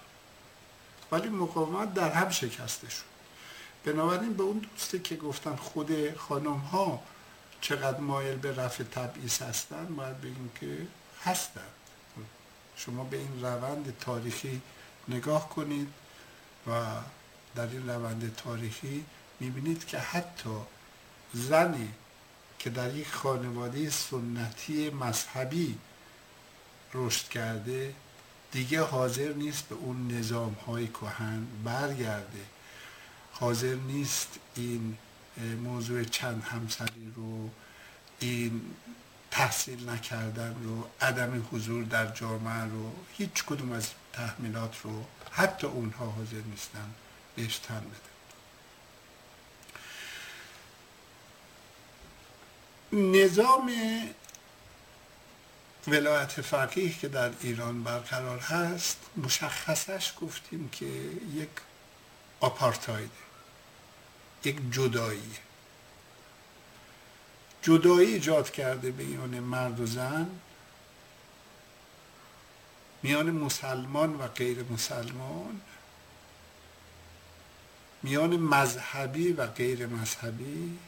ولی 1.12 1.28
مقاومت 1.28 1.94
در 1.94 2.10
هم 2.10 2.30
شکسته 2.30 2.90
شد. 2.90 3.12
بنابراین 3.84 4.32
به 4.32 4.42
اون 4.42 4.58
دوسته 4.58 4.98
که 4.98 5.16
گفتن 5.16 5.56
خود 5.56 6.16
خانم 6.16 6.56
ها 6.58 7.02
چقدر 7.60 8.00
مایل 8.00 8.36
به 8.36 8.56
رفع 8.56 8.84
تبعیض 8.84 9.42
هستن 9.42 9.86
باید 9.86 10.20
بگیم 10.20 10.50
که 10.60 10.86
هستند 11.24 11.72
شما 12.76 13.04
به 13.04 13.16
این 13.16 13.44
روند 13.44 13.96
تاریخی 14.00 14.60
نگاه 15.08 15.48
کنید 15.48 15.88
و 16.66 16.86
در 17.54 17.66
این 17.66 17.88
روند 17.88 18.36
تاریخی 18.36 19.04
می‌بینید 19.40 19.86
که 19.86 19.98
حتی 19.98 20.50
زنی 21.32 21.88
که 22.58 22.70
در 22.70 22.94
یک 22.94 23.08
خانواده 23.08 23.90
سنتی 23.90 24.90
مذهبی 24.90 25.78
رشد 26.94 27.28
کرده 27.28 27.94
دیگه 28.52 28.82
حاضر 28.82 29.32
نیست 29.32 29.68
به 29.68 29.74
اون 29.74 30.08
نظام 30.10 30.56
های 30.66 30.88
کهن 30.88 31.46
برگرده. 31.64 32.44
حاضر 33.32 33.74
نیست 33.74 34.28
این 34.56 34.96
موضوع 35.62 36.04
چند 36.04 36.42
همسری 36.42 37.12
رو 37.16 37.50
این 38.20 38.62
تحصیل 39.30 39.90
نکردن 39.90 40.56
رو 40.64 40.88
عدم 41.00 41.48
حضور 41.52 41.84
در 41.84 42.06
جامعه 42.06 42.64
رو 42.64 42.92
هیچ 43.12 43.44
کدوم 43.44 43.72
از 43.72 43.88
تحمیلات 44.12 44.80
رو 44.84 45.04
حتی 45.30 45.66
اونها 45.66 46.06
حاضر 46.06 46.40
نیستن 46.50 46.90
بهش 47.36 47.58
تن 47.58 47.80
بده. 47.80 48.11
نظام 52.92 53.72
ولایت 55.88 56.40
فقیه 56.40 56.92
که 56.92 57.08
در 57.08 57.30
ایران 57.40 57.82
برقرار 57.82 58.38
هست 58.38 58.96
مشخصش 59.16 60.12
گفتیم 60.20 60.68
که 60.68 60.86
یک 61.34 61.48
آپارتایده 62.40 63.10
یک 64.44 64.56
جدایی. 64.70 65.32
جدایی 67.62 68.14
ایجاد 68.14 68.50
کرده 68.50 68.90
بین 68.90 69.40
مرد 69.40 69.80
و 69.80 69.86
زن 69.86 70.30
میان 73.02 73.30
مسلمان 73.30 74.14
و 74.14 74.26
غیر 74.26 74.64
مسلمان 74.70 75.60
میان 78.02 78.36
مذهبی 78.36 79.32
و 79.32 79.46
غیر 79.46 79.86
مذهبی. 79.86 80.78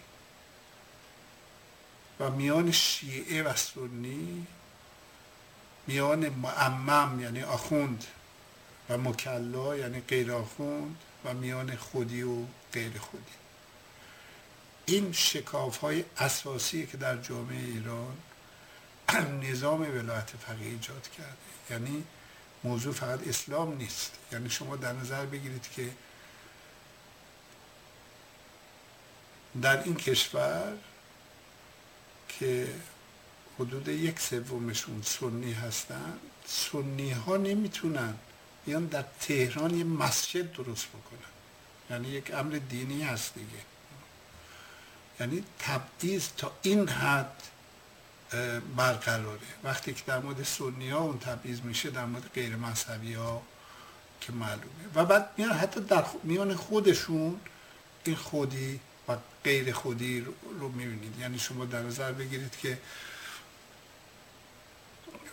و 2.21 2.31
میان 2.31 2.73
شیعه 2.73 3.43
و 3.43 3.57
سنی 3.57 4.47
میان 5.87 6.29
معمم 6.29 7.21
یعنی 7.21 7.43
آخوند 7.43 8.05
و 8.89 8.99
مکلا 8.99 9.77
یعنی 9.77 10.01
غیر 10.01 10.33
آخوند 10.33 10.97
و 11.25 11.35
میان 11.35 11.77
خودی 11.77 12.23
و 12.23 12.37
غیر 12.73 12.99
خودی. 12.99 13.33
این 14.87 15.13
شکاف 15.13 15.77
های 15.77 16.05
اساسی 16.19 16.87
که 16.87 16.97
در 16.97 17.17
جامعه 17.17 17.65
ایران 17.65 18.17
نظام 19.51 19.81
ولایت 19.81 20.31
فقیه 20.31 20.69
ایجاد 20.69 21.09
کرده. 21.17 21.37
یعنی 21.71 22.05
موضوع 22.65 22.93
فقط 22.93 23.29
اسلام 23.29 23.77
نیست. 23.77 24.13
یعنی 24.33 24.51
شما 24.51 24.77
در 24.77 24.93
نظر 24.93 25.27
بگیرید 25.27 25.71
که 25.77 25.91
در 29.63 29.83
این 29.83 29.95
کشور 29.95 30.73
که 32.39 32.69
حدود 33.59 33.89
یک 33.89 34.21
سومشون 34.21 35.03
سنی 35.03 35.53
هستن. 35.53 36.19
سنی 36.47 37.11
ها 37.11 37.37
نمی‌تونن 37.37 38.15
بیان 38.67 38.87
در 38.87 39.05
تهران 39.21 39.75
یه 39.75 39.85
مسجد 39.85 40.53
درست 40.53 40.87
بکنن. 40.89 41.31
یعنی 41.91 42.09
یک 42.09 42.35
امر 42.35 42.61
دینی 42.69 43.03
هست 43.03 43.35
دیگه. 43.35 43.63
یعنی 45.21 45.45
تبعیض 45.59 46.29
تا 46.37 46.53
این 46.63 46.89
حد 46.89 47.43
برقراره. 48.77 49.41
وقتی 49.65 49.95
که 49.95 50.03
در 50.07 50.19
مورد 50.19 50.43
سنی 50.43 50.91
ها 50.91 50.99
اون 50.99 51.19
تبعیض 51.19 51.61
میشه 51.61 51.91
در 51.91 52.05
مورد 52.05 52.31
غیر 52.35 52.57
مذهبی 52.57 53.15
ها 53.15 53.43
که 54.21 54.33
معلومه. 54.33 54.85
و 54.95 55.05
بعد 55.05 55.31
میان 55.37 55.53
حتی 55.53 55.81
در 55.81 56.05
میان 56.23 56.55
خودشون 56.55 57.41
این 58.05 58.17
خودی 58.17 58.81
و 59.09 59.17
غیر 59.45 59.73
خودی 59.73 60.27
رو 60.61 60.69
می‌بینید. 60.69 61.19
یعنی 61.19 61.39
شما 61.39 61.65
در 61.65 61.83
نظر 61.83 62.13
بگیرید 62.13 62.57
که 62.57 62.79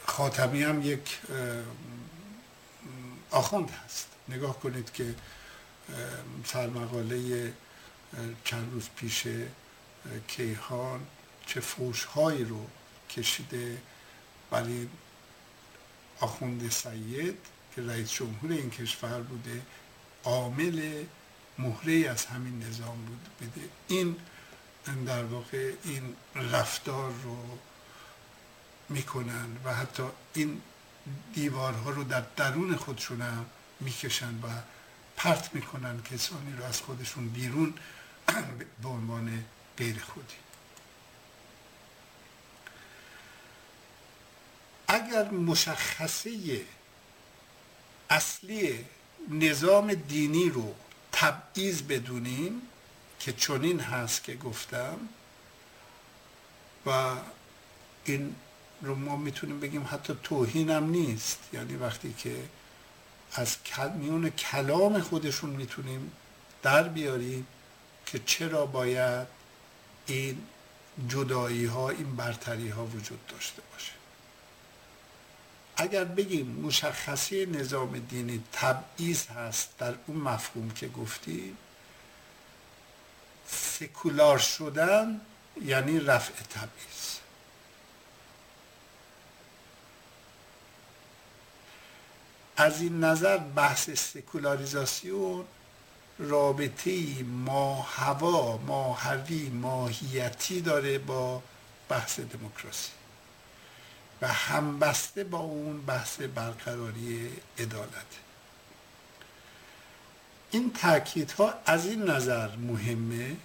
خاتمی 0.05 0.63
هم 0.63 0.81
یک 0.81 1.19
آخوند 3.31 3.71
هست. 3.71 4.07
نگاه 4.29 4.59
کنید 4.59 4.91
که 4.91 5.15
سرمقاله 6.45 7.53
چند 8.43 8.73
روز 8.73 8.89
پیش 8.95 9.27
کیهان 10.27 11.05
چه 11.45 11.59
فوشهایی 11.59 12.43
رو 12.43 12.67
کشیده 13.09 13.77
برای 14.51 14.87
آخوند 16.19 16.69
سید 16.69 17.37
که 17.75 17.81
رئیس 17.81 18.11
جمهور 18.11 18.51
این 18.51 18.69
کشور 18.69 19.21
بوده 19.21 19.61
عامل 20.23 21.03
مهره 21.61 22.09
از 22.09 22.25
همین 22.25 22.63
نظام 22.63 23.05
بود. 23.05 23.29
بده. 23.41 23.69
این 23.87 24.15
در 25.05 25.23
واقع 25.23 25.73
این 25.83 26.15
رفتار 26.35 27.11
رو 27.23 27.37
می‌کنن 28.89 29.57
و 29.65 29.73
حتی 29.73 30.03
این 30.33 30.61
دیوارها 31.33 31.89
رو 31.89 32.03
در 32.03 32.23
درون 32.35 32.75
خودشون 32.75 33.21
هم 33.21 33.45
می‌کشن 33.79 34.35
و 34.35 34.47
پرت 35.17 35.55
می‌کنن 35.55 36.01
کسانی 36.03 36.53
رو 36.57 36.63
از 36.63 36.81
خودشون 36.81 37.29
بیرون 37.29 37.73
به 38.81 38.89
عنوان 38.89 39.45
غیر 39.77 39.99
خودی. 39.99 40.35
اگر 44.87 45.29
مشخصه 45.29 46.61
اصلی 48.09 48.85
نظام 49.29 49.93
دینی 49.93 50.49
رو 50.49 50.75
تبعیض 51.11 51.81
بدونیم 51.81 52.61
که 53.19 53.33
چنین 53.33 53.79
هست 53.79 54.23
که 54.23 54.35
گفتم 54.35 54.99
و 56.85 57.15
این 58.05 58.35
رو 58.81 58.95
ما 58.95 59.15
می‌تونیم 59.15 59.59
بگیم 59.59 59.87
حتی 59.91 60.13
توهین 60.23 60.69
هم 60.69 60.89
نیست. 60.89 61.39
یعنی 61.53 61.75
وقتی 61.75 62.13
که 62.13 62.35
از 63.33 63.57
میون 63.95 64.29
کلام 64.29 65.01
خودشون 65.01 65.49
می‌تونیم 65.49 66.11
در 66.61 66.83
بیاریم 66.83 67.47
که 68.05 68.19
چرا 68.25 68.65
باید 68.65 69.27
این 70.07 70.37
جدایی 71.07 71.65
ها 71.65 71.89
این 71.89 72.15
برتری 72.15 72.69
ها 72.69 72.85
وجود 72.85 73.25
داشته 73.27 73.61
باشه. 73.73 74.00
اگر 75.77 76.03
بگیم 76.03 76.47
مشخصی 76.47 77.45
نظام 77.45 77.99
دینی 77.99 78.43
تبعیض 78.51 79.27
هست 79.27 79.77
در 79.77 79.93
اون 80.07 80.17
مفهوم 80.17 80.69
که 80.71 80.87
گفتیم 80.87 81.57
سکولار 83.47 84.37
شدن 84.37 85.21
یعنی 85.65 85.99
رفع 85.99 86.43
تبعیض. 86.43 87.17
از 92.57 92.81
این 92.81 93.03
نظر 93.03 93.37
بحث 93.37 93.89
سکولاریزاسیون 93.89 95.45
رابطه 96.19 97.23
ما 97.23 97.81
هوا 97.81 98.57
ماهوی 98.57 99.49
ماهیتی 99.49 100.61
داره 100.61 100.97
با 100.97 101.43
بحث 101.89 102.19
دموکراسی. 102.19 103.00
و 104.21 104.27
همبسته 104.27 105.23
با 105.23 105.37
اون 105.37 105.81
بحث 105.81 106.21
برقراری 106.21 107.29
عدالت. 107.59 108.05
این 110.51 110.73
تاکیدها 110.73 111.53
از 111.65 111.85
این 111.85 112.03
نظر 112.03 112.55
مهمه 112.55 113.35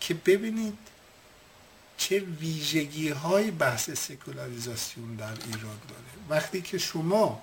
که 0.00 0.14
ببینید 0.14 0.78
چه 1.96 2.18
ویژگی 2.18 3.08
های 3.08 3.50
بحث 3.50 3.90
سکولاریزاسیون 3.90 5.14
در 5.14 5.26
ایران 5.26 5.78
داره. 5.88 6.04
وقتی 6.28 6.62
که 6.62 6.78
شما 6.78 7.42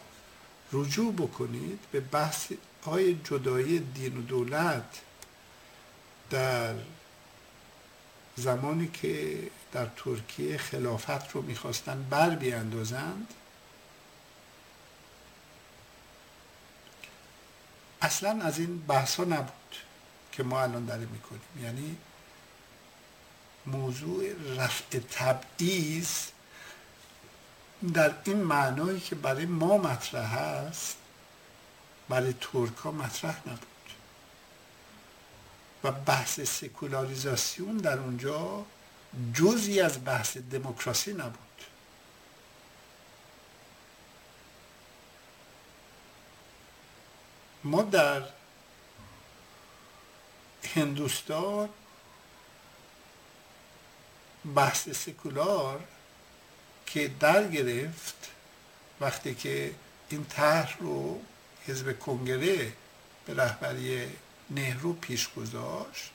رجوع 0.74 1.14
بکنید 1.14 1.80
به 1.92 2.00
بحث 2.00 2.52
های 2.86 3.18
جدایی 3.24 3.80
دین 3.80 4.18
و 4.18 4.22
دولت 4.22 5.02
در 6.30 6.74
زمانی 8.36 8.88
که 8.88 9.40
در 9.72 9.88
ترکیه 9.98 10.58
خلافت 10.58 11.32
رو 11.32 11.42
می‌خواستن 11.42 12.08
بر 12.10 12.30
بیاندازند 12.30 13.34
اصلا 18.02 18.44
از 18.44 18.60
این 18.60 18.80
بحث 18.80 19.16
ها 19.16 19.24
نبود 19.24 19.76
که 20.32 20.44
ما 20.44 20.62
الان 20.62 20.86
داره 20.86 21.06
می‌کنیم. 21.06 21.42
یعنی 21.64 21.98
موضوع 23.66 24.24
رفع 24.58 25.00
تبعیض 25.00 26.10
در 27.94 28.14
این 28.24 28.38
معنایی 28.38 29.00
که 29.00 29.16
برای 29.16 29.46
ما 29.46 29.78
مطرح 29.78 30.34
است 30.34 30.98
برای 32.10 32.34
ترک 32.42 32.76
ها 32.76 32.92
مطرح 32.92 33.40
نبود. 33.48 33.73
و 35.84 35.92
بحث 35.92 36.40
سکولاریزاسیون 36.40 37.78
در 37.78 38.00
اونجا 38.00 38.66
جزی 39.34 39.82
از 39.82 40.06
بحث 40.06 40.38
دموکراسی 40.38 41.14
نبود. 41.14 41.38
ما 47.64 47.82
در 47.82 48.24
هندوستان 50.76 51.70
بحث 54.56 54.90
سکولار 54.90 55.84
که 56.86 57.12
در 57.20 57.48
گرفت 57.48 58.32
وقتی 59.02 59.36
که 59.36 59.74
این 60.10 60.26
طرح 60.26 60.78
رو 60.80 61.22
حزب 61.68 62.00
کنگره 62.00 62.74
به 63.26 63.34
رهبری 63.34 64.08
نهرو 64.56 64.94
پیش 64.94 65.30
گذاشت. 65.30 66.12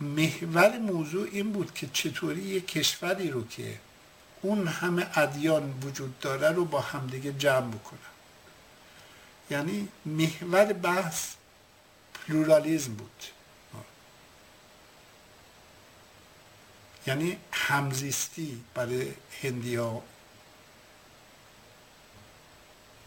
محور 0.00 0.78
موضوع 0.78 1.28
این 1.32 1.52
بود 1.52 1.74
که 1.74 1.88
چطوری 1.92 2.42
یک 2.42 2.66
کشوری 2.66 3.30
رو 3.30 3.46
که 3.46 3.78
اون 4.42 4.68
همه 4.68 5.06
ادیان 5.14 5.80
وجود 5.82 6.18
داره 6.18 6.50
رو 6.50 6.64
با 6.64 6.80
همدیگه 6.80 7.32
جمع 7.32 7.70
بکنن. 7.70 7.98
یعنی 9.50 9.88
محور 10.06 10.72
بحث 10.72 11.34
پلورالیزم 12.14 12.94
بود. 12.94 13.24
یعنی 17.06 17.36
همزیستی 17.52 18.64
برای 18.74 19.12
هندی 19.42 19.76
ها 19.76 20.02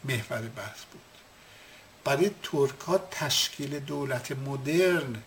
محور 0.03 0.41
بحث 0.41 0.83
بود. 0.83 1.14
برای 2.05 2.31
ترک 2.43 2.79
ها 2.79 2.97
تشکیل 3.11 3.79
دولت 3.79 4.31
مدرن 4.31 5.23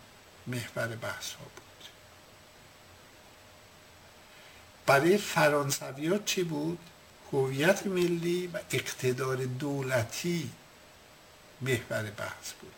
محور 0.47 0.87
بحث 0.87 1.33
ها 1.33 1.45
بود 1.45 1.89
برای 4.87 5.19
فرانسوی 5.19 6.09
ها 6.09 6.19
چی 6.19 6.43
بود؟ 6.43 6.79
هویت 7.33 7.87
ملی 7.87 8.47
و 8.47 8.59
اقتدار 8.71 9.37
دولتی 9.37 10.51
محور 11.61 12.03
بحث 12.03 12.53
بود 12.61 12.75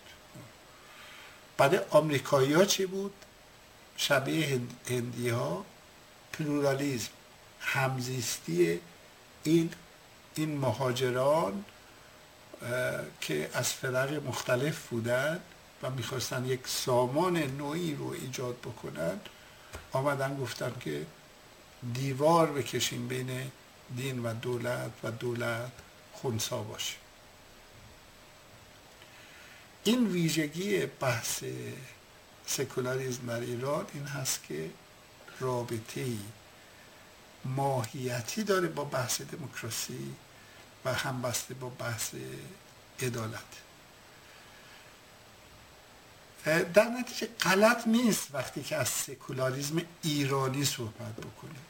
برای 1.56 1.80
آمریکایی 1.90 2.52
ها 2.52 2.64
چی 2.64 2.86
بود؟ 2.86 3.14
شبیه 3.96 4.60
هندی 4.88 5.28
ها 5.28 5.64
پلورالیزم 6.32 7.10
همزیستی 7.60 8.80
این 9.44 9.72
این 10.34 10.58
مهاجران 10.58 11.64
که 13.20 13.50
از 13.54 13.72
فرق 13.72 14.26
مختلف 14.26 14.88
بودن 14.88 15.40
و 15.82 15.90
می‌خواستن 15.90 16.44
یک 16.44 16.60
سامان 16.64 17.36
نوعی 17.36 17.94
رو 17.94 18.08
ایجاد 18.08 18.58
بکنن 18.58 19.20
آمدن 19.92 20.36
گفتن 20.36 20.72
که 20.80 21.06
دیوار 21.94 22.52
بکشیم 22.52 23.08
بین 23.08 23.50
دین 23.96 24.22
و 24.22 24.34
دولت 24.34 24.90
و 25.02 25.10
دولت 25.10 25.72
خونسا 26.12 26.62
باشه. 26.62 26.94
این 29.84 30.06
ویژگی 30.06 30.86
بحث 30.86 31.44
سکولاریزم 32.46 33.26
در 33.26 33.40
ایران 33.40 33.86
این 33.94 34.06
هست 34.06 34.44
که 34.48 34.70
رابطه 35.40 36.06
ماهیتی 37.44 38.42
داره 38.42 38.68
با 38.68 38.84
بحث 38.84 39.20
دموکراسی 39.20 40.14
و 40.84 40.94
همبسته 40.94 41.54
با 41.54 41.68
بحث 41.68 42.14
عدالت. 43.00 43.40
در 46.44 46.84
نتیجه 46.84 47.26
غلط 47.26 47.86
نیست 47.86 48.28
وقتی 48.32 48.62
که 48.62 48.76
از 48.76 48.88
سکولاریزم 48.88 49.82
ایرانی 50.02 50.64
صحبت 50.64 51.16
بکنیم. 51.16 51.62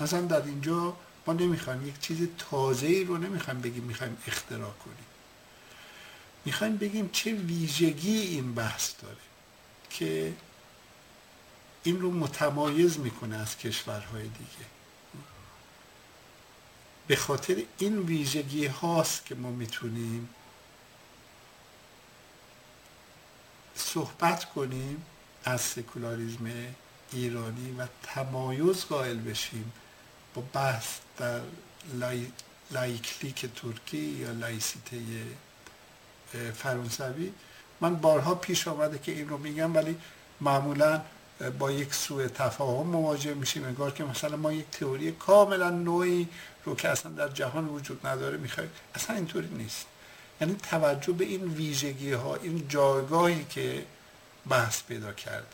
اصلا 0.00 0.20
در 0.20 0.42
اینجا 0.42 0.96
ما 1.26 1.32
نمی‌خوایم 1.32 1.88
یک 1.88 2.00
چیز 2.00 2.28
تازه 2.38 2.86
ای 2.86 3.04
رو 3.04 3.18
نمی‌خوایم 3.18 3.60
بگیم 3.60 3.82
می‌خوایم 3.82 4.16
اختراع 4.26 4.72
کنیم. 4.72 5.06
می‌خوایم 6.44 6.76
بگیم 6.76 7.10
چه 7.12 7.32
ویژگی 7.32 8.18
این 8.18 8.54
بحث 8.54 8.92
داره 9.02 9.16
که 9.90 10.34
این 11.82 12.00
رو 12.00 12.10
متمایز 12.10 12.98
می‌کنه 12.98 13.36
از 13.36 13.58
کشورهای 13.58 14.22
دیگه. 14.22 14.66
به 17.10 17.16
خاطر 17.16 17.62
این 17.78 17.98
ویژگی 17.98 18.66
هاست 18.66 19.26
که 19.26 19.34
ما 19.34 19.50
می‌تونیم 19.50 20.28
صحبت 23.74 24.44
کنیم 24.44 25.04
از 25.44 25.60
سکولاریزم 25.60 26.52
ایرانی 27.12 27.72
و 27.78 27.86
تمایز 28.02 28.84
قائل 28.84 29.18
بشیم 29.18 29.72
با 30.34 30.42
بحث 30.52 30.86
در 31.18 31.40
لای... 31.94 32.26
laiklik 32.70 33.46
ترکی 33.46 33.98
یا 33.98 34.32
laïcité 34.32 35.00
فرانسوی. 36.54 37.32
من 37.80 37.94
بارها 37.94 38.34
پیش 38.34 38.68
آمده 38.68 38.98
که 38.98 39.12
این 39.12 39.28
رو 39.28 39.38
میگم 39.38 39.74
ولی 39.74 39.96
معمولا 40.40 41.02
با 41.58 41.70
یک 41.70 41.94
سوء 41.94 42.28
تفاهم 42.28 42.86
مواجه 42.86 43.34
میشیم 43.34 43.64
انگار 43.64 43.90
که 43.90 44.04
مثلا 44.04 44.36
ما 44.36 44.52
یک 44.52 44.70
تئوری 44.70 45.12
کاملا 45.12 45.70
نوعی 45.70 46.28
رو 46.64 46.74
که 46.74 46.88
اصلا 46.88 47.12
در 47.12 47.28
جهان 47.28 47.68
وجود 47.68 48.06
نداره 48.06 48.36
می‌خوایم 48.38 48.70
اصلا 48.94 49.16
اینطوری 49.16 49.48
نیست. 49.48 49.86
یعنی 50.40 50.54
توجه 50.54 51.12
به 51.12 51.24
این 51.24 51.44
ویژگی 51.44 52.12
ها 52.12 52.34
این 52.36 52.68
جایگاهی 52.68 53.44
که 53.44 53.86
بحث 54.48 54.82
پیدا 54.82 55.12
کرده. 55.12 55.46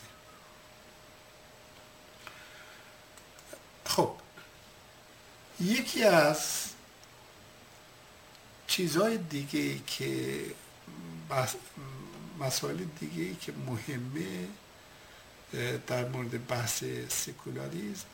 خب. 3.85 4.13
یکی 5.61 6.05
از 6.05 6.67
چیزهای 8.67 9.19
دیگه 9.19 9.61
ای 9.61 9.81
که 9.87 10.41
مسائل 12.39 12.85
دیگه 13.01 13.23
ای 13.23 13.35
که 13.35 13.53
مهمه 13.67 14.49
در 15.87 16.09
مورد 16.09 16.47
بحث 16.47 16.85
سکولاریزم 17.09 18.07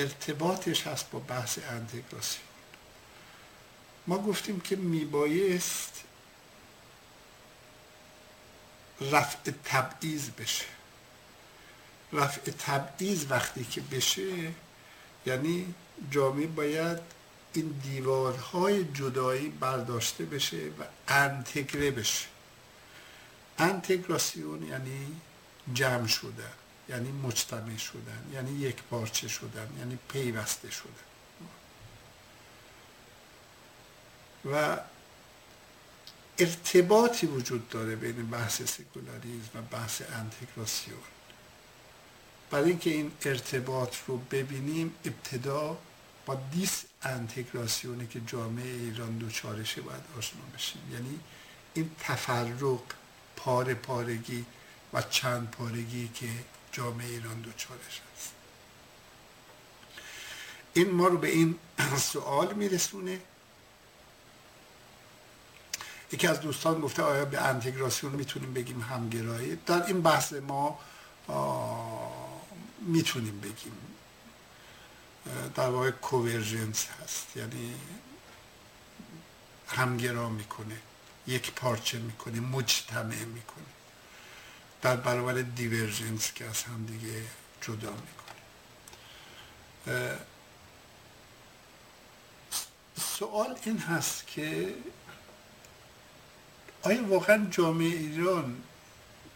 ارتباطش 0.00 0.86
هست 0.86 1.10
با 1.10 1.18
بحث 1.18 1.58
انتگراسیون 1.70 2.46
ما 4.06 4.18
گفتیم 4.18 4.60
که 4.60 4.76
میبایست 4.76 6.02
رفع 9.00 9.50
تبعیض 9.64 10.30
بشه. 10.30 10.64
رفع 12.12 12.50
تبعیض 12.50 13.26
وقتی 13.30 13.64
که 13.64 13.80
بشه 13.80 14.52
یعنی 15.26 15.74
جامعه 16.10 16.46
باید 16.46 16.98
این 17.52 17.80
دیوارهای 17.82 18.84
جدایی 18.84 19.48
برداشته 19.48 20.24
بشه 20.24 20.56
و 20.78 20.84
انتگره 21.08 21.90
بشه. 21.90 22.26
انتگراسیون 23.58 24.66
یعنی 24.66 25.20
جمع 25.74 26.06
شدن. 26.06 26.52
یعنی 26.88 27.12
مجتمع 27.12 27.76
شدن 27.76 28.30
یعنی 28.32 28.58
یک 28.58 28.82
پارچه 28.82 29.28
شدن 29.28 29.68
یعنی 29.78 29.98
پیوسته 30.08 30.70
شدن. 30.70 31.06
و 34.52 34.78
ارتباطی 36.38 37.26
وجود 37.26 37.68
داره 37.68 37.96
بین 37.96 38.30
بحث 38.30 38.62
سکولاریزم 38.62 39.48
و 39.54 39.62
بحث 39.62 40.02
انتگراسیون. 40.12 40.98
برای 42.50 42.70
اینکه 42.70 42.90
این 42.90 43.12
ارتباط 43.22 43.96
رو 44.06 44.18
ببینیم 44.18 44.94
ابتدا 45.04 45.78
با 46.26 46.34
دیس 46.52 46.84
انتگراسیونی 47.02 48.06
که 48.06 48.20
جامعه 48.26 48.70
ایران 48.70 49.18
دوچارشه 49.18 49.80
باید 49.80 50.02
آشنا 50.18 50.42
بشیم. 50.54 50.82
یعنی 50.92 51.20
این 51.74 51.90
تفرق 52.00 52.80
پاره 53.36 53.74
پارگی 53.74 54.44
و 54.92 55.02
چند 55.02 55.50
پارگی 55.50 56.08
که 56.14 56.28
جامعه 56.76 57.06
ایران 57.06 57.40
دوچارش 57.40 58.00
هست. 58.14 58.32
این 60.74 60.90
ما 60.90 61.06
رو 61.06 61.18
به 61.18 61.28
این 61.28 61.58
سوال 62.12 62.54
میرسونه. 62.54 63.20
یکی 66.12 66.26
از 66.26 66.40
دوستان 66.40 66.80
گفته 66.80 67.02
آیا 67.02 67.24
به 67.24 67.40
intégration 67.40 68.12
می‌تونیم 68.12 68.54
بگیم 68.54 68.80
همگرایی؟ 68.80 69.56
در 69.56 69.86
این 69.86 70.02
بحث 70.02 70.32
ما 70.32 70.78
می‌تونیم 72.80 73.40
بگیم. 73.40 73.72
در 75.54 75.70
واقع 75.70 75.90
convergence 75.90 76.86
هست. 76.86 77.36
یعنی 77.36 77.74
همگرا 79.68 80.28
می‌کنه 80.28 80.76
یک 81.26 81.52
پارچه 81.52 81.98
می‌کنه 81.98 82.40
مجتمع 82.40 83.24
می‌کنه. 83.24 83.75
در 84.82 84.96
برابر 84.96 85.32
divergence 85.32 86.32
که 86.32 86.44
از 86.44 86.62
هم 86.62 86.86
دیگه 86.86 87.22
جدا 87.60 87.90
می‌کنه. 87.90 88.36
سوال 93.18 93.58
این 93.64 93.78
هست 93.78 94.26
که 94.26 94.74
آیا 96.82 97.08
واقعا 97.08 97.46
جامعه 97.50 97.86
ایران 97.86 98.62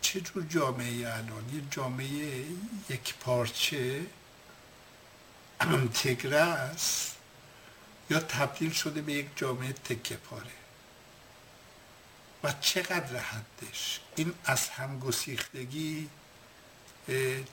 چه 0.03 0.20
جور 0.20 0.45
جامعه 0.49 1.14
الان؟ 1.14 1.55
یه 1.55 1.62
جامعه 1.70 2.45
یک 2.88 3.14
پارچه 3.14 4.07
انتگره 5.61 6.36
است 6.41 7.16
یا 8.11 8.20
تبدیل 8.20 8.70
شده 8.72 9.03
به 9.03 9.12
یک 9.12 9.26
جامعه 9.36 9.72
تکه 9.72 10.16
پاره؟ 10.16 10.60
و 12.45 12.53
چقدر 12.61 13.18
حدش؟ 13.18 14.01
این 14.16 14.34
از 14.45 14.68
هم 14.68 14.99
گسیختگی 14.99 16.09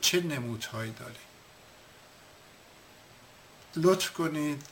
چه 0.01 0.21
نمودهایی 0.21 0.91
داره؟ 0.91 1.15
لطف 3.75 4.13
کنید 4.13 4.63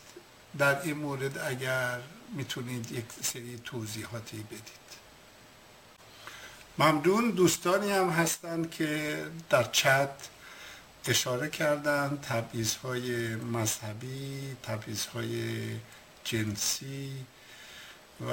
در 0.57 0.81
این 0.81 0.97
مورد 0.97 1.37
اگر 1.37 1.99
می‌تونید 2.33 2.91
یک 2.91 3.05
سری 3.23 3.61
توضیحاتی 3.65 4.37
بدید. 4.37 4.85
ممدون 6.77 7.31
دوستانی 7.31 7.91
هم 7.91 8.09
هستند 8.09 8.71
که 8.71 9.23
در 9.49 9.63
چت 9.63 10.29
اشاره 11.07 11.49
کردن. 11.49 12.19
تبعیض 12.21 12.75
مذهبی 13.35 14.55
تبعیض 14.63 15.05
جنسی 16.23 17.25
و 18.27 18.31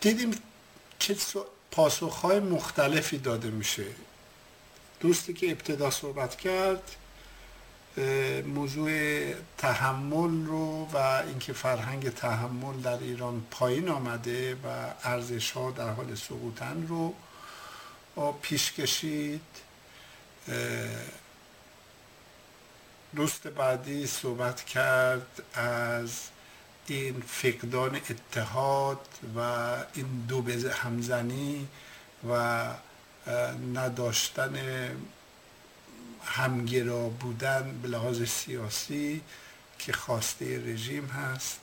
دیدیم 0.00 0.30
چه 0.98 1.16
پاسخهای 1.70 2.40
مختلفی 2.40 3.18
داده 3.18 3.50
میشه. 3.50 3.86
دوستی 5.00 5.32
که 5.32 5.50
ابتدا 5.50 5.90
صحبت 5.90 6.36
کرد 6.36 6.96
موضوع 8.46 8.90
تحمل 9.58 10.46
رو 10.46 10.84
و 10.92 10.96
اینکه 10.96 11.52
فرهنگ 11.52 12.14
تحمل 12.14 12.80
در 12.80 12.98
ایران 12.98 13.46
پایین 13.50 13.88
آمده 13.88 14.54
و 14.54 14.90
ارزش 15.02 15.50
ها 15.50 15.70
در 15.70 15.88
حال 15.88 16.14
سقوطن 16.14 16.86
رو 16.86 17.14
پیش 18.42 18.72
کشید. 18.72 19.40
دوست 23.16 23.46
بعدی 23.46 24.06
صحبت 24.06 24.64
کرد 24.64 25.42
از 25.54 26.10
این 26.90 27.22
فقدان 27.26 27.96
اتحاد 27.96 29.08
و 29.36 29.40
این 29.94 30.24
دو 30.28 30.44
همزنی 30.70 31.68
و 32.30 32.64
نداشتن 33.74 34.56
همگرا 36.24 37.08
بودن 37.08 37.80
به 37.82 37.88
لحاظ 37.88 38.22
سیاسی 38.22 39.20
که 39.78 39.92
خواسته 39.92 40.64
رژیم 40.66 41.06
هست. 41.06 41.60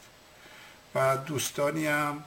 و 0.96 1.18
دوستانی 1.18 1.88
هم 1.88 2.24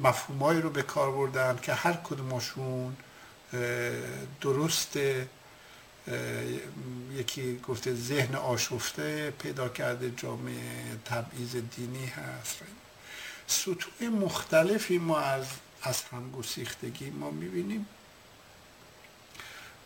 مفهومایی 0.00 0.60
رو 0.60 0.70
به 0.70 0.82
کار 0.82 1.10
بردن 1.10 1.58
که 1.62 1.74
هر 1.74 1.92
کدومشون 1.92 2.96
درست 4.40 4.98
یکی 7.12 7.58
گفته 7.58 7.94
ذهن 7.94 8.34
آشفته 8.34 9.30
پیدا 9.30 9.68
کرده 9.68 10.12
جامعه 10.16 10.96
تبعیض 11.04 11.56
دینی 11.56 12.06
هست. 12.06 12.56
سطوح 13.46 14.08
مختلفی 14.08 14.98
ما 14.98 15.18
از 15.18 15.46
از 15.82 16.02
همگسیختگی 16.02 17.10
ما 17.10 17.30
می‌بینیم. 17.30 17.86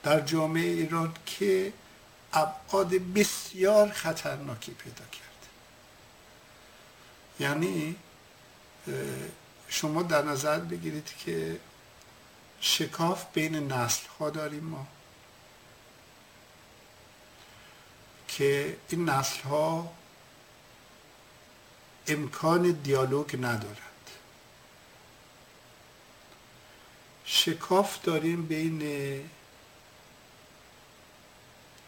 در 0.03 0.21
جامعه 0.21 0.63
ایران 0.63 1.15
که 1.27 1.73
ابعاد 2.33 2.89
بسیار 2.89 3.91
خطرناکی 3.91 4.73
پیدا 4.73 5.05
کرد 5.05 5.47
یعنی 7.41 7.97
شما 9.69 10.03
در 10.03 10.23
نظر 10.23 10.59
بگیرید 10.59 11.11
که 11.25 11.61
شکاف 12.61 13.25
بین 13.33 13.73
نسل 13.73 14.07
ها 14.19 14.31
داریم 14.31 14.65
ما. 14.65 14.87
که 18.37 18.77
این 18.89 19.09
نسل 19.09 19.41
ها 19.43 19.93
امکان 22.07 22.71
دیالوگ 22.71 23.37
ندارد 23.37 24.11
شکاف 27.25 28.03
داریم 28.03 28.47
بین 28.47 28.83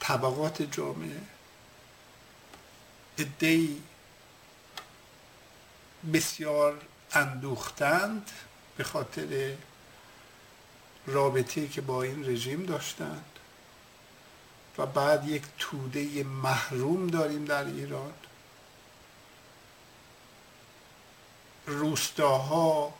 طبقات 0.00 0.62
جامعه 0.62 1.20
ادهی 3.18 3.82
بسیار 6.12 6.82
اندوختند 7.12 8.30
به 8.76 8.84
خاطر 8.84 9.54
رابطه 11.06 11.68
که 11.68 11.80
با 11.80 12.02
این 12.02 12.24
رژیم 12.24 12.66
داشتند. 12.66 13.33
و 14.78 14.86
بعد 14.86 15.28
یک 15.28 15.42
توده 15.58 16.24
محروم 16.24 17.06
داریم 17.06 17.44
در 17.44 17.64
ایران. 17.64 18.12
روستاها 21.66 22.94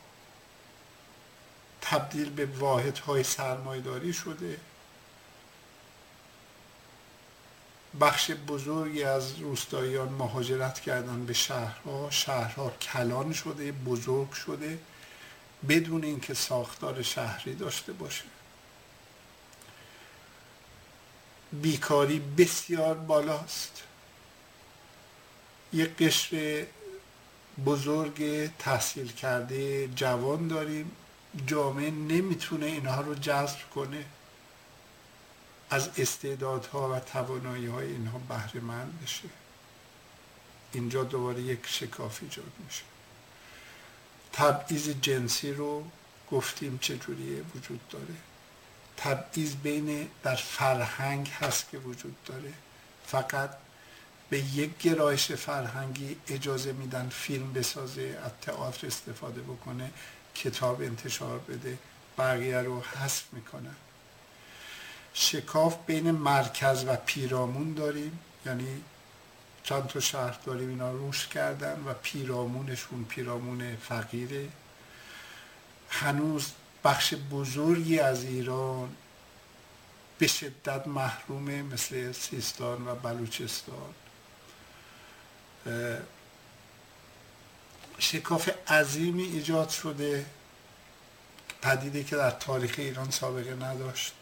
تبدیل 1.81 2.31
به 2.31 2.47
واحدهای 2.47 3.23
سرمایداری 3.23 4.13
شده. 4.13 4.61
بخش 8.01 8.31
بزرگی 8.31 9.05
از 9.05 9.39
روستاییان 9.39 10.09
مهاجرت 10.09 10.81
کردن 10.81 11.27
به 11.27 11.33
شهرها. 11.33 12.11
شهرها 12.11 12.71
کلان 12.71 13.33
شده 13.33 13.73
بزرگ 13.73 14.33
شده 14.33 14.79
بدون 15.69 16.05
اینکه 16.05 16.35
ساختار 16.35 17.03
شهری 17.03 17.55
داشته 17.55 17.93
باشه. 17.93 18.25
بیکاری 21.63 22.19
بسیار 22.19 22.95
بالاست. 22.95 23.83
یک 25.73 25.97
قشر 25.97 26.67
بزرگ 27.67 28.51
تحصیل 28.59 29.13
کرده 29.13 29.89
جوان 29.89 30.49
داریم. 30.49 30.91
جامعه 31.47 31.91
نمی‌تونه 31.91 32.67
اینها 32.67 33.01
رو 33.01 33.15
جذب 33.15 33.59
کنه. 33.75 34.05
از 35.71 35.91
استعدادها 35.99 36.97
و 36.97 37.01
توانایی 37.01 37.67
های 37.67 37.87
اینها 37.87 38.19
بهره 38.19 38.61
مند 38.61 39.03
بشه. 39.03 39.29
اینجا 40.73 41.05
دوباره 41.05 41.43
یک 41.43 41.59
شکاف 41.67 42.19
ایجاد 42.23 42.53
میشه. 42.65 42.83
تبعیض 44.33 44.89
جنسی 44.89 45.53
رو 45.53 45.85
گفتیم 46.31 46.79
چجوریه 46.79 47.43
وجود 47.55 47.89
داره. 47.89 48.15
تبعیض 48.97 49.55
بین 49.55 50.09
در 50.23 50.37
فرهنگ 50.37 51.29
هست 51.29 51.71
که 51.71 51.79
وجود 51.79 52.17
داره. 52.27 52.53
فقط 53.07 53.51
به 54.31 54.39
یک 54.39 54.79
گرایش 54.79 55.33
فرهنگی 55.33 56.17
اجازه 56.29 56.73
میدن 56.73 57.09
فیلم 57.09 57.53
بسازه 57.53 58.19
از 58.25 58.31
تئاتر 58.43 58.87
استفاده 58.87 59.41
بکنه 59.41 59.91
کتاب 60.35 60.81
انتشار 60.83 61.39
بده 61.39 61.79
بقیه 62.19 62.59
رو 62.59 62.83
حذف 62.83 63.23
می‌کنن. 63.33 63.77
شکاف 65.15 65.77
بین 65.87 66.11
مرکز 66.11 66.85
و 66.89 66.97
پیرامون 66.97 67.75
داریم. 67.75 68.19
یعنی 68.47 68.83
چند 69.63 69.87
تا 69.87 70.01
شهر 70.01 70.39
داریم 70.47 70.69
اینا 70.69 70.93
روش 70.93 71.27
کردن 71.27 71.83
و 71.87 71.95
پیرامونشون 72.03 73.05
پیرامون 73.05 73.77
فقیره. 73.77 74.49
هنوز 75.89 76.53
بخش 76.85 77.15
بزرگی 77.15 77.99
از 77.99 78.25
ایران 78.25 78.97
به 80.19 80.27
شدت 80.27 80.87
محرومه 80.87 81.63
مثل 81.63 82.13
سیستان 82.13 82.89
و 82.89 82.95
بلوچستان. 82.95 83.95
شکاف 87.99 88.49
عظیمی 88.69 89.23
ایجاد 89.23 89.69
شده 89.69 90.27
پدیده 91.63 92.05
که 92.05 92.17
در 92.17 92.31
تاریخ 92.31 92.75
ایران 92.79 93.11
سابقه 93.11 93.55
نداشت. 93.55 94.13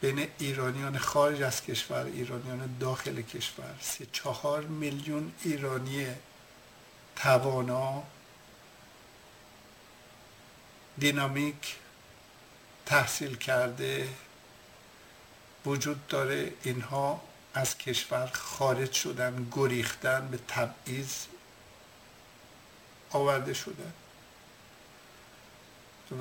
بین 0.00 0.28
ایرانیان 0.38 0.98
خارج 0.98 1.42
از 1.42 1.64
کشور 1.64 2.04
ایرانیان 2.04 2.76
داخل 2.80 3.22
کشور. 3.22 3.74
سه 3.80 4.06
چهار 4.12 4.62
میلیون 4.62 5.32
ایرانی 5.42 6.06
توانا 7.16 8.02
دینامیک 10.98 11.76
تحصیل 12.86 13.36
کرده 13.36 14.08
وجود 15.66 16.06
داره. 16.06 16.52
اینها 16.62 17.22
از 17.54 17.78
کشور 17.78 18.26
خارج 18.26 18.92
شدن 18.92 19.48
گریختن 19.52 20.28
به 20.28 20.38
تبعیض 20.48 21.14
آورده 23.10 23.54
شدن 23.54 23.92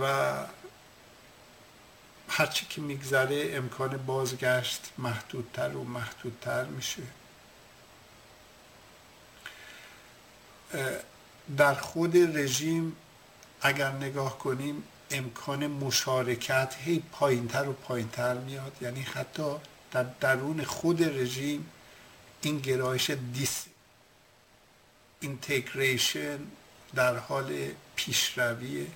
و 0.01 0.36
هرچی 2.30 2.65
که 2.65 2.82
میگذره 2.82 3.51
امکان 3.53 3.97
بازگشت 3.97 4.91
محدودتر 4.97 5.70
و 5.76 5.84
محدودتر 5.84 6.65
میشه. 6.65 7.03
در 11.57 11.74
خود 11.74 12.17
رژیم 12.17 12.95
اگر 13.62 13.91
نگاه 13.91 14.38
کنیم 14.38 14.84
امکان 15.12 15.68
مشارکت 15.68 16.76
هی 16.84 17.03
پایینتر 17.12 17.70
و 17.70 17.74
پایینتر 17.74 18.34
میاد. 18.34 18.78
یعنی 18.82 19.01
حتی 19.01 19.55
در 19.91 20.03
درون 20.03 20.64
خود 20.64 21.03
رژیم 21.03 21.70
این 22.41 22.60
گرایش 22.60 23.10
دیس 23.10 23.66
اینتگریشن 25.20 26.39
در 26.95 27.18
حال 27.18 27.68
پیشرویه 27.95 28.88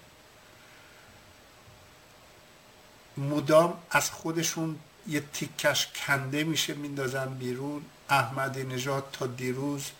مدام 3.17 3.77
از 3.91 4.11
خودشون 4.11 4.79
یه 5.07 5.23
تیکش 5.33 5.87
کنده 5.87 6.43
میشه 6.43 6.73
میندازن 6.73 7.33
بیرون. 7.33 7.85
احمد 8.09 8.59
نژاد 8.59 9.09
تا 9.11 9.27
دیروز 9.27 9.91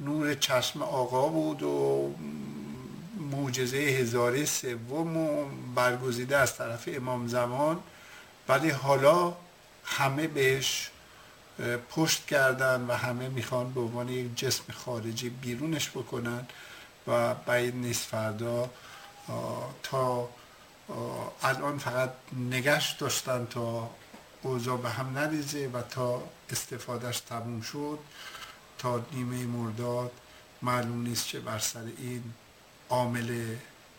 نور 0.00 0.34
چشم 0.34 0.82
آقا 0.82 1.28
بود 1.28 1.62
و 1.62 2.14
معجزه 3.40 3.76
هزاره 3.76 4.44
سوم 4.44 5.14
برگزیده 5.74 6.36
از 6.36 6.56
طرف 6.56 6.88
امام 6.92 7.26
زمان. 7.26 7.80
ولی 8.48 8.70
حالا 8.70 9.36
همه 9.84 10.26
بهش 10.26 10.90
پشت 11.90 12.26
کردن 12.26 12.86
و 12.88 12.92
همه 12.92 13.28
می‌خوان 13.28 13.72
به 13.72 13.80
عنوان 13.80 14.08
یک 14.08 14.36
جسم 14.36 14.72
خارجی 14.72 15.28
بیرونش 15.28 15.90
بکنن 15.90 16.46
و 17.06 17.34
بعید 17.34 17.74
نیست 17.74 18.02
فردا 18.02 18.70
تا 19.82 20.28
الان 21.42 21.78
فقط 21.78 22.10
نگشت 22.50 22.98
داشتن 22.98 23.46
تا 23.50 23.90
اوضاع 24.42 24.78
به 24.78 24.90
هم 24.90 25.18
نریزه 25.18 25.70
و 25.72 25.82
تا 25.82 26.22
استفادهش 26.50 27.20
تموم 27.20 27.60
شد. 27.60 27.98
تا 28.78 29.04
نیمه 29.12 29.44
مرداد 29.44 30.12
معلوم 30.62 31.02
نیست 31.02 31.26
چه 31.26 31.40
بر 31.40 31.58
سر 31.58 31.84
این 31.98 32.22
عامل 32.90 33.56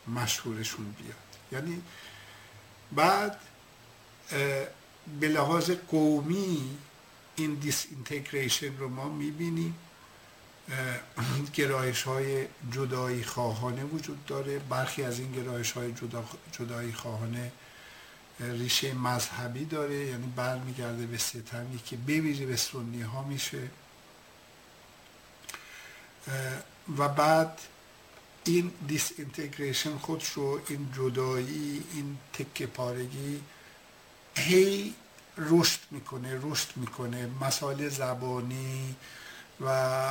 مشهورشون 0.07 0.91
بیاد. 0.91 1.15
یعنی 1.51 1.81
بعد 2.91 3.39
به 5.19 5.27
لحاظ 5.27 5.71
قومی 5.71 6.77
این 7.35 7.53
دیس 7.53 7.85
اینتگریشن 7.89 8.77
رو 8.77 8.89
ما 8.89 9.09
می‌بینیم. 9.09 9.75
گرایش 11.53 12.03
های 12.03 12.47
جدایی 12.71 13.23
خواهانه 13.23 13.83
وجود 13.83 14.25
داره. 14.25 14.59
برخی 14.59 15.03
از 15.03 15.19
این 15.19 15.31
گرایش 15.31 15.71
های 15.71 15.93
جدایی 16.51 16.93
خواهانه 16.93 17.51
ریشه 18.39 18.93
مذهبی 18.93 19.65
داره. 19.65 19.95
یعنی 19.95 20.33
برمیگرده 20.35 21.05
به 21.05 21.17
ستمی 21.17 21.79
که 21.85 21.97
بویژه 21.97 22.45
به 22.45 22.55
سنی 22.55 23.01
ها 23.01 23.23
میشه 23.23 23.67
و 26.97 27.07
بعد 27.07 27.59
این 28.43 28.71
دیس 28.87 29.11
اینتگریشن 29.17 29.97
خودش 29.97 30.29
رو 30.29 30.59
این 30.67 30.89
جدایی 30.95 31.83
این 31.93 32.17
تکه 32.33 32.67
پارگی 32.67 33.41
هی 34.35 34.93
رشد 35.37 35.79
می‌کنه 35.91 36.39
رشد 36.41 36.67
می‌کنه. 36.75 37.29
مسائل 37.41 37.89
زبانی 37.89 38.95
و 39.61 40.09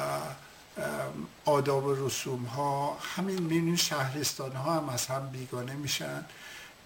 آداب 1.44 1.84
و 1.84 2.06
رسوم 2.06 2.44
ها 2.44 2.98
همین 3.16 3.42
می‌بینید 3.42 3.78
شهرستان 3.78 4.52
ها 4.52 4.74
هم 4.74 4.88
از 4.88 5.06
هم 5.06 5.30
بیگانه 5.30 5.74
میشن. 5.74 6.24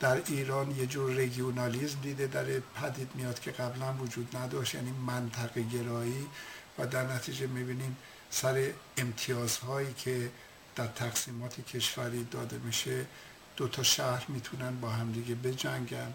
در 0.01 0.23
ایران 0.27 0.77
یه 0.77 0.87
جور 0.87 1.13
رگیونالیزم 1.13 2.01
دیده 2.03 2.27
در 2.27 2.45
پدید 2.45 3.11
میاد 3.15 3.41
که 3.41 3.51
قبلا 3.51 3.95
وجود 4.01 4.37
نداشت 4.37 4.75
یعنی 4.75 4.93
منطقه 5.07 5.63
گرایی. 5.63 6.27
و 6.79 6.87
در 6.87 7.13
نتیجه 7.13 7.47
می‌بینیم 7.47 7.97
سر 8.31 8.71
امتیازهایی 8.97 9.93
که 9.93 10.31
در 10.77 10.87
تقسیمات 10.87 11.61
کشوری 11.61 12.25
داده 12.25 12.59
میشه 12.59 13.07
دو 13.57 13.69
تا 13.69 13.83
شهر 13.83 14.25
می‌تونن 14.29 14.81
با 14.81 14.91
همدیگه 14.91 15.35
بجنگن. 15.35 16.15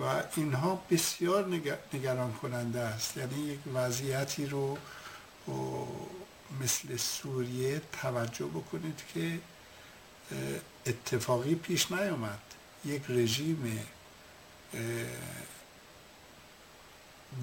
و 0.00 0.22
اینها 0.36 0.82
بسیار 0.90 1.62
نگران 1.92 2.32
کننده 2.32 2.80
است. 2.80 3.16
یعنی 3.16 3.40
یک 3.40 3.58
وضعیتی 3.74 4.46
رو 4.46 4.78
مثل 6.60 6.96
سوریه 6.96 7.82
توجه 8.02 8.46
بکنید 8.46 9.02
که 9.14 9.38
اتفاقی 10.86 11.54
پیش 11.54 11.92
نیامد. 11.92 12.40
یک 12.84 13.02
رژیم 13.08 13.86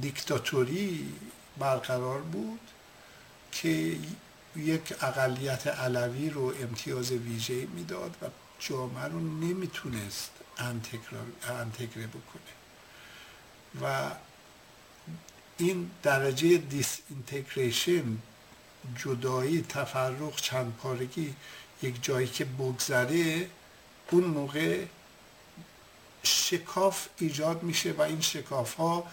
دیکتاتوری 0.02 1.14
برقرار 1.58 2.22
بود 2.22 2.60
که 3.52 3.98
یک 4.56 5.04
اقلیت 5.04 5.68
علوی 5.68 6.30
رو 6.30 6.54
امتیاز 6.62 7.12
ویژه 7.12 7.66
می‌داد 7.66 8.16
و 8.22 8.26
جامعه 8.60 9.04
رو 9.04 9.20
نمی‌تونست 9.20 10.32
انتگره 10.58 12.08
بکنه. 12.08 12.52
و 13.82 14.12
این 15.58 15.92
درجه 16.04 16.58
دیس 16.58 17.00
اینتگریشن 17.10 18.18
جدایی 18.98 19.62
تفرق 19.62 20.36
چند 20.36 20.74
پارگی 20.82 21.36
یک 21.82 22.04
جایی 22.04 22.28
که 22.28 22.46
بگذره 22.46 23.50
اون 24.12 24.24
موقع 24.24 24.86
شکاف 26.24 27.08
ایجاد 27.18 27.64
میشه 27.64 27.92
و 27.92 28.02
این 28.02 28.22
شکاف 28.22 28.74
ها 28.74 29.08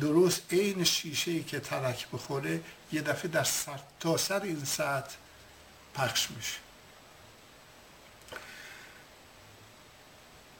درست 0.00 0.42
عین 0.52 0.84
شیشه 0.84 1.30
ای 1.30 1.42
که 1.42 1.60
ترک 1.60 2.08
بخوره 2.12 2.60
یه 2.92 3.02
دفعه 3.02 3.28
در 3.28 3.44
سر 3.44 3.80
تا 4.00 4.16
سر 4.16 4.42
این 4.42 4.64
سطح 4.64 5.14
پخش 5.94 6.30
میشه. 6.30 6.58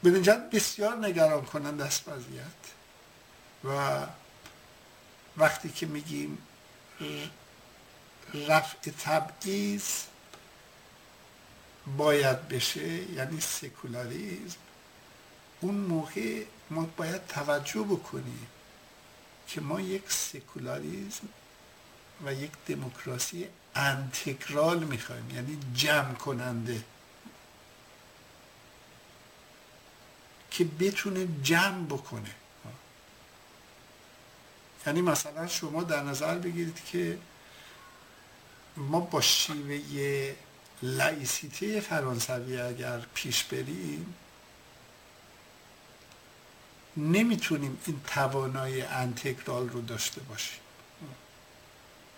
بنجد 0.03 0.49
بسیار 0.49 1.05
نگران 1.05 1.45
کنند 1.45 1.81
است 1.81 2.07
وضعیت 2.07 2.45
و 3.63 4.05
وقتی 5.37 5.69
که 5.69 5.85
میگیم 5.85 6.37
رفع 8.33 8.91
تبعیض 8.91 9.83
باید 11.97 12.47
بشه 12.47 13.11
یعنی 13.11 13.41
سکولاریزم 13.41 14.57
اون 15.61 15.75
موقع 15.75 16.43
ما 16.69 16.89
باید 16.97 17.27
توجه 17.27 17.81
بکنیم 17.81 18.47
که 19.47 19.61
ما 19.61 19.81
یک 19.81 20.11
سکولاریزم 20.11 21.27
و 22.25 22.33
یک 22.33 22.51
دموکراسی 22.67 23.47
انتگرال 23.75 24.83
می‌خوایم 24.83 25.29
یعنی 25.35 25.57
جمع 25.75 26.13
کننده 26.13 26.83
که 30.51 30.63
بتونه 30.63 31.27
جمع 31.43 31.85
بکنه. 31.85 32.35
یعنی 34.87 35.01
مثلا 35.01 35.47
شما 35.47 35.83
در 35.83 36.03
نظر 36.03 36.37
بگیرید 36.37 36.85
که 36.85 37.17
ما 38.77 38.99
با 38.99 39.21
شیوه 39.21 40.35
لایسیته 40.83 41.79
فرانسوی 41.79 42.61
اگر 42.61 42.99
پیش 43.13 43.43
بریم 43.43 44.15
نمی‌تونیم 46.97 47.77
این 47.85 48.01
توانایی 48.07 48.81
انتگرال 48.81 49.69
رو 49.69 49.81
داشته 49.81 50.21
باشیم. 50.21 50.59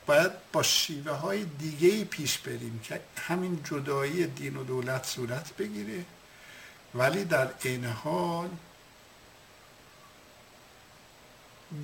باید 0.06 0.32
با 0.52 0.64
شیوه 0.64 1.12
های 1.12 1.44
دیگه 1.44 2.06
پیش 2.06 2.38
بریم 2.38 2.80
که 2.84 3.02
همین 3.18 3.64
جدایی 3.64 4.28
دین 4.28 4.58
و 4.58 4.64
دولت 4.64 5.06
صورت 5.06 5.58
بگیره 5.58 6.06
ولی 6.96 7.26
در 7.26 7.54
عین 7.66 7.86
حال 7.86 8.50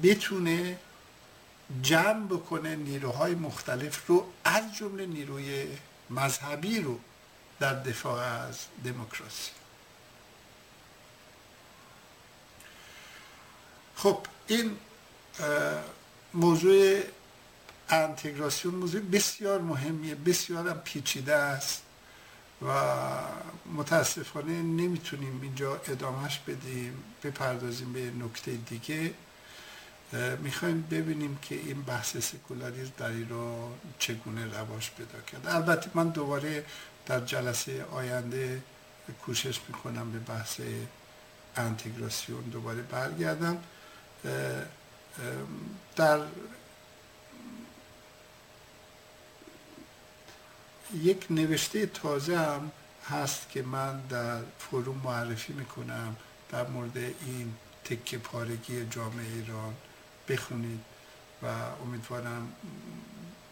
بتونه 0.04 0.80
جمع 1.82 2.28
بکنه 2.28 2.76
نیروهای 2.76 3.36
مختلف 3.36 4.08
رو 4.08 4.26
از 4.44 4.76
جمله 4.76 5.06
نیروی 5.06 5.68
مذهبی 6.10 6.80
رو 6.80 7.00
در 7.60 7.74
دفاع 7.74 8.24
از 8.24 8.58
دموکراسی. 8.84 9.52
خب 14.02 14.18
این 14.47 14.78
موضوع 16.34 16.99
انتگراسیون 17.89 18.76
موضوع 18.76 19.02
بسیار 19.02 19.62
مهمیه 19.62 20.16
بسیار 20.16 20.70
هم 20.70 20.80
پیچیده 20.80 21.36
است 21.36 21.82
و 22.62 22.72
متاسفانه 23.76 24.62
نمی‌تونیم 24.62 25.39
اینجا 25.41 25.82
ادامهش 25.88 26.39
بدیم 26.47 27.04
بپردازیم 27.24 27.93
به 27.93 28.12
نکته 28.26 28.52
دیگه. 28.52 29.14
می‌خوایم 30.39 30.88
ببینیم 30.91 31.39
که 31.41 31.56
این 31.56 31.82
بحث 31.82 32.18
سکولاریزم 32.18 32.91
در 32.97 33.10
ایران 33.10 33.72
چگونه 33.99 34.45
رواج 34.45 34.89
پیدا 34.97 35.22
کرد. 35.22 35.47
البته 35.47 35.91
من 35.93 36.10
دوباره 36.10 36.66
در 37.06 37.20
جلسه 37.20 37.84
آینده 37.84 38.62
کوشش 39.26 39.60
می‌کنم 39.68 40.12
به 40.12 40.20
بحث 40.20 40.60
انتگراسیون 41.56 42.41
دوباره 42.41 42.82
برگردم. 42.82 43.64
در 45.95 46.19
یک 50.93 51.26
نوشته 51.30 51.86
تازه 51.86 52.38
هم 52.38 52.72
هست 53.09 53.49
که 53.49 53.61
من 53.61 53.99
در 53.99 54.41
فروم 54.59 55.01
معرفی 55.03 55.53
می‌کنم 55.53 56.15
در 56.51 56.67
مورد 56.67 56.97
این 56.97 57.53
تکه 57.86 58.17
پارگی 58.17 58.86
جامعه 58.86 59.26
ایران. 59.34 59.76
بخونید 60.30 60.80
و 61.43 61.45
امیدوارم 61.84 62.53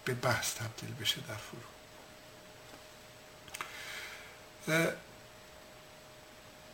به 0.06 0.14
بحث 0.14 0.54
تبدیل 0.56 0.94
بشه 1.02 1.22
در 1.28 1.36
فروم 1.36 1.64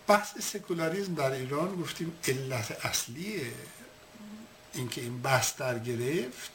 بحث 0.07 0.37
سکولاریزم 0.37 1.15
در 1.15 1.31
ایران 1.31 1.75
گفتیم 1.75 2.19
علت 2.27 2.85
اصلی 2.85 3.41
اینکه 4.76 5.01
این 5.01 5.21
بحث 5.21 5.55
در 5.55 5.80
گرفت 5.80 6.51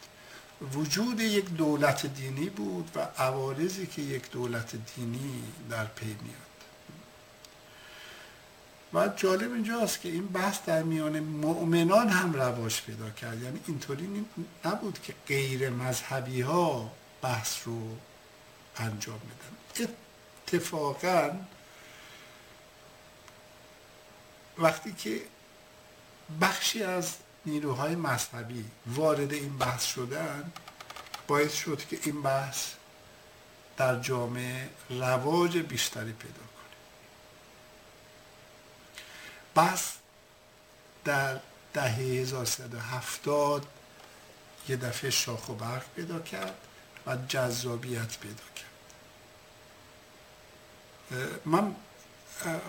وجود 0.72 1.20
یک 1.20 1.44
دولت 1.44 2.06
دینی 2.06 2.48
بود 2.48 2.90
و 2.94 3.00
عوارضی 3.18 3.86
که 3.86 4.02
یک 4.02 4.30
دولت 4.30 4.76
دینی 4.96 5.42
در 5.70 5.84
پی 5.84 6.06
میاد. 6.06 6.50
و 8.92 9.08
جالب 9.16 9.52
اینجاست 9.52 10.00
که 10.00 10.08
این 10.08 10.26
بحث 10.26 10.58
در 10.66 10.82
میان 10.82 11.20
مؤمنان 11.20 12.08
هم 12.08 12.32
رواج 12.32 12.82
پیدا 12.82 13.10
کرد. 13.10 13.42
یعنی 13.42 13.60
اینطوری 13.66 14.26
نبود 14.64 15.02
که 15.02 15.14
غیر 15.28 15.70
مذهبی 15.70 16.40
ها 16.40 16.92
بحث 17.22 17.56
رو 17.64 17.96
انجام 18.76 19.18
بدن 19.18 19.88
اتفاقا 20.46 21.30
وقتی 24.58 24.92
که 24.92 25.20
بخشی 26.40 26.82
از 26.82 27.14
نیروهای 27.46 27.94
مذهبی 27.94 28.64
وارد 28.86 29.32
این 29.32 29.58
بحث 29.58 29.84
شدن 29.86 30.52
باعث 31.26 31.54
شد 31.54 31.86
که 31.90 31.98
این 32.02 32.22
بحث 32.22 32.66
در 33.76 34.00
جامعه 34.00 34.68
رواج 34.90 35.58
بیشتری 35.58 36.12
پیدا 36.12 36.34
کنه. 36.34 36.76
بحث 39.54 39.92
در 41.04 41.40
دهه 41.72 41.94
1370 41.94 43.66
یه 44.68 44.76
دفعه 44.76 45.10
شاخ 45.10 45.48
و 45.48 45.54
برق 45.54 45.84
پیدا 45.96 46.18
کرد 46.18 46.54
و 47.06 47.16
جذابیت 47.16 48.18
پیدا 48.18 48.44
کرد. 48.56 48.70
من 51.44 51.74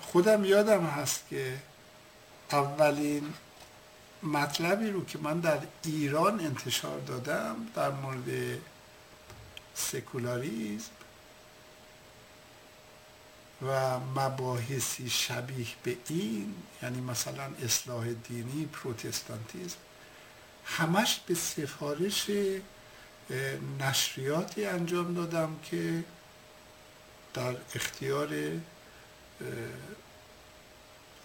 خودم 0.01 0.45
یادم 0.45 0.85
هست 0.85 1.23
که 1.29 1.57
اولین 2.51 3.33
مطلبی 4.23 4.89
رو 4.89 5.05
که 5.05 5.19
من 5.19 5.39
در 5.39 5.59
ایران 5.85 6.39
انتشار 6.39 6.99
دادم 6.99 7.55
در 7.75 7.91
مورد 7.91 8.59
سکولاریزم 9.75 10.91
و 13.67 13.99
مباحثی 13.99 15.09
شبیه 15.09 15.67
به 15.83 15.97
این 16.09 16.55
یعنی 16.83 17.01
مثلا 17.01 17.43
اصلاح 17.63 18.13
دینی 18.13 18.65
پروتستانتیزم 18.65 19.77
همش 20.65 21.19
به 21.27 21.35
سفارش 21.35 22.31
نشریاتی 23.79 24.65
انجام 24.65 25.13
دادم 25.13 25.59
که 25.63 26.03
در 27.33 27.55
اختیار 27.75 28.29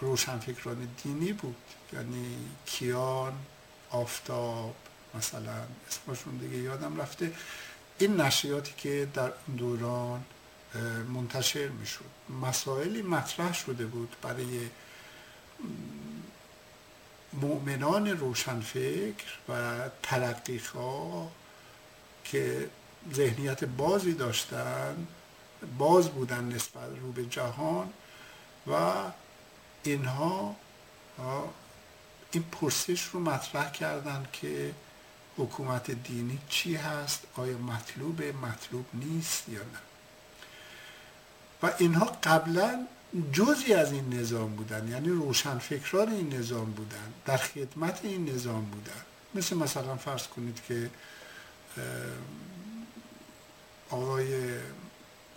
روشنفکران 0.01 0.89
دینی 1.03 1.33
بود. 1.33 1.57
یعنی 1.93 2.37
کیان 2.67 3.33
آفتاب 3.91 4.75
مثلا 5.15 5.63
اسمشون 5.89 6.37
دیگه 6.37 6.57
یادم 6.57 7.01
رفته. 7.01 7.33
این 7.99 8.21
نشریاتی 8.21 8.75
که 8.77 9.09
در 9.15 9.33
اون 9.47 9.57
دوران 9.57 10.25
منتشر 11.15 11.69
می‌شد. 11.69 12.05
مسائلی 12.43 13.03
مطرح 13.03 13.55
شده 13.55 13.87
بود 13.87 14.17
برای 14.23 14.69
مؤمنان 17.33 18.09
روشنفکر 18.09 19.39
و 19.49 19.79
ترقیخا 20.03 21.27
که 22.25 22.71
ذهنیت 23.15 23.65
بازی 23.65 24.13
داشتن 24.13 25.07
باز 25.79 26.09
بودن 26.09 26.45
نسبت 26.45 26.91
رو 27.01 27.13
به 27.13 27.27
جهان 27.27 27.93
و 28.67 28.93
اینها 29.87 30.57
این 32.31 32.43
پرسش 32.43 33.03
رو 33.03 33.21
مطرح 33.21 33.71
کردن 33.71 34.27
که 34.33 34.75
حکومت 35.37 35.91
دینی 35.91 36.39
چی 36.49 36.77
هست؟ 36.77 37.27
آیا 37.37 37.59
مطلوب 37.59 38.23
مطلوب 38.23 38.87
نیست 38.95 39.49
یا 39.49 39.61
نه؟ 39.61 39.79
و 41.63 41.73
اینها 41.79 42.17
قبلا 42.23 42.87
جزی 43.33 43.75
از 43.75 43.93
این 43.93 44.15
نظام 44.15 44.57
بودن 44.57 44.89
یعنی 44.89 45.09
روشنفکران 45.09 46.13
این 46.13 46.35
نظام 46.35 46.71
بودن 46.73 47.13
در 47.25 47.37
خدمت 47.37 48.01
این 48.03 48.35
نظام 48.35 48.65
بودن. 48.65 49.03
مثل 49.35 49.57
مثلا 49.57 49.97
فرض 49.97 50.27
کنید 50.27 50.61
که 50.69 50.91
آقای 53.91 54.55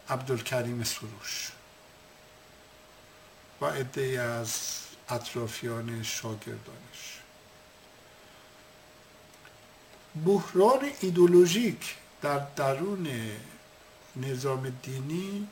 عبدالکریم 0.10 0.84
سروش. 0.84 1.52
و 3.62 3.66
عده 3.66 4.22
از 4.22 4.80
اطرافیان 5.10 6.04
شاگردانش. 6.04 7.20
بحران 10.26 10.80
ایدولوژیک 11.02 11.96
در 12.22 12.40
درون 12.40 13.08
نظام 14.16 14.70
دینی 14.84 15.48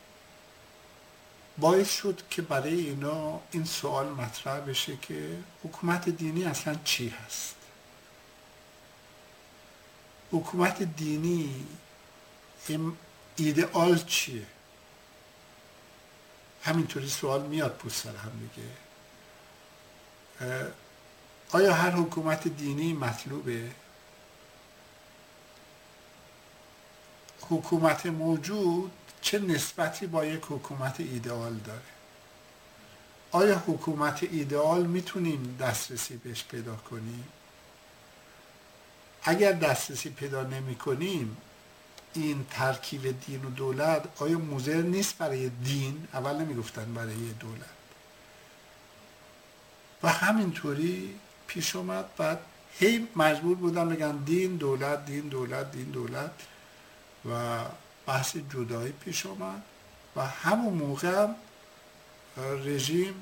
باعث 1.57 1.91
شد 1.91 2.21
که 2.29 2.41
برای 2.41 2.73
اینا 2.73 3.39
این 3.51 3.65
سوال 3.65 4.09
مطرح 4.09 4.59
بشه 4.59 4.97
که 5.01 5.37
حکومت 5.63 6.09
دینی 6.09 6.45
اصلا 6.45 6.75
چی 6.83 7.09
هست؟ 7.09 7.55
حکومت 10.31 10.83
دینی 10.83 11.65
ایدئال 13.35 13.97
چیه؟ 13.97 14.45
همینطوری 16.67 17.09
سوال 17.09 17.41
میاد 17.41 17.75
پوست 17.75 18.03
سر 18.03 18.15
هم 18.15 18.31
دیگه. 18.39 18.67
آیا 21.51 21.73
هر 21.73 21.91
حکومت 21.91 22.47
دینی 22.47 22.93
مطلوبه؟ 22.93 23.71
حکومت 27.41 28.05
موجود 28.05 28.91
چه 29.21 29.39
نسبتی 29.39 30.07
با 30.07 30.25
یک 30.25 30.43
حکومت 30.49 30.99
ایدئال 30.99 31.53
داره؟ 31.53 31.81
آیا 33.31 33.63
حکومت 33.67 34.23
ایدئال 34.23 34.85
می‌تونیم 34.85 35.57
دسترسی 35.61 36.17
بهش 36.17 36.43
پیدا 36.43 36.75
کنیم؟ 36.75 37.27
اگر 39.23 39.51
دسترسی 39.51 40.09
پیدا 40.09 40.43
نمی 40.43 40.75
کنیم 40.75 41.37
این 42.13 42.45
ترکیب 42.51 43.19
دین 43.25 43.45
و 43.45 43.49
دولت 43.49 44.21
آیا 44.21 44.37
موزر 44.37 44.81
نیست 44.81 45.17
برای 45.17 45.49
دین؟ 45.49 46.07
اول 46.13 46.35
نمی‌گفتن 46.35 46.93
برای 46.93 47.33
دولت. 47.39 47.77
و 50.03 50.09
همینطوری 50.09 51.15
پیش 51.47 51.75
اومد 51.75 52.05
بعد 52.17 52.39
هی 52.79 53.07
مجبور 53.15 53.57
بودن 53.57 53.89
بگن 53.89 54.17
دین 54.17 54.55
دولت 54.55 55.05
دین 55.05 55.27
دولت 55.27 55.71
دین 55.71 55.85
دولت. 55.85 56.31
و 57.31 57.59
بحث 58.05 58.37
جدایی 58.37 58.91
پیش 58.91 59.25
اومد. 59.25 59.61
و 60.15 60.25
همون 60.27 60.73
موقع 60.73 61.27
رژیم 62.37 63.13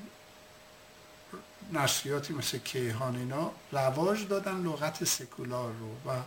نشریاتی 1.74 2.34
مثل 2.34 2.58
کیهان 2.58 3.16
اینا 3.16 3.52
رواج 3.72 4.28
دادن 4.28 4.56
لغت 4.56 5.04
سکولار 5.04 5.72
رو. 5.72 6.12
و 6.12 6.22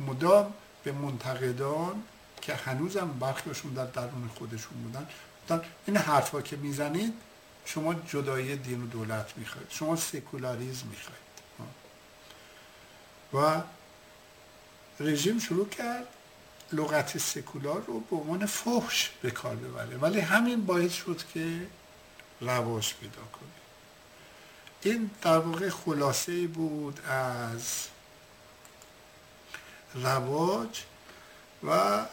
مدام 0.00 0.54
به 0.84 0.92
منتقدان 0.92 2.02
که 2.42 2.54
هنوزم 2.54 3.16
برخیشون 3.20 3.72
در 3.72 3.86
درون 3.86 4.30
خودشون 4.38 4.82
بودن. 4.82 5.08
این 5.86 5.96
حرفا 5.96 6.42
که 6.42 6.56
می‌زنید 6.56 7.14
شما 7.64 7.94
جدایی 7.94 8.56
دین 8.56 8.82
و 8.82 8.86
دولت 8.86 9.32
می‌خواید 9.36 9.66
شما 9.70 9.96
سکولاریزم 9.96 10.86
می‌خواید. 10.86 11.24
و 13.34 13.62
رژیم 15.00 15.38
شروع 15.38 15.68
کرد 15.68 16.06
لغت 16.72 17.18
سکولار 17.18 17.82
رو 17.86 18.00
به 18.00 18.16
عنوان 18.16 18.46
فحش 18.46 19.10
به 19.22 19.30
کار 19.30 19.56
ببره. 19.56 19.96
ولی 19.96 20.20
همین 20.20 20.66
باعث 20.66 20.92
شد 20.92 21.20
که 21.34 21.66
رواج 22.40 22.94
پیدا 22.94 23.22
کنه. 23.32 23.50
این 24.82 25.10
در 25.22 25.38
واقع 25.38 25.70
خلاصه 25.70 26.46
بود 26.46 27.00
از 27.06 27.86
رواج 29.94 30.82
و 31.64 32.04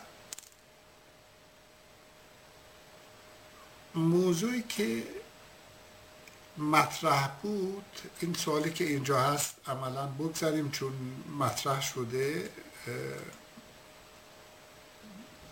موضوعی 3.96 4.64
که 4.64 5.04
مطرح 6.58 7.28
بود 7.42 7.86
این 8.20 8.34
سوالی 8.34 8.74
که 8.74 8.84
اینجا 8.84 9.22
هست 9.22 9.56
عملا 9.68 10.08
بگذاریم 10.08 10.72
چون 10.72 10.94
مطرح 11.40 11.82
شده 11.82 12.50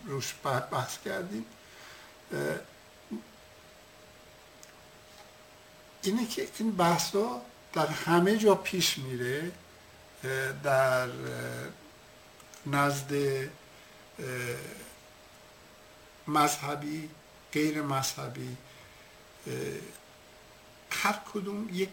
روش 0.06 0.34
بحث 0.70 0.98
کردیم. 1.04 1.46
اینه 6.02 6.26
که 6.26 6.48
این 6.58 6.76
بحث 6.76 7.16
در 7.72 7.86
همه 7.86 8.36
جا 8.36 8.54
پیش 8.54 8.98
میره 8.98 9.52
در 10.62 11.08
نزد 12.66 13.12
مذهبی 16.26 17.10
غیر 17.52 17.82
مذهبی 17.82 18.56
هر 20.90 21.18
کدوم 21.34 21.68
یک 21.72 21.88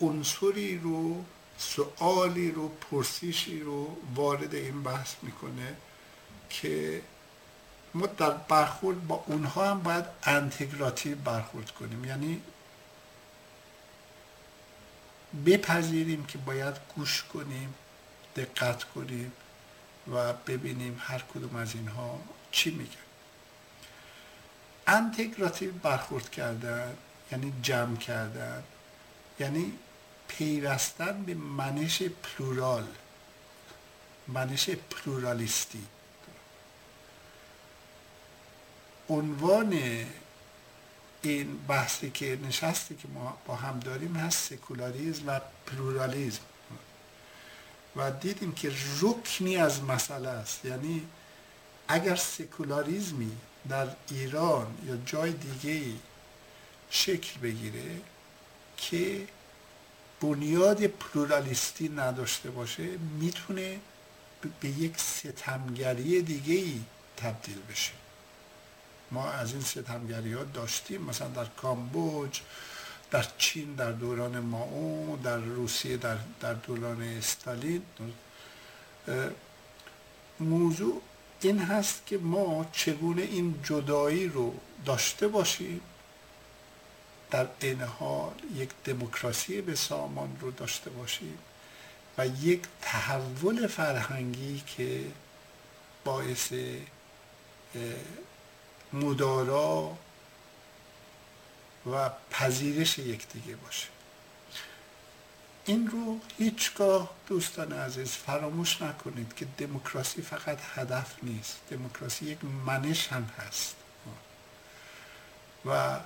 عنصری 0.00 0.78
رو 0.78 1.24
سوالی 1.58 2.50
رو 2.50 2.68
پرسیشی 2.68 3.60
رو 3.60 3.96
وارد 4.14 4.54
این 4.54 4.82
بحث 4.82 5.14
می‌کنه 5.22 5.76
که 6.50 7.02
ما 7.94 8.06
در 8.06 8.30
برخورد 8.30 9.06
با 9.06 9.24
اونها 9.26 9.70
هم 9.70 9.82
باید 9.82 10.04
integrativ 10.22 11.18
برخورد 11.18 11.70
کنیم. 11.70 12.04
یعنی 12.04 12.42
بپذیریم 15.46 16.24
که 16.24 16.38
باید 16.38 16.74
گوش 16.96 17.22
کنیم 17.22 17.74
دقت 18.36 18.84
کنیم. 18.84 19.32
و 20.12 20.32
ببینیم 20.32 21.00
هر 21.00 21.18
کدوم 21.34 21.56
از 21.56 21.74
اینها 21.74 22.20
چی 22.50 22.70
میگن. 22.70 22.96
integrativ 24.86 25.72
برخورد 25.72 26.30
کردن 26.30 26.96
یعنی 27.32 27.52
جمع 27.62 27.96
کردن 27.96 28.62
یعنی 29.40 29.72
پیوستن 30.28 31.22
به 31.22 31.34
منش 31.34 32.02
plural 32.02 32.86
منش 34.28 34.70
پلورالیستی. 34.70 35.86
عنوان 39.08 39.80
این 41.22 41.58
بحثی 41.68 42.10
که 42.10 42.38
نشستی 42.48 42.94
که 42.94 43.08
ما 43.08 43.38
با 43.46 43.54
هم 43.54 43.80
داریم 43.80 44.16
هست 44.16 44.50
سکولاریزم 44.50 45.22
و 45.26 45.40
پلورالیزم 45.66 46.40
و 47.96 48.10
دیدیم 48.10 48.52
که 48.52 48.72
رکنی 49.00 49.56
از 49.56 49.82
مسئله 49.82 50.28
است. 50.28 50.64
یعنی 50.64 51.06
اگر 51.88 52.16
سکولاریزمی 52.16 53.36
در 53.68 53.88
ایران 54.10 54.66
یا 54.86 54.96
جای 54.96 55.32
دیگه 55.32 55.82
شکل 56.90 57.40
بگیره 57.40 58.00
که 58.76 59.28
بنیاد 60.20 60.86
پلورالیستی 60.86 61.88
نداشته 61.88 62.50
باشه 62.50 62.88
می‌تونه 63.20 63.80
به 64.60 64.68
یک 64.68 64.98
ستمگری 64.98 66.22
دیگه 66.22 66.54
ای 66.54 66.80
تبدیل 67.16 67.58
بشه. 67.70 67.92
ما 69.10 69.30
از 69.30 69.52
این 69.52 69.62
ستمگری 69.62 70.32
ها 70.32 70.44
داشتیم 70.44 71.02
مثلا 71.02 71.28
در 71.28 71.44
کامبوج 71.44 72.40
در 73.10 73.26
چین 73.38 73.74
در 73.74 73.92
دوران 73.92 74.38
ماو 74.40 75.18
در 75.24 75.36
روسیه 75.36 75.96
در, 75.96 76.16
در 76.40 76.54
دوران 76.54 77.02
استالین. 77.02 77.82
موضوع 80.40 81.02
این 81.40 81.58
هست 81.58 82.06
که 82.06 82.18
ما 82.18 82.66
چگونه 82.72 83.22
این 83.22 83.54
جدایی 83.64 84.28
رو 84.28 84.54
داشته 84.86 85.28
باشیم 85.28 85.80
در 87.30 87.46
این 87.60 87.80
حال 87.80 88.34
یک 88.56 88.68
دموکراسی 88.84 89.60
به 89.60 89.74
سامان 89.74 90.36
رو 90.40 90.50
داشته 90.50 90.90
باشیم 90.90 91.38
و 92.18 92.26
یک 92.26 92.60
تحول 92.82 93.66
فرهنگی 93.66 94.62
که 94.66 95.04
باعث 96.04 96.52
مدارا 98.92 99.96
و 101.92 102.10
پذیرش 102.30 102.98
یکدیگه 102.98 103.56
باشه. 103.56 103.86
این 105.66 105.88
رو 105.88 106.20
هیچگاه 106.38 107.10
دوستان 107.26 107.72
عزیز 107.72 108.10
فراموش 108.10 108.82
نکنید 108.82 109.34
که 109.34 109.46
دموکراسی 109.58 110.22
فقط 110.22 110.58
هدف 110.74 111.14
نیست. 111.22 111.56
دموکراسی 111.70 112.26
یک 112.26 112.38
منش 112.66 113.08
هم 113.08 113.30
هست. 113.38 113.76
و 115.66 116.00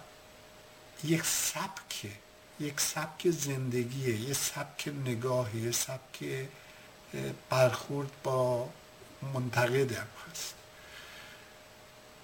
یک 1.05 1.24
سبک 1.24 2.07
یک 2.61 2.81
سبک 2.81 3.31
زندگیه 3.31 4.20
یک 4.20 4.37
سبک 4.37 4.89
نگاهی 5.05 5.61
یک 5.61 5.74
سبک 5.74 6.49
برخورد 7.51 8.11
با 8.22 8.68
منتقد 9.35 9.93
هم 9.93 10.07
هست. 10.31 10.55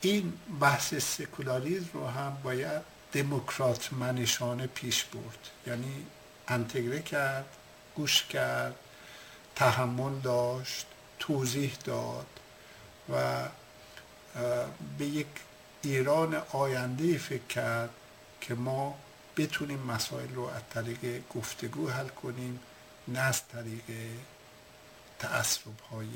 این 0.00 0.32
بحث 0.60 0.94
سکولاریزم 0.94 1.88
رو 1.92 2.06
هم 2.06 2.38
باید 2.42 2.93
دموکرات 3.14 3.92
منشانه 3.92 4.66
پیش 4.66 5.04
برد. 5.04 5.50
یعنی 5.66 6.06
انتگره 6.48 7.02
کرد 7.02 7.46
گوش 7.94 8.24
کرد 8.24 8.74
تحمل 9.56 10.18
داشت 10.20 10.86
توضیح 11.18 11.76
داد 11.84 12.26
و 13.12 13.44
به 14.98 15.04
یک 15.06 15.26
ایران 15.82 16.42
آینده 16.52 17.18
فکر 17.18 17.46
کرد 17.46 17.90
که 18.40 18.54
ما 18.54 18.98
بتونیم 19.36 19.78
مسائل 19.78 20.34
رو 20.34 20.42
از 20.44 20.62
طریق 20.70 21.22
گفتگو 21.34 21.88
حل 21.88 22.08
کنیم 22.08 22.60
نه 23.08 23.18
از 23.18 23.48
طریق 23.48 23.84
تعصب 25.18 25.80
های 25.90 26.08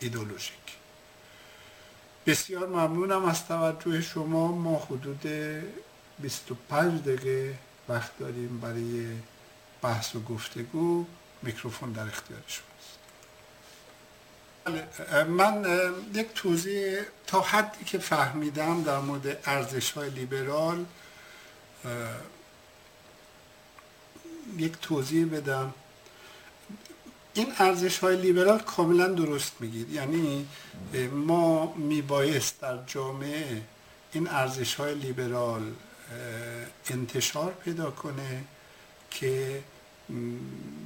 ایدولوژیک 0.00 0.76
بسیار 2.26 2.68
ممنونم 2.68 3.24
از 3.24 3.46
توجه 3.46 4.00
شما. 4.00 4.52
ما 4.52 4.78
حدود 4.78 5.26
25 6.18 7.02
دقیقه 7.02 7.58
وقت 7.88 8.18
داریم 8.18 8.60
برای 8.60 9.06
بحث 9.82 10.16
و 10.16 10.20
گفتگو. 10.20 11.06
میکروفون 11.44 11.92
در 11.92 12.02
اختیار 12.02 12.40
شماست 12.46 12.98
بله، 14.64 15.24
من 15.24 15.64
یک 16.14 16.26
توضیح 16.34 17.00
تا 17.26 17.40
حدی 17.40 17.84
که 17.84 17.98
فهمیدم 17.98 18.82
در 18.82 18.98
مورد 18.98 19.38
ارزش 19.44 19.90
های 19.90 20.10
لیبرال 20.10 20.84
یک 24.58 24.72
توضیح 24.82 25.26
بدم. 25.26 25.74
این 27.34 27.52
ارزش 27.58 27.98
های 27.98 28.16
لیبرال 28.16 28.58
کاملا 28.58 29.08
درست 29.08 29.52
میگید. 29.60 29.92
یعنی 29.92 30.48
ما 31.12 31.74
میبایست 31.74 32.60
در 32.60 32.78
جامعه 32.86 33.62
این 34.12 34.28
ارزش 34.28 34.74
های 34.74 34.94
لیبرال 34.94 35.72
انتشار 36.90 37.52
پیدا 37.52 37.90
کنه 37.90 38.44
که 39.10 39.62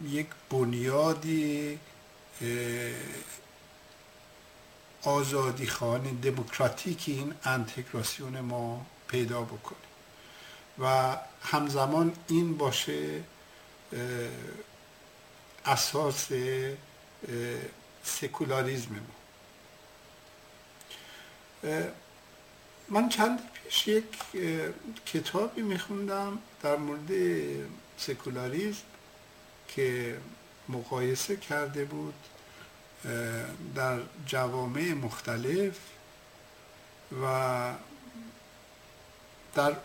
یک 0.08 0.26
بنیادی 0.50 1.78
آزادی 5.02 5.66
خانه 5.66 6.10
دموکراتیک 6.10 7.04
این 7.06 7.34
انتگراسیون 7.44 8.40
ما 8.40 8.86
پیدا 9.08 9.42
بکنه. 9.42 9.78
و 10.78 11.16
همزمان 11.42 12.12
این 12.28 12.56
باشه 12.56 13.22
اساس 15.64 16.28
سکولاریزم 18.04 18.90
ما. 18.94 19.00
من 22.90 23.08
چند 23.08 23.40
پیش 23.64 23.88
یک 23.88 24.04
کتابی 25.06 25.62
میخوندم 25.62 26.38
در 26.62 26.76
مورد 26.76 27.10
سکولاریزم 27.96 28.82
که 29.68 30.18
مقایسه 30.68 31.36
کرده 31.36 31.84
بود 31.84 32.14
در 33.74 33.98
جوامع 34.26 34.92
مختلف 34.92 35.78
و 37.22 37.72
در 39.54 39.76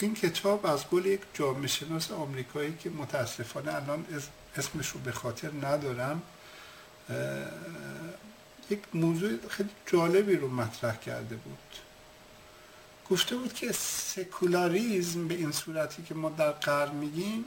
این 0.00 0.14
کتاب 0.14 0.66
از 0.66 0.88
گل 0.88 1.06
یک 1.06 1.20
جامعه 1.34 1.66
شناس 1.66 2.10
آمریکایی 2.10 2.76
که 2.76 2.90
متاسفانه 2.90 3.74
الان 3.74 4.06
اسمش 4.56 4.88
رو 4.88 5.00
به 5.00 5.12
خاطر 5.12 5.50
ندارم 5.62 6.22
یک 8.70 8.80
موضوع 8.94 9.48
خیلی 9.48 9.70
جالبی 9.86 10.36
رو 10.36 10.48
مطرح 10.48 10.96
کرده 10.96 11.36
بود. 11.36 11.91
گفته 13.12 13.36
بود 13.36 13.52
که 13.52 13.72
سکولاریزم 13.72 15.28
به 15.28 15.34
این 15.34 15.52
صورتی 15.52 16.02
که 16.02 16.14
ما 16.14 16.30
در 16.30 16.52
غرب 16.52 16.94
میگیم 16.94 17.44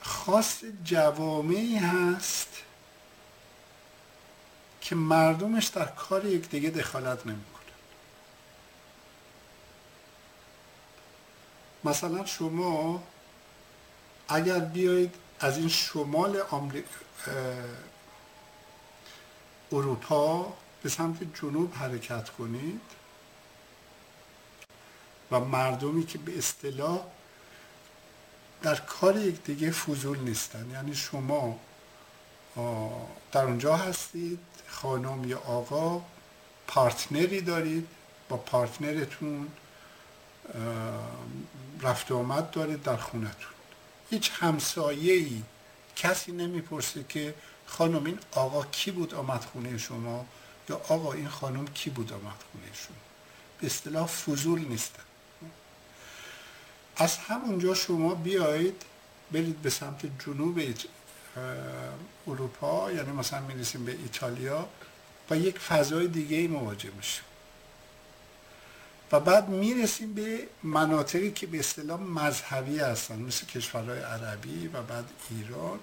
خاص 0.00 0.64
جوامعی 0.84 1.76
هست 1.76 2.48
که 4.80 4.94
مردمش 4.94 5.66
در 5.66 5.84
کار 5.84 6.24
یکدیگه 6.24 6.70
دخالت 6.70 7.26
نمی‌کنن. 7.26 7.64
مثلا 11.84 12.26
شما 12.26 13.02
اگر 14.28 14.58
بیایید 14.58 15.14
از 15.40 15.58
این 15.58 15.68
شمال 15.68 16.42
اروپا 19.72 20.52
به 20.82 20.88
سمت 20.88 21.18
جنوب 21.40 21.74
حرکت 21.74 22.30
کنید 22.30 22.80
و 25.30 25.40
مردمی 25.40 26.06
که 26.06 26.18
به 26.18 26.38
اصطلاح 26.38 27.00
در 28.62 28.74
کار 28.74 29.16
یکدیگه 29.16 29.70
فضول 29.70 30.18
نیستن. 30.18 30.70
یعنی 30.70 30.94
شما 30.94 31.58
در 33.32 33.44
اونجا 33.44 33.76
هستید 33.76 34.38
خانم 34.68 35.28
یا 35.28 35.38
آقا 35.38 36.02
پارتنری 36.66 37.40
دارید 37.40 37.88
با 38.28 38.36
پارتنرتون 38.36 39.48
رفت 41.80 42.12
آمد 42.12 42.50
دارید 42.50 42.82
در 42.82 42.96
خونتون. 42.96 43.52
هیچ 44.10 44.30
همسایه 44.34 45.14
ای 45.14 45.42
کسی 45.96 46.32
نمی‌پرسه 46.32 47.04
که 47.08 47.34
خانم 47.66 48.04
این 48.04 48.18
آقا 48.32 48.64
کی 48.64 48.90
بود 48.90 49.14
آمد 49.14 49.44
خونه 49.52 49.78
شما 49.78 50.26
یا 50.68 50.76
آقا 50.88 51.12
این 51.12 51.28
خانم 51.28 51.66
کی 51.66 51.90
بود 51.90 52.12
آمد 52.12 52.22
خونه 52.52 52.66
شما. 52.74 52.96
به 53.60 53.66
اصطلاح 53.66 54.06
فضول 54.06 54.60
نیستن. 54.60 55.02
از 56.96 57.16
همونجا 57.16 57.74
شما 57.74 58.14
بیایید 58.14 58.82
برید 59.32 59.62
به 59.62 59.70
سمت 59.70 60.24
جنوب 60.26 60.60
اروپا 62.26 62.92
یعنی 62.92 63.12
مثلا 63.12 63.40
می‌رسیم 63.40 63.84
به 63.84 63.92
ایتالیا 63.92 64.68
با 65.28 65.36
یک 65.36 65.58
فضای 65.58 66.08
دیگه 66.08 66.36
ای 66.36 66.46
مواجه 66.46 66.90
میشیم. 66.90 67.24
و 69.12 69.20
بعد 69.20 69.48
می‌رسیم 69.48 70.14
به 70.14 70.48
مناطقی 70.62 71.30
که 71.30 71.46
به 71.46 71.58
اصطلاح 71.58 72.00
مذهبی 72.00 72.78
هستن 72.78 73.18
مثل 73.18 73.46
کشورهای 73.46 74.00
عربی 74.00 74.68
و 74.68 74.82
بعد 74.82 75.04
ایران. 75.30 75.78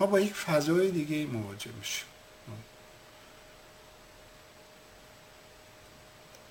ما 0.00 0.06
با 0.06 0.20
یک 0.20 0.34
فضای 0.34 0.90
دیگه 0.90 1.16
ای 1.16 1.26
مواجه 1.26 1.70
میشیم. 1.78 2.06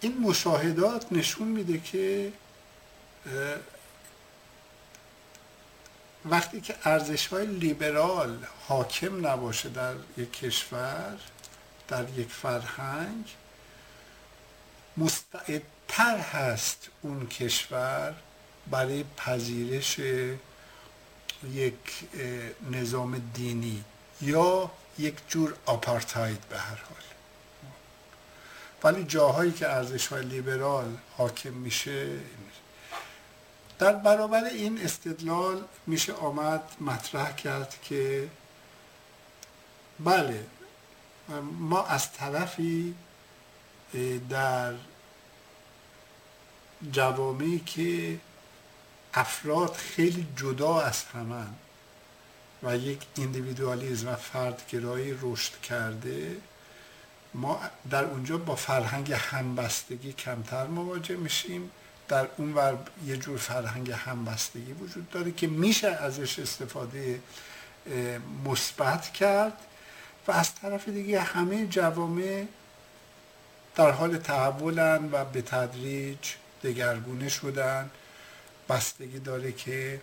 این 0.01 0.17
مشاهدات 0.17 1.05
نشون 1.11 1.47
میده 1.47 1.79
که 1.79 2.31
وقتی 6.29 6.61
که 6.61 6.75
ارزش 6.83 7.27
های 7.27 7.45
لیبرال 7.45 8.37
حاکم 8.67 9.27
نباشه 9.27 9.69
در 9.69 9.95
یک 10.17 10.33
کشور 10.33 11.17
در 11.87 12.09
یک 12.09 12.29
فرهنگ 12.29 13.25
مستعدتر 14.97 16.17
هست 16.17 16.89
اون 17.01 17.27
کشور 17.27 18.15
برای 18.71 19.05
پذیرش 19.17 19.99
یک 21.53 21.73
نظام 22.71 23.31
دینی 23.33 23.83
یا 24.21 24.71
یک 24.97 25.15
جور 25.27 25.55
آپارتاید 25.65 26.41
به 26.49 26.57
هر 26.57 26.75
حال. 26.75 27.03
ولی 28.83 29.03
جاهایی 29.03 29.51
که 29.51 29.69
ارزش 29.69 30.07
های 30.07 30.25
لیبرال 30.25 30.97
حاکم 31.17 31.53
میشه 31.53 32.07
در 33.79 33.93
برابر 33.93 34.43
این 34.43 34.81
استدلال 34.81 35.63
میشه 35.87 36.13
آمد 36.13 36.63
مطرح 36.81 37.35
کرد 37.35 37.75
که 37.83 38.29
بله 39.99 40.45
ما 41.59 41.85
از 41.85 42.13
طرفی 42.13 42.95
در 44.29 44.73
جوامعی 46.91 47.59
که 47.59 48.19
افراد 49.13 49.73
خیلی 49.73 50.27
جدا 50.35 50.81
از 50.81 51.03
همن 51.03 51.47
و 52.63 52.77
یک 52.77 52.99
اندیویدوالیزم 53.17 54.07
و 54.07 54.15
فردگرایی 54.15 55.17
رشد 55.21 55.61
کرده 55.61 56.37
ما 57.33 57.59
در 57.89 58.03
اونجا 58.03 58.37
با 58.37 58.55
فرهنگ 58.55 59.13
همبستگی 59.13 60.13
کمتر 60.13 60.67
مواجه 60.67 61.15
میشیم. 61.15 61.71
در 62.07 62.27
اون 62.37 62.53
ور 62.53 62.77
یه 63.05 63.17
جور 63.17 63.37
فرهنگ 63.37 63.91
همبستگی 63.91 64.73
وجود 64.73 65.09
داره 65.09 65.31
که 65.31 65.47
میشه 65.47 65.87
ازش 65.87 66.39
استفاده 66.39 67.19
مثبت 68.45 69.13
کرد 69.13 69.57
و 70.27 70.31
از 70.31 70.55
طرف 70.55 70.89
دیگه 70.89 71.21
همه 71.21 71.67
جوامع 71.67 72.45
در 73.75 73.91
حال 73.91 74.17
تحولن 74.17 75.09
و 75.11 75.25
به 75.25 75.41
تدریج 75.41 76.17
دگرگونه 76.63 77.29
شدن. 77.29 77.89
بستگی 78.69 79.19
داره 79.19 79.51
که 79.51 80.01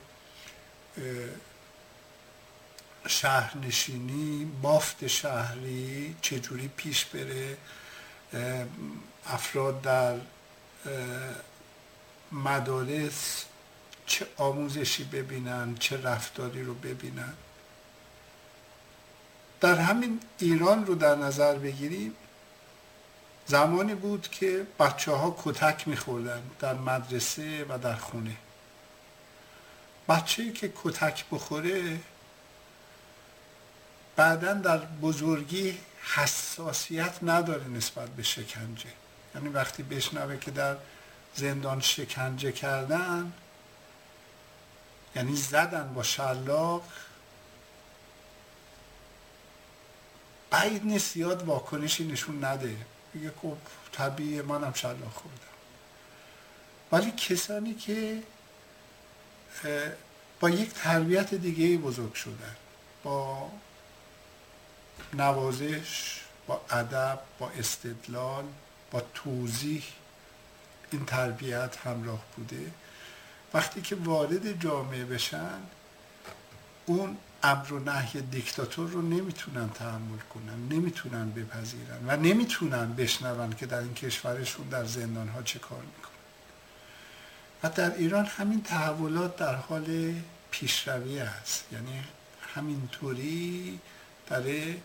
شهرنشینی 3.06 4.52
بافت 4.62 5.06
شهری 5.06 6.16
چجوری 6.22 6.70
پیش 6.76 7.04
بره. 7.04 7.56
افراد 9.26 9.82
در 9.82 10.16
مدارس 12.32 13.44
چه 14.06 14.26
آموزشی 14.36 15.04
ببینن 15.04 15.74
چه 15.74 16.02
رفتاری 16.02 16.62
رو 16.62 16.74
ببینن. 16.74 17.32
در 19.60 19.74
همین 19.74 20.20
ایران 20.38 20.86
رو 20.86 20.94
در 20.94 21.14
نظر 21.14 21.54
بگیریم 21.54 22.14
زمانی 23.46 23.94
بود 23.94 24.28
که 24.28 24.66
بچه 24.78 25.12
ها 25.12 25.36
کتک 25.44 25.88
میخوردن 25.88 26.42
در 26.60 26.74
مدرسه 26.74 27.66
و 27.68 27.78
در 27.78 27.96
خونه. 27.96 28.36
بچه 30.08 30.52
که 30.52 30.72
کتک 30.84 31.24
بخوره 31.30 32.00
بعدا 34.16 34.52
در 34.52 34.78
بزرگی 34.78 35.78
حساسیت 36.14 37.14
نداره 37.22 37.68
نسبت 37.68 38.08
به 38.08 38.22
شکنجه. 38.22 38.90
یعنی 39.34 39.48
وقتی 39.48 39.82
بشنوه 39.82 40.38
که 40.38 40.50
در 40.50 40.76
زندان 41.34 41.80
شکنجه 41.80 42.52
کردن 42.52 43.32
یعنی 45.16 45.36
زدن 45.36 45.94
با 45.94 46.02
شلاق. 46.02 46.82
بعید 50.50 50.84
نیست 50.84 51.16
یاد 51.16 51.42
واکنشی 51.42 52.04
نشون 52.04 52.44
نده. 52.44 52.76
بگه 53.14 53.32
خب 53.42 53.56
طبیعی 53.92 54.42
منم 54.42 54.72
شلاق 54.72 55.12
خوردم. 55.12 55.52
ولی 56.92 57.10
کسانی 57.10 57.74
که 57.74 58.22
با 60.40 60.50
یک 60.50 60.72
تربیت 60.72 61.34
دیگه 61.34 61.78
بزرگ 61.78 62.14
شدن 62.14 62.56
با 63.02 63.50
نوازش 65.12 66.20
با 66.46 66.60
ادب 66.70 67.20
با 67.38 67.50
استدلال 67.50 68.44
با 68.90 69.02
توضیح 69.14 69.82
این 70.92 71.04
تربیت 71.04 71.76
همراه 71.84 72.24
بوده. 72.36 72.70
وقتی 73.54 73.80
که 73.80 73.96
وارد 73.96 74.60
جامعه 74.60 75.04
بشن 75.04 75.58
اون 76.86 77.16
امر 77.42 77.72
و 77.72 77.78
نهی 77.78 78.20
دیکتاتور 78.20 78.90
رو 78.90 79.02
نمی‌تونن 79.02 79.70
تحمل 79.70 80.18
کنن 80.34 80.68
نمی‌تونن 80.76 81.30
بپذیرن 81.30 81.98
و 82.06 82.16
نمی‌تونن 82.16 82.92
بشنون 82.92 83.52
که 83.52 83.66
در 83.66 83.78
این 83.78 83.94
کشورشون 83.94 84.68
در 84.68 84.84
زندان 84.84 85.28
ها 85.28 85.42
چه 85.42 85.58
کار 85.58 85.82
می‌کنن. 85.82 86.12
و 87.62 87.68
در 87.68 87.94
ایران 87.94 88.24
همین 88.24 88.62
تحولات 88.62 89.36
در 89.36 89.54
حال 89.54 90.14
پیشروی 90.50 91.18
است. 91.18 91.64
یعنی 91.72 92.04
همینطوری 92.54 93.80
داره 94.26 94.76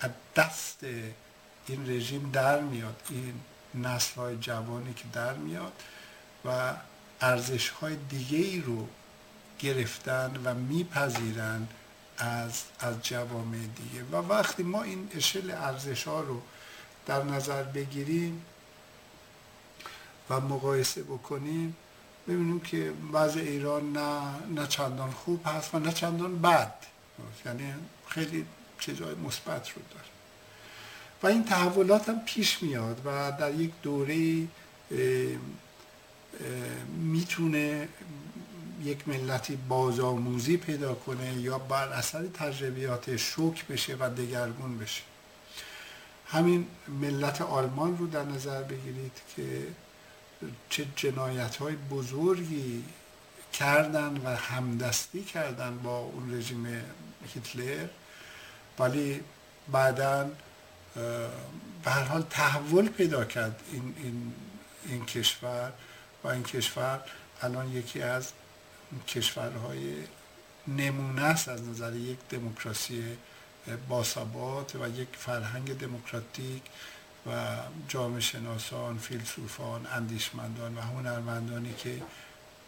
از 0.00 0.10
دست 0.36 0.78
این 1.66 1.90
رژیم 1.90 2.30
در 2.30 2.60
میاد. 2.60 3.02
این 3.10 3.34
نسل 3.74 4.14
های 4.14 4.36
جوانی 4.36 4.94
که 4.94 5.04
در 5.12 5.34
میاد 5.34 5.72
و 6.44 6.74
ارزش 7.20 7.68
های 7.68 7.96
دیگه 7.96 8.38
ای 8.38 8.60
رو 8.60 8.88
گرفتن 9.58 10.40
و 10.44 10.54
میپذیرن 10.54 11.68
از, 12.18 12.62
از 12.80 13.02
جوامع 13.02 13.58
دیگه. 13.58 14.04
و 14.12 14.16
وقتی 14.16 14.62
ما 14.62 14.82
این 14.82 15.08
اشل 15.14 15.50
ارزش 15.50 16.04
ها 16.04 16.20
رو 16.20 16.42
در 17.06 17.22
نظر 17.22 17.62
بگیریم 17.62 18.44
و 20.30 20.40
مقایسه 20.40 21.02
بکنیم 21.02 21.76
ببینیم 22.28 22.60
که 22.60 22.92
وضع 23.12 23.40
ایران 23.40 23.92
نه, 23.92 24.20
نه 24.54 24.66
چندان 24.66 25.10
خوب 25.10 25.46
هست 25.46 25.74
و 25.74 25.78
نه 25.78 25.92
چندان 25.92 26.42
بد. 26.42 26.74
یعنی 27.46 27.74
خیلی 28.08 28.46
چیزهای 28.80 29.14
مثبت 29.14 29.70
رو 29.70 29.82
داره. 29.90 30.17
و 31.22 31.26
این 31.26 31.44
تحولات 31.44 32.08
هم 32.08 32.20
پیش 32.24 32.62
میاد 32.62 33.00
و 33.04 33.32
در 33.40 33.54
یک 33.54 33.70
دوره 33.82 34.46
می‌تونه 37.02 37.88
یک 38.84 39.08
ملتی 39.08 39.56
بازآموزی 39.56 40.56
پیدا 40.56 40.94
کنه 40.94 41.34
یا 41.34 41.58
بر 41.58 41.88
اثر 41.88 42.26
تجربیات 42.26 43.16
شوک 43.16 43.66
بشه 43.66 43.96
و 44.00 44.10
دگرگون 44.14 44.78
بشه. 44.78 45.02
همین 46.26 46.66
ملت 47.00 47.40
آلمان 47.40 47.98
رو 47.98 48.06
در 48.06 48.24
نظر 48.24 48.62
بگیرید 48.62 49.12
که 49.36 49.66
چه 50.70 50.86
جنایت 50.96 51.56
های 51.56 51.74
بزرگی 51.74 52.84
کردن 53.52 54.20
و 54.24 54.36
همدستی 54.36 55.24
کردن 55.24 55.78
با 55.78 55.98
اون 55.98 56.34
رژیم 56.34 56.82
هیتلر 57.34 57.86
ولی 58.78 59.20
بعدا 59.72 60.30
به 61.84 61.90
هر 61.90 62.02
حال 62.02 62.22
تحول 62.30 62.88
پیدا 62.88 63.24
کرد 63.24 63.60
این, 63.72 63.94
این, 64.02 64.32
این 64.86 65.06
کشور 65.06 65.72
و 66.24 66.28
این 66.28 66.42
کشور 66.42 67.00
الان 67.42 67.72
یکی 67.72 68.02
از 68.02 68.32
کشورهای 69.08 69.94
نمونه 70.68 71.22
است 71.22 71.48
از 71.48 71.68
نظر 71.68 71.96
یک 71.96 72.18
دموکراسی 72.30 73.04
باثبات 73.88 74.74
و 74.74 74.88
یک 74.88 75.08
فرهنگ 75.12 75.78
دموکراتیک 75.78 76.62
و 77.26 77.56
جامعه 77.88 78.20
شناسان، 78.20 78.98
فیلسوفان، 78.98 79.86
اندیشمندان 79.86 80.78
و 80.78 80.80
هنرمندانی 80.80 81.74
که 81.74 82.02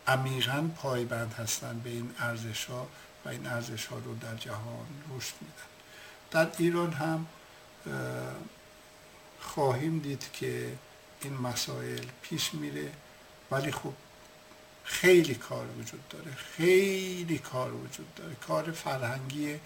عمیقا 0.07 0.71
پایبند 0.77 1.33
هستند 1.33 1.83
به 1.83 1.91
این 1.91 2.11
ارزش 2.19 2.65
ها 2.65 2.89
و 3.25 3.29
این 3.29 3.47
ارزش 3.47 3.87
ها 3.87 3.99
رو 3.99 4.15
در 4.15 4.35
جهان 4.35 4.87
رشد 5.17 5.35
میدن. 5.41 5.71
در 6.31 6.49
ایران 6.59 6.93
هم 6.93 7.27
خواهیم 9.41 9.99
دید 9.99 10.25
که 10.33 10.73
این 11.23 11.35
مسائل 11.35 12.05
پیش 12.23 12.55
میره 12.55 12.93
ولی 13.51 13.73
خب 13.73 13.93
خیلی 14.85 15.35
کار 15.35 15.67
وجود 15.79 16.09
داره 16.09 16.35
خیلی 16.35 17.39
کار 17.39 17.75
وجود 17.75 18.15
داره. 18.15 18.35
کار 18.35 18.71
فرهنگی 18.71 19.61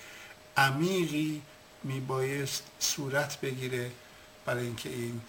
عمیقی 0.57 1.43
میبایست 1.83 2.63
صورت 2.79 3.41
بگیره 3.41 3.91
برای 4.45 4.65
اینکه 4.67 4.89
این 4.89 5.21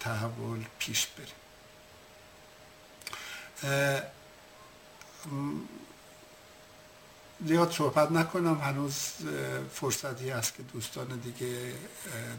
تحول 0.00 0.64
پیش 0.78 1.06
بره. 1.06 1.32
زیاد 7.46 7.72
صحبت 7.72 8.12
نکنم. 8.12 8.58
هنوز 8.58 8.94
فرصتی 9.74 10.30
هست 10.30 10.54
که 10.56 10.62
دوستان 10.62 11.06
دیگه 11.24 11.72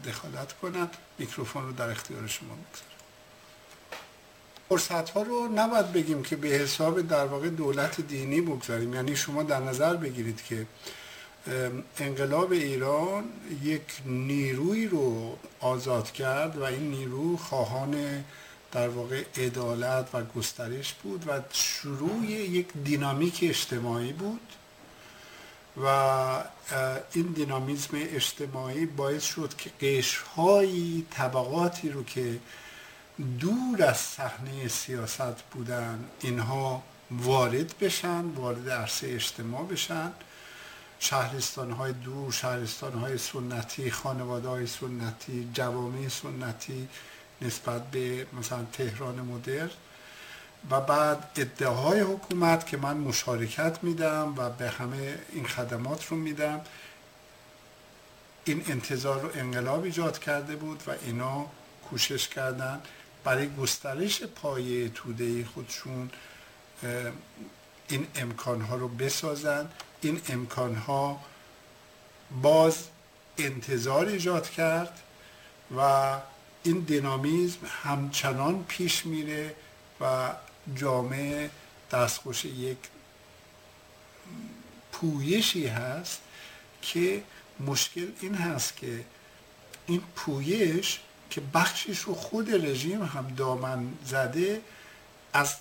دخالت 0.06 0.54
کنن 0.54 0.90
میکروفون 1.18 1.66
رو 1.66 1.72
در 1.72 1.90
اختیار 1.90 2.28
شما 2.28 2.56
می‌گذارم. 2.56 2.90
فرصت 4.70 5.10
ها 5.10 5.22
رو 5.22 5.48
نباید 5.56 5.94
بگیم 5.94 6.24
که 6.24 6.36
به 6.36 6.48
حساب 6.48 7.02
در 7.08 7.26
واقع 7.26 7.50
دولت 7.50 8.02
دینی 8.02 8.42
بگذاریم. 8.42 8.94
یعنی 8.94 9.16
شما 9.16 9.44
در 9.44 9.60
نظر 9.60 9.96
بگیرید 9.96 10.44
که 10.44 10.68
انقلاب 11.98 12.52
ایران 12.52 13.24
یک 13.64 13.82
نیروی 14.06 14.88
رو 14.88 15.38
آزاد 15.60 16.12
کرد 16.12 16.58
و 16.58 16.64
این 16.64 16.92
نیرو 16.92 17.38
خواهان 17.38 18.24
در 18.72 18.90
واقع 18.90 19.24
عدالت 19.38 20.10
و 20.14 20.24
گسترش 20.24 20.94
بود 20.94 21.24
و 21.28 21.42
شروع 21.52 22.26
یک 22.26 22.68
دینامیک 22.84 23.40
اجتماعی 23.42 24.14
بود. 24.14 24.42
و 25.84 26.44
این 27.14 27.26
دینامیزم 27.26 27.90
اجتماعی 27.94 28.86
باعث 28.86 29.24
شد 29.24 29.54
که 29.58 29.70
قشرهایی 29.82 31.08
طبقاتی 31.12 31.90
رو 31.90 32.04
که 32.04 32.40
دور 33.40 33.84
از 33.84 33.98
صحنه 33.98 34.68
سیاست 34.68 35.44
بودن 35.52 36.06
اینها 36.22 36.84
وارد 37.12 37.78
بشن 37.82 38.26
وارد 38.26 38.70
عرصه 38.70 39.14
اجتماع 39.14 39.64
بشن. 39.64 40.12
شهرستان 41.00 41.72
های 41.72 41.94
دور 41.94 42.32
شهرستان 42.32 42.94
های 42.94 43.18
سنتی 43.18 43.92
خانواده 43.92 44.48
های 44.48 44.68
سنتی 44.68 45.50
جوامع 45.54 46.08
سنتی 46.08 46.88
نسبت 47.42 47.92
به 47.92 48.28
مثلا 48.40 48.66
تهران 48.74 49.16
مدرن 49.16 49.70
و 50.72 50.82
بعد 50.82 51.32
ادعاهای 51.36 52.00
حکومت 52.00 52.68
که 52.68 52.78
من 52.78 52.98
مشارکت 52.98 53.84
میدم 53.84 54.34
و 54.38 54.50
به 54.50 54.70
همه 54.70 55.20
این 55.32 55.48
خدمات 55.48 56.08
رو 56.08 56.18
میدم 56.18 56.62
این 58.46 58.64
انتظار 58.68 59.22
رو 59.22 59.30
انقلاب 59.34 59.84
ایجاد 59.84 60.20
کرده 60.20 60.56
بود 60.56 60.84
و 60.88 60.92
اینا 61.06 61.46
کوشش 61.90 62.28
کردن. 62.28 62.82
برای 63.24 63.56
گسترش 63.56 64.24
پایه 64.24 64.90
توده 64.90 65.46
خودشون 65.46 66.10
این 67.88 68.08
امکانها 68.16 68.76
رو 68.76 68.88
بسازن. 68.88 69.70
این 70.02 70.22
امکانها 70.30 71.20
باز 72.42 72.84
انتظار 73.38 74.06
ایجاد 74.06 74.50
کرد 74.50 75.00
و 75.78 76.14
این 76.64 76.80
دینامیزم 76.80 77.60
همچنان 77.84 78.66
پیش 78.68 79.06
میره 79.06 79.56
و 80.02 80.30
جامعه 80.76 81.50
دستخوش 81.92 82.46
یک 82.46 82.78
پویشی 84.92 85.68
هست 85.68 86.22
که 86.82 87.24
مشکل 87.60 88.08
این 88.22 88.36
هست 88.36 88.78
که 88.78 89.06
این 89.88 90.02
پویش 90.16 91.00
که 91.30 91.42
بخشش 91.54 92.00
رو 92.00 92.16
خود 92.16 92.66
رژیم 92.66 93.04
هم 93.04 93.28
دامن 93.28 93.94
زده 94.06 94.62
از 95.34 95.56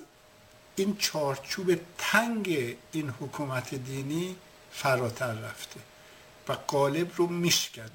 این 0.76 0.96
چارچوب 0.96 1.80
تنگ 1.98 2.76
این 2.92 3.10
حکومت 3.20 3.74
دینی 3.74 4.36
فراتر 4.72 5.32
رفته 5.32 5.80
و 6.48 6.52
قالب 6.52 7.12
رو 7.16 7.26
میشکنه. 7.26 7.90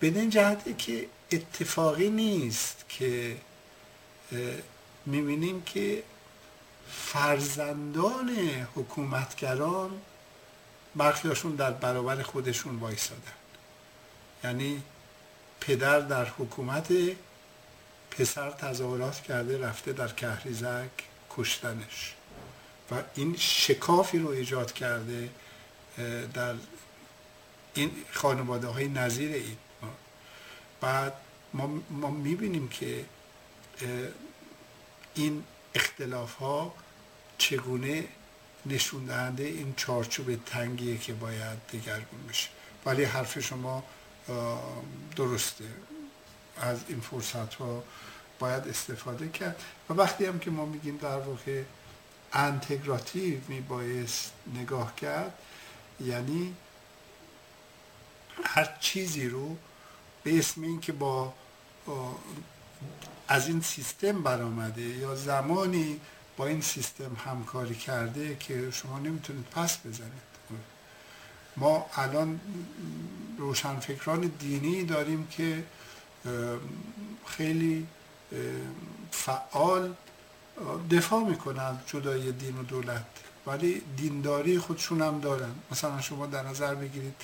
به 0.00 0.06
این 0.06 0.30
جهته 0.30 0.74
که 0.74 1.08
اتفاقی 1.32 2.10
نیست 2.10 2.84
که 2.88 3.36
می‌بینیم 5.06 5.62
که 5.62 6.02
فرزندان 6.92 8.30
حکومتگران 8.74 9.90
برخیاشون 10.96 11.54
در 11.54 11.70
برابر 11.70 12.22
خودشون 12.22 12.76
وایسادن. 12.76 13.32
یعنی 14.44 14.82
پدر 15.60 16.00
در 16.00 16.24
حکومت 16.24 16.92
پسر 18.10 18.50
تظاهرات 18.50 19.22
کرده 19.22 19.58
رفته 19.58 19.92
در 19.92 20.08
کهریزک 20.08 20.90
کشتنش. 21.30 22.14
و 22.90 22.94
این 23.14 23.36
شکافی 23.36 24.18
رو 24.18 24.28
ایجاد 24.28 24.72
کرده 24.72 25.30
در 26.34 26.54
این 27.74 27.90
خانواده 28.12 28.66
های 28.66 28.88
نظیر 28.88 29.32
این. 29.32 29.56
بعد 30.80 31.12
ما, 31.54 31.70
ما 31.90 32.10
می‌بینیم 32.10 32.68
که 32.68 33.04
این 35.14 35.44
اختلاف 35.74 36.34
ها 36.34 36.74
چگونه 37.38 38.04
نشون 38.66 39.04
دهنده 39.04 39.42
این 39.42 39.74
چارچوب 39.76 40.44
تنگیه 40.46 40.98
که 40.98 41.12
باید 41.12 41.58
دگرگون 41.72 42.26
بشه؟ 42.28 42.48
ولی 42.86 43.04
حرف 43.04 43.38
شما 43.38 43.84
درسته. 45.16 45.64
از 46.56 46.80
این 46.88 47.00
فرصت 47.00 47.54
ها 47.54 47.82
باید 48.38 48.68
استفاده 48.68 49.28
کرد. 49.28 49.62
و 49.90 49.94
وقتی 49.94 50.24
هم 50.24 50.38
که 50.38 50.50
ما 50.50 50.64
میگیم 50.64 50.96
در 50.96 51.18
واقع 51.18 51.62
انتگراتیو 52.32 53.38
میبایست 53.48 54.32
نگاه 54.54 54.96
کرد 54.96 55.32
یعنی 56.00 56.54
هر 58.44 58.76
چیزی 58.80 59.28
رو 59.28 59.56
به 60.22 60.38
اسم 60.38 60.62
این 60.62 60.80
که 60.80 60.92
با 60.92 61.32
از 63.28 63.48
این 63.48 63.60
سیستم 63.60 64.22
برآمده 64.22 64.82
یا 64.82 65.14
زمانی 65.14 66.00
با 66.36 66.46
این 66.46 66.60
سیستم 66.60 67.16
همکاری 67.24 67.74
کرده 67.74 68.36
که 68.40 68.70
شما 68.70 68.98
نمی‌تونید 68.98 69.44
پس 69.44 69.78
بزنید؟ 69.78 70.30
ما 71.56 71.86
الان 71.94 72.40
روشنفکران 73.38 74.20
دینی 74.20 74.84
داریم 74.84 75.26
که 75.26 75.64
خیلی 77.26 77.86
فعال 79.10 79.94
دفاع 80.90 81.24
می‌کنن 81.24 81.78
جدای 81.86 82.32
دین 82.32 82.58
و 82.58 82.62
دولت 82.62 83.04
ولی 83.46 83.82
دینداری 83.96 84.58
خودشون 84.58 85.02
هم 85.02 85.20
دارن. 85.20 85.50
مثلا 85.70 86.00
شما 86.00 86.26
در 86.26 86.42
نظر 86.42 86.74
بگیرید 86.74 87.14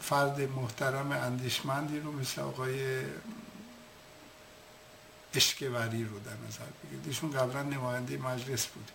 فرد 0.00 0.40
محترم 0.40 1.12
اندیشمندی 1.12 2.00
رو 2.00 2.12
مثل 2.12 2.40
آقای 2.40 3.04
اشکوری 5.34 6.04
رو 6.04 6.18
در 6.18 6.36
نظر 6.48 6.64
بگیرید. 6.84 7.06
ایشون 7.06 7.30
قبلا 7.30 7.62
نماینده 7.62 8.16
مجلس 8.16 8.66
بود. 8.66 8.90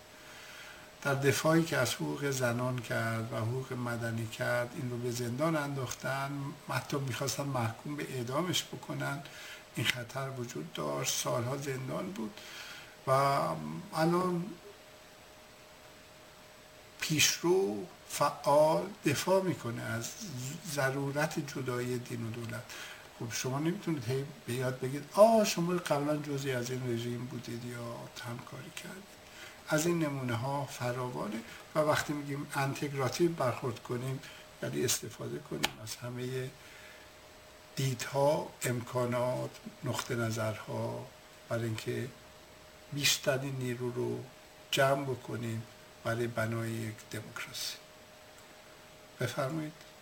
در 1.02 1.14
دفاعی 1.14 1.62
که 1.62 1.76
از 1.76 1.94
حقوق 1.94 2.30
زنان 2.30 2.78
کرد 2.78 3.32
و 3.32 3.36
حقوق 3.36 3.72
مدنی 3.72 4.26
کرد 4.26 4.70
این 4.76 4.90
رو 4.90 4.98
به 4.98 5.10
زندان 5.10 5.56
انداختن 5.56 6.30
حتی 6.68 6.96
می‌خواستن 6.96 7.42
محکوم 7.42 7.96
به 7.96 8.14
اعدامش 8.14 8.64
بکنن. 8.64 9.22
این 9.76 9.86
خطر 9.86 10.30
وجود 10.30 10.72
داشت. 10.72 11.14
سالها 11.14 11.56
زندان 11.56 12.10
بود. 12.10 12.40
و 13.06 13.10
الان 13.94 14.44
پیشرو 17.00 17.86
فعال 18.18 18.86
دفاع 19.06 19.42
می‌کنه 19.42 19.82
از 19.82 20.10
ضرورت 20.72 21.54
جدای 21.54 21.98
دین 21.98 22.26
و 22.26 22.30
دولت. 22.30 22.62
خب 23.18 23.32
شما 23.32 23.58
نمی‌تونید 23.58 24.04
هی 24.04 24.24
به 24.46 24.52
یاد 24.52 24.80
بگید 24.80 25.04
آه 25.12 25.44
شما 25.44 25.72
قبلا 25.72 26.16
جزی 26.16 26.52
از 26.52 26.70
این 26.70 26.92
رژیم 26.92 27.24
بودید 27.24 27.64
یا 27.64 27.84
همکاری 28.24 28.70
کردید. 28.76 29.14
از 29.68 29.86
این 29.86 29.98
نمونه 29.98 30.34
ها 30.34 30.64
فراوانه 30.64 31.40
و 31.74 31.78
وقتی 31.78 32.12
میگیم 32.12 32.46
انتگراتیو 32.54 33.32
برخورد 33.32 33.82
کنیم 33.82 34.20
یعنی 34.62 34.84
استفاده 34.84 35.38
کنیم 35.38 35.78
از 35.82 35.96
همه 35.96 36.50
دیدها 37.76 38.48
امکانات 38.62 39.50
نقطه 39.84 40.14
نظرها 40.14 41.06
برای 41.48 41.64
اینکه 41.64 42.08
بیشترین 42.92 43.56
نیرو 43.56 43.90
رو 43.90 44.24
جمع 44.70 45.04
بکنیم 45.04 45.62
برای 46.04 46.26
بنای 46.26 46.70
یک 46.70 46.94
دموکراسی. 47.10 47.83
بفرمایید. 49.20 49.93